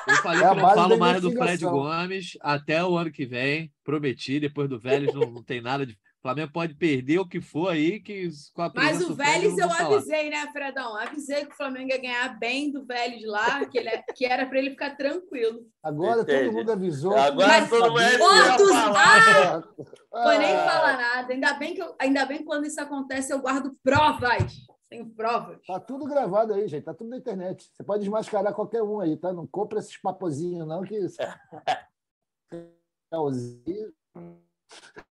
[0.08, 3.72] Eu falei é que não falo mais do Fred Gomes até o ano que vem.
[3.84, 4.40] Prometi.
[4.40, 8.00] Depois do Vélez não, não tem nada de Flamengo pode perder o que for aí,
[8.00, 10.96] que com a Mas o Vélez eu avisei, né, Fredão?
[10.96, 14.46] Avisei que o Flamengo ia ganhar bem do Vélez lá, que, ele, é, que era
[14.46, 15.68] para ele ficar tranquilo.
[15.84, 16.46] Agora Entendi.
[16.46, 17.14] todo mundo avisou.
[17.18, 18.72] Agora Mas, todo mundo Quantos...
[18.72, 19.64] Ah,
[20.14, 21.34] ah, nem falar nada.
[21.34, 24.54] Ainda bem, que eu, ainda bem que quando isso acontece eu guardo provas.
[24.90, 25.58] Tenho provas.
[25.68, 26.86] Tá tudo gravado aí, gente.
[26.86, 27.70] Tá tudo na internet.
[27.74, 29.34] Você pode desmascarar qualquer um aí, tá?
[29.34, 31.18] Não compra esses papozinhos, não, que isso.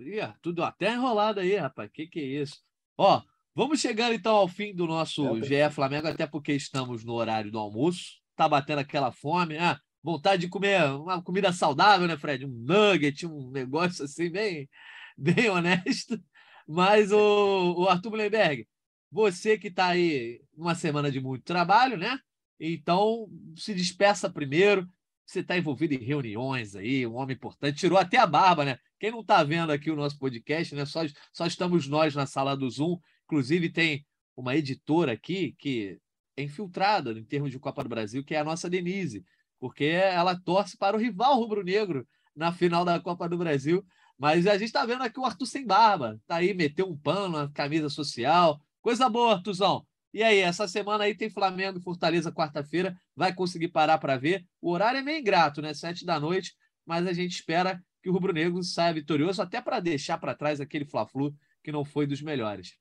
[0.00, 1.90] Ih, tudo até enrolado aí, rapaz.
[1.92, 2.60] Que que é isso?
[2.96, 3.22] Ó,
[3.54, 7.50] vamos chegar então ao fim do nosso é, GE Flamengo, até porque estamos no horário
[7.50, 8.20] do almoço.
[8.36, 12.46] Tá batendo aquela fome, ah, vontade de comer uma comida saudável, né, Fred?
[12.46, 14.68] Um nugget, um negócio assim bem,
[15.16, 16.18] bem honesto.
[16.66, 18.66] Mas o, o Arthur Mullenberg,
[19.10, 22.18] você que está aí uma semana de muito trabalho, né?
[22.58, 24.88] Então, se despeça primeiro.
[25.26, 28.78] Você está envolvido em reuniões aí, um homem importante, tirou até a barba, né?
[29.00, 30.84] Quem não está vendo aqui o nosso podcast, né?
[30.84, 31.00] Só,
[31.32, 32.98] só estamos nós na sala do Zoom.
[33.24, 34.04] Inclusive, tem
[34.36, 35.98] uma editora aqui que
[36.36, 39.24] é infiltrada em termos de Copa do Brasil, que é a nossa Denise,
[39.58, 42.06] porque ela torce para o rival rubro-negro
[42.36, 43.82] na final da Copa do Brasil.
[44.18, 46.20] Mas a gente está vendo aqui o Arthur sem barba.
[46.26, 48.60] Tá aí, meteu um pano na camisa social.
[48.82, 49.86] Coisa boa, Arthurzão.
[50.12, 52.94] E aí, essa semana aí tem Flamengo e Fortaleza quarta-feira.
[53.16, 54.44] Vai conseguir parar para ver.
[54.60, 55.72] O horário é meio ingrato, né?
[55.72, 56.54] Sete da noite,
[56.84, 60.60] mas a gente espera que o Rubro Negro saia vitorioso, até para deixar para trás
[60.60, 62.78] aquele Fla-Flu que não foi dos melhores.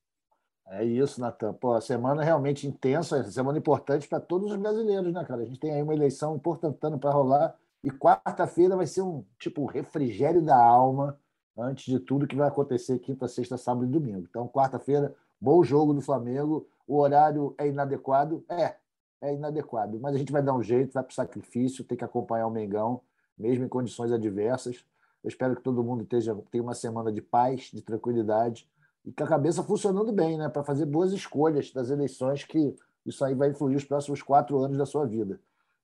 [0.67, 1.53] É isso, Natan.
[1.53, 5.41] Pô, semana realmente intensa, semana importante para todos os brasileiros, né, cara?
[5.41, 9.65] A gente tem aí uma eleição importantando para rolar e quarta-feira vai ser um tipo
[9.65, 11.17] refrigério da alma
[11.57, 14.27] antes de tudo que vai acontecer quinta, sexta, sábado e domingo.
[14.29, 16.67] Então, quarta-feira, bom jogo do Flamengo.
[16.87, 18.43] O horário é inadequado?
[18.47, 18.75] É,
[19.21, 19.99] é inadequado.
[19.99, 22.51] Mas a gente vai dar um jeito, vai para o sacrifício, tem que acompanhar o
[22.51, 23.01] Mengão,
[23.37, 24.85] mesmo em condições adversas.
[25.23, 28.69] Eu espero que todo mundo esteja, tenha uma semana de paz, de tranquilidade
[29.05, 30.49] e com a cabeça funcionando bem, né?
[30.49, 32.75] Para fazer boas escolhas das eleições, que
[33.05, 35.39] isso aí vai influir os próximos quatro anos da sua vida.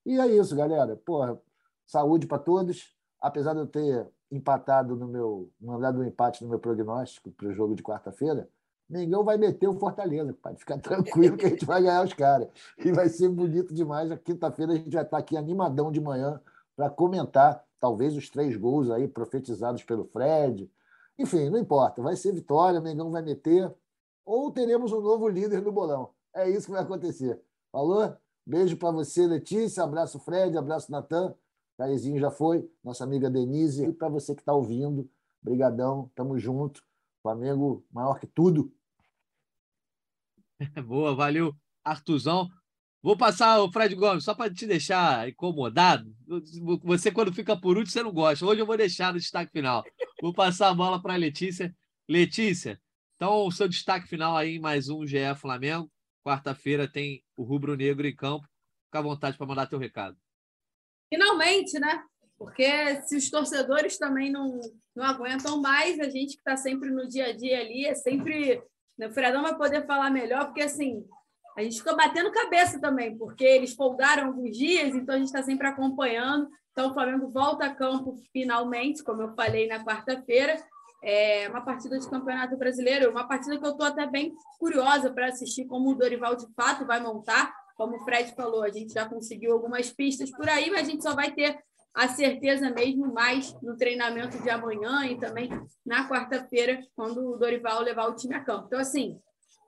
[0.05, 0.95] E é isso, galera.
[0.95, 1.39] Porra,
[1.85, 2.93] saúde para todos.
[3.19, 7.53] Apesar de eu ter empatado no meu, mandado um empate no meu prognóstico para o
[7.53, 8.47] jogo de quarta-feira,
[8.87, 12.47] Mengão vai meter o Fortaleza, pode ficar tranquilo que a gente vai ganhar os caras.
[12.77, 14.09] E vai ser bonito demais.
[14.09, 16.39] Na quinta-feira a gente vai estar aqui animadão de manhã
[16.75, 20.67] para comentar talvez os três gols aí profetizados pelo Fred.
[21.19, 23.71] Enfim, não importa, vai ser vitória, o Mengão vai meter,
[24.25, 26.09] ou teremos um novo líder no bolão.
[26.33, 27.39] É isso que vai acontecer.
[27.71, 28.17] Falou?
[28.43, 29.83] Beijo para você, Letícia.
[29.83, 30.57] Abraço, Fred.
[30.57, 31.35] Abraço, Natan.
[31.77, 32.67] Caizinho já foi.
[32.83, 33.85] Nossa amiga Denise.
[33.85, 35.07] E para você que está ouvindo,
[35.39, 36.09] brigadão.
[36.15, 36.83] Tamo junto.
[37.21, 38.73] Flamengo maior que tudo.
[40.87, 41.53] Boa, valeu,
[41.83, 42.49] Artuzão.
[43.05, 46.11] Vou passar o Fred Gomes só para te deixar incomodado.
[46.81, 48.43] Você, quando fica por último, você não gosta.
[48.43, 49.83] Hoje eu vou deixar no destaque final.
[50.19, 51.71] Vou passar a bola para a Letícia.
[52.09, 52.81] Letícia,
[53.15, 55.87] então o seu destaque final aí em mais um GE Flamengo.
[56.25, 58.47] Quarta-feira tem o Rubro Negro em campo.
[58.85, 60.17] Fica à vontade para mandar teu recado.
[61.07, 62.03] Finalmente, né?
[62.39, 64.59] Porque se os torcedores também não,
[64.95, 68.63] não aguentam mais, a gente que está sempre no dia a dia ali, é sempre.
[68.97, 71.05] Né, o Fredão vai poder falar melhor, porque assim,
[71.55, 75.41] a gente ficou batendo cabeça também, porque eles folgaram alguns dias, então a gente está
[75.41, 76.49] sempre acompanhando.
[76.71, 80.57] Então, o Flamengo volta a campo finalmente, como eu falei na quarta-feira.
[81.01, 85.27] É uma partida de campeonato brasileiro, uma partida que eu estou até bem curiosa para
[85.27, 87.53] assistir como o Dorival de fato vai montar.
[87.77, 91.03] Como o Fred falou, a gente já conseguiu algumas pistas por aí, mas a gente
[91.03, 91.57] só vai ter
[91.93, 95.49] a certeza mesmo mais no treinamento de amanhã e também
[95.85, 98.65] na quarta-feira, quando o Dorival levar o time a campo.
[98.67, 99.17] Então, assim,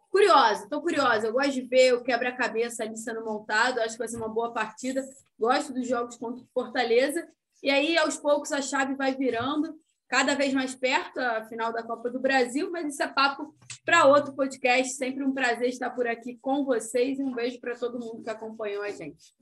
[0.09, 1.27] curiosa, estou curiosa.
[1.27, 4.51] Eu gosto de ver o quebra-cabeça ali sendo montado, acho que vai ser uma boa
[4.53, 5.03] partida.
[5.39, 7.27] Gosto dos jogos contra o Fortaleza.
[7.61, 9.75] E aí, aos poucos, a chave vai virando,
[10.07, 13.53] cada vez mais perto, a final da Copa do Brasil, mas isso é papo
[13.83, 14.93] para outro podcast.
[14.93, 18.29] Sempre um prazer estar por aqui com vocês e um beijo para todo mundo que
[18.29, 19.35] acompanhou a gente.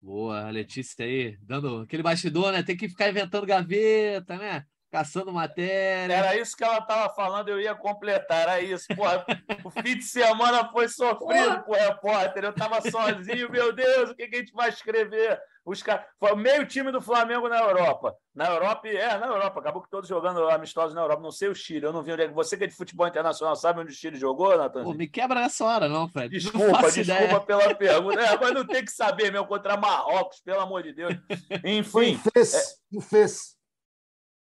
[0.00, 2.62] Boa, Letícia aí, dando aquele bastidor, né?
[2.62, 4.64] Tem que ficar inventando gaveta, né?
[4.90, 6.14] Caçando matéria.
[6.14, 8.86] Era isso que ela estava falando, eu ia completar, era isso.
[8.96, 9.24] Porra,
[9.62, 12.44] o fim de semana foi sofrido pro repórter.
[12.44, 15.38] Eu estava sozinho, meu Deus, o que, que a gente vai escrever?
[15.62, 16.08] Os car...
[16.18, 18.16] Foi meio time do Flamengo na Europa.
[18.34, 19.60] Na Europa, é, na Europa.
[19.60, 21.22] Acabou que todos jogando amistosos na Europa.
[21.22, 21.84] Não sei o Chile.
[21.84, 24.16] Eu não vi onde é Você que é de futebol internacional, sabe onde o Chile
[24.16, 24.84] jogou, Natan?
[24.84, 26.30] Pô, me quebra nessa hora, não, Fred.
[26.30, 27.40] Desculpa, desculpa ideia.
[27.40, 28.18] pela pergunta.
[28.18, 31.14] É, mas não tem que saber mesmo contra Marrocos, pelo amor de Deus.
[31.62, 32.18] Enfim.
[32.32, 32.54] Fez.
[32.54, 33.00] É...
[33.02, 33.57] Fez.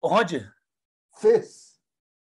[0.03, 0.49] Onde?
[1.21, 1.81] Fez.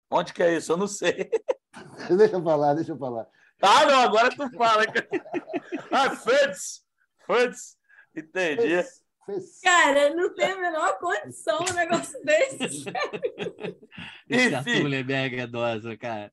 [0.10, 0.72] Onde que é isso?
[0.72, 1.30] Eu não sei.
[2.18, 3.27] deixa eu falar, deixa eu falar.
[3.61, 4.84] Ah, não, agora tu fala.
[5.91, 6.84] ah, fez.
[7.26, 7.77] Fez.
[8.15, 8.84] Entendi.
[9.61, 12.85] Cara, não tem a menor condição um negócio desse.
[14.30, 14.84] Enfim.
[14.84, 16.31] Mulherberg é dosa, cara.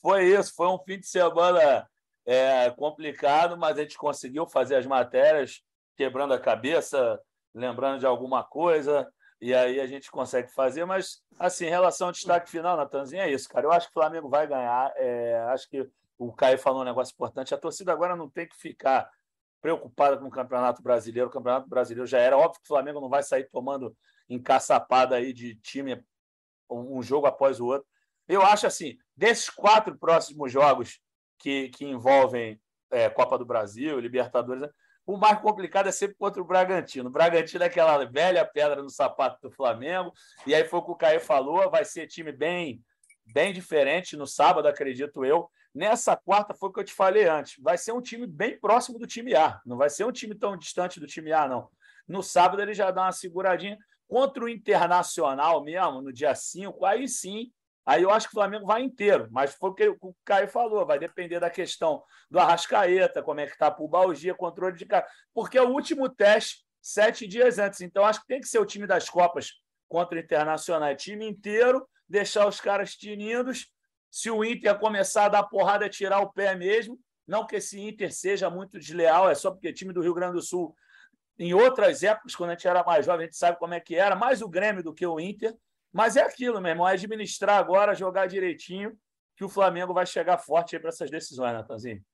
[0.00, 1.88] Foi isso, foi um fim de semana
[2.26, 5.62] é, complicado, mas a gente conseguiu fazer as matérias,
[5.96, 7.18] quebrando a cabeça,
[7.54, 10.84] lembrando de alguma coisa, e aí a gente consegue fazer.
[10.84, 13.66] Mas, assim, em relação ao destaque final, Natanzinho, é isso, cara.
[13.66, 14.92] Eu acho que o Flamengo vai ganhar.
[14.96, 15.88] É, acho que
[16.18, 17.54] o Caio falou um negócio importante.
[17.54, 19.10] A torcida agora não tem que ficar
[19.60, 21.28] preocupada com o Campeonato Brasileiro.
[21.28, 23.96] O Campeonato Brasileiro já era óbvio que o Flamengo não vai sair tomando
[24.28, 26.04] encaçapada aí de time
[26.70, 27.86] um jogo após o outro.
[28.26, 31.00] Eu acho assim, desses quatro próximos jogos
[31.38, 32.60] que, que envolvem
[32.90, 34.68] é, Copa do Brasil, Libertadores,
[35.08, 37.08] o mais complicado é sempre contra o Bragantino.
[37.08, 40.12] O Bragantino é aquela velha pedra no sapato do Flamengo.
[40.46, 42.84] E aí foi o que o Caio falou, vai ser time bem,
[43.32, 45.50] bem diferente no sábado, acredito eu.
[45.74, 47.54] Nessa quarta foi o que eu te falei antes.
[47.58, 49.58] Vai ser um time bem próximo do time A.
[49.64, 51.70] Não vai ser um time tão distante do time A, não.
[52.06, 53.78] No sábado ele já dá uma seguradinha.
[54.06, 57.50] Contra o Internacional mesmo, no dia 5, aí sim.
[57.88, 60.84] Aí eu acho que o Flamengo vai inteiro, mas foi o que o Caio falou,
[60.84, 64.84] vai depender da questão do Arrascaeta, como é que está para o Balgia, controle de
[64.84, 65.06] cara.
[65.32, 67.80] Porque é o último teste sete dias antes.
[67.80, 69.54] Então, acho que tem que ser o time das Copas
[69.88, 70.94] contra o Internacional.
[70.96, 73.52] Time inteiro, deixar os caras tinindo
[74.10, 77.00] se o Inter começar a dar porrada, tirar o pé mesmo.
[77.26, 80.42] Não que esse Inter seja muito desleal, é só porque time do Rio Grande do
[80.42, 80.76] Sul,
[81.38, 83.94] em outras épocas, quando a gente era mais jovem, a gente sabe como é que
[83.94, 85.56] era, mais o Grêmio do que o Inter.
[85.92, 88.98] Mas é aquilo, meu irmão, é administrar agora, jogar direitinho,
[89.36, 92.04] que o Flamengo vai chegar forte para essas decisões, Natanzinho.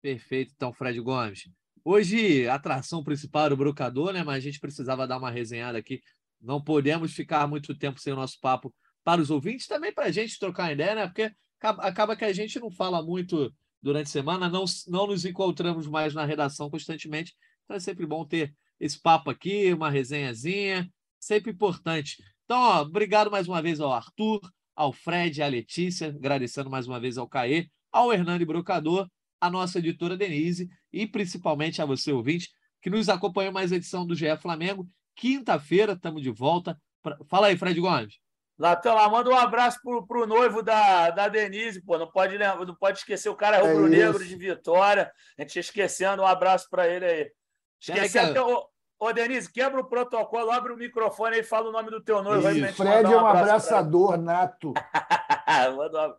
[0.00, 1.48] Perfeito, então, Fred Gomes.
[1.84, 4.22] Hoje, a atração principal era o brocador, né?
[4.22, 6.00] Mas a gente precisava dar uma resenhada aqui.
[6.40, 8.74] Não podemos ficar muito tempo sem o nosso papo
[9.04, 11.06] para os ouvintes, também para a gente trocar ideia, né?
[11.06, 15.86] Porque acaba que a gente não fala muito durante a semana, não, não nos encontramos
[15.86, 17.34] mais na redação constantemente,
[17.64, 22.22] então é sempre bom ter esse papo aqui, uma resenhazinha, sempre importante.
[22.52, 24.38] Então, ó, obrigado mais uma vez ao Arthur,
[24.76, 29.08] ao Fred, à Letícia, agradecendo mais uma vez ao Caê, ao Hernani Brocador,
[29.40, 32.50] à nossa editora Denise e principalmente a você, ouvinte,
[32.82, 34.86] que nos acompanhou mais edição do GE Flamengo.
[35.16, 36.78] Quinta-feira, estamos de volta.
[37.02, 37.16] Pra...
[37.26, 38.18] Fala aí, Fred Gomes.
[38.58, 41.96] Natan, lá, manda um abraço pro, pro noivo da, da Denise, pô.
[41.96, 45.10] Não pode, não pode esquecer, o cara é rubro-negro é de Vitória.
[45.38, 47.32] A gente esquecendo, um abraço para ele aí.
[47.80, 48.42] Esqueci até.
[48.42, 48.68] Ô,
[49.02, 52.46] ô, Denise, quebra o protocolo, abre o microfone e fala o nome do teu noivo.
[52.46, 54.72] Aí, Fred um é um abraçador nato.
[55.76, 56.16] manda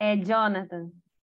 [0.00, 0.90] É Jonathan.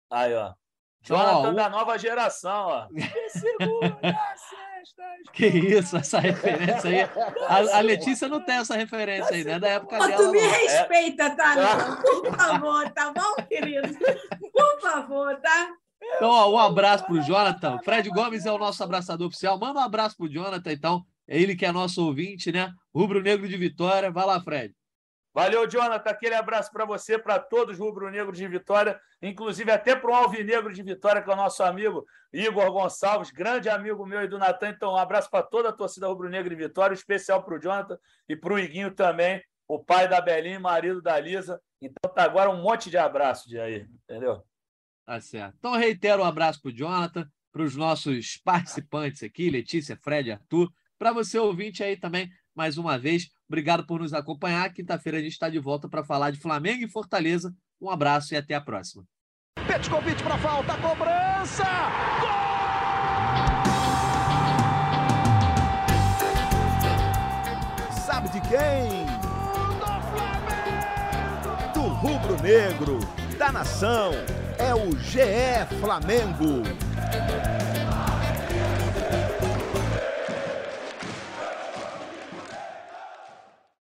[0.08, 0.54] Aí, ó.
[1.02, 2.88] Jonathan oh, da nova geração, ó.
[3.30, 4.16] segura,
[5.32, 7.00] que isso, essa referência aí.
[7.48, 9.58] A, a, Letícia não tem essa referência aí, né?
[9.58, 10.16] Da época dela.
[10.16, 10.50] Tu me não.
[10.50, 12.00] respeita, tá?
[12.00, 13.88] Por favor, tá bom, querido?
[14.52, 15.72] Por favor, tá?
[16.02, 17.78] Então, ó, um abraço pro Jonathan.
[17.84, 19.58] Fred Gomes é o nosso abraçador oficial.
[19.58, 21.06] Manda um abraço pro Jonathan, então.
[21.28, 22.72] É ele que é nosso ouvinte, né?
[22.94, 24.10] Rubro Negro de Vitória.
[24.12, 24.72] Vai lá, Fred.
[25.34, 26.08] Valeu, Jonathan.
[26.08, 30.72] Aquele abraço para você, para todos os rubro-negros de Vitória, inclusive até para o alvinegro
[30.72, 34.70] de Vitória, que é o nosso amigo Igor Gonçalves, grande amigo meu e do Natan.
[34.70, 38.34] Então, um abraço para toda a torcida rubro-negra de Vitória, especial para o Jonathan e
[38.34, 41.60] para o Iguinho também, o pai da Belinha, marido da Lisa.
[41.82, 44.42] Então, tá agora um monte de abraço de aí, entendeu?
[45.06, 45.54] Tá certo.
[45.58, 50.68] Então, reitero um abraço para o Jonathan, para os nossos participantes aqui, Letícia, Fred, Arthur,
[50.98, 54.72] para você ouvinte aí também, mais uma vez, obrigado por nos acompanhar.
[54.72, 57.54] Quinta-feira a gente está de volta para falar de Flamengo e Fortaleza.
[57.80, 59.04] Um abraço e até a próxima.
[59.66, 61.64] Petkovic para falta, cobrança!
[62.20, 62.56] Gol!
[67.92, 69.06] Sabe de quem?
[69.78, 71.72] Do Flamengo!
[71.74, 72.98] Do rubro negro,
[73.38, 74.12] da nação
[74.58, 76.62] é o GE Flamengo.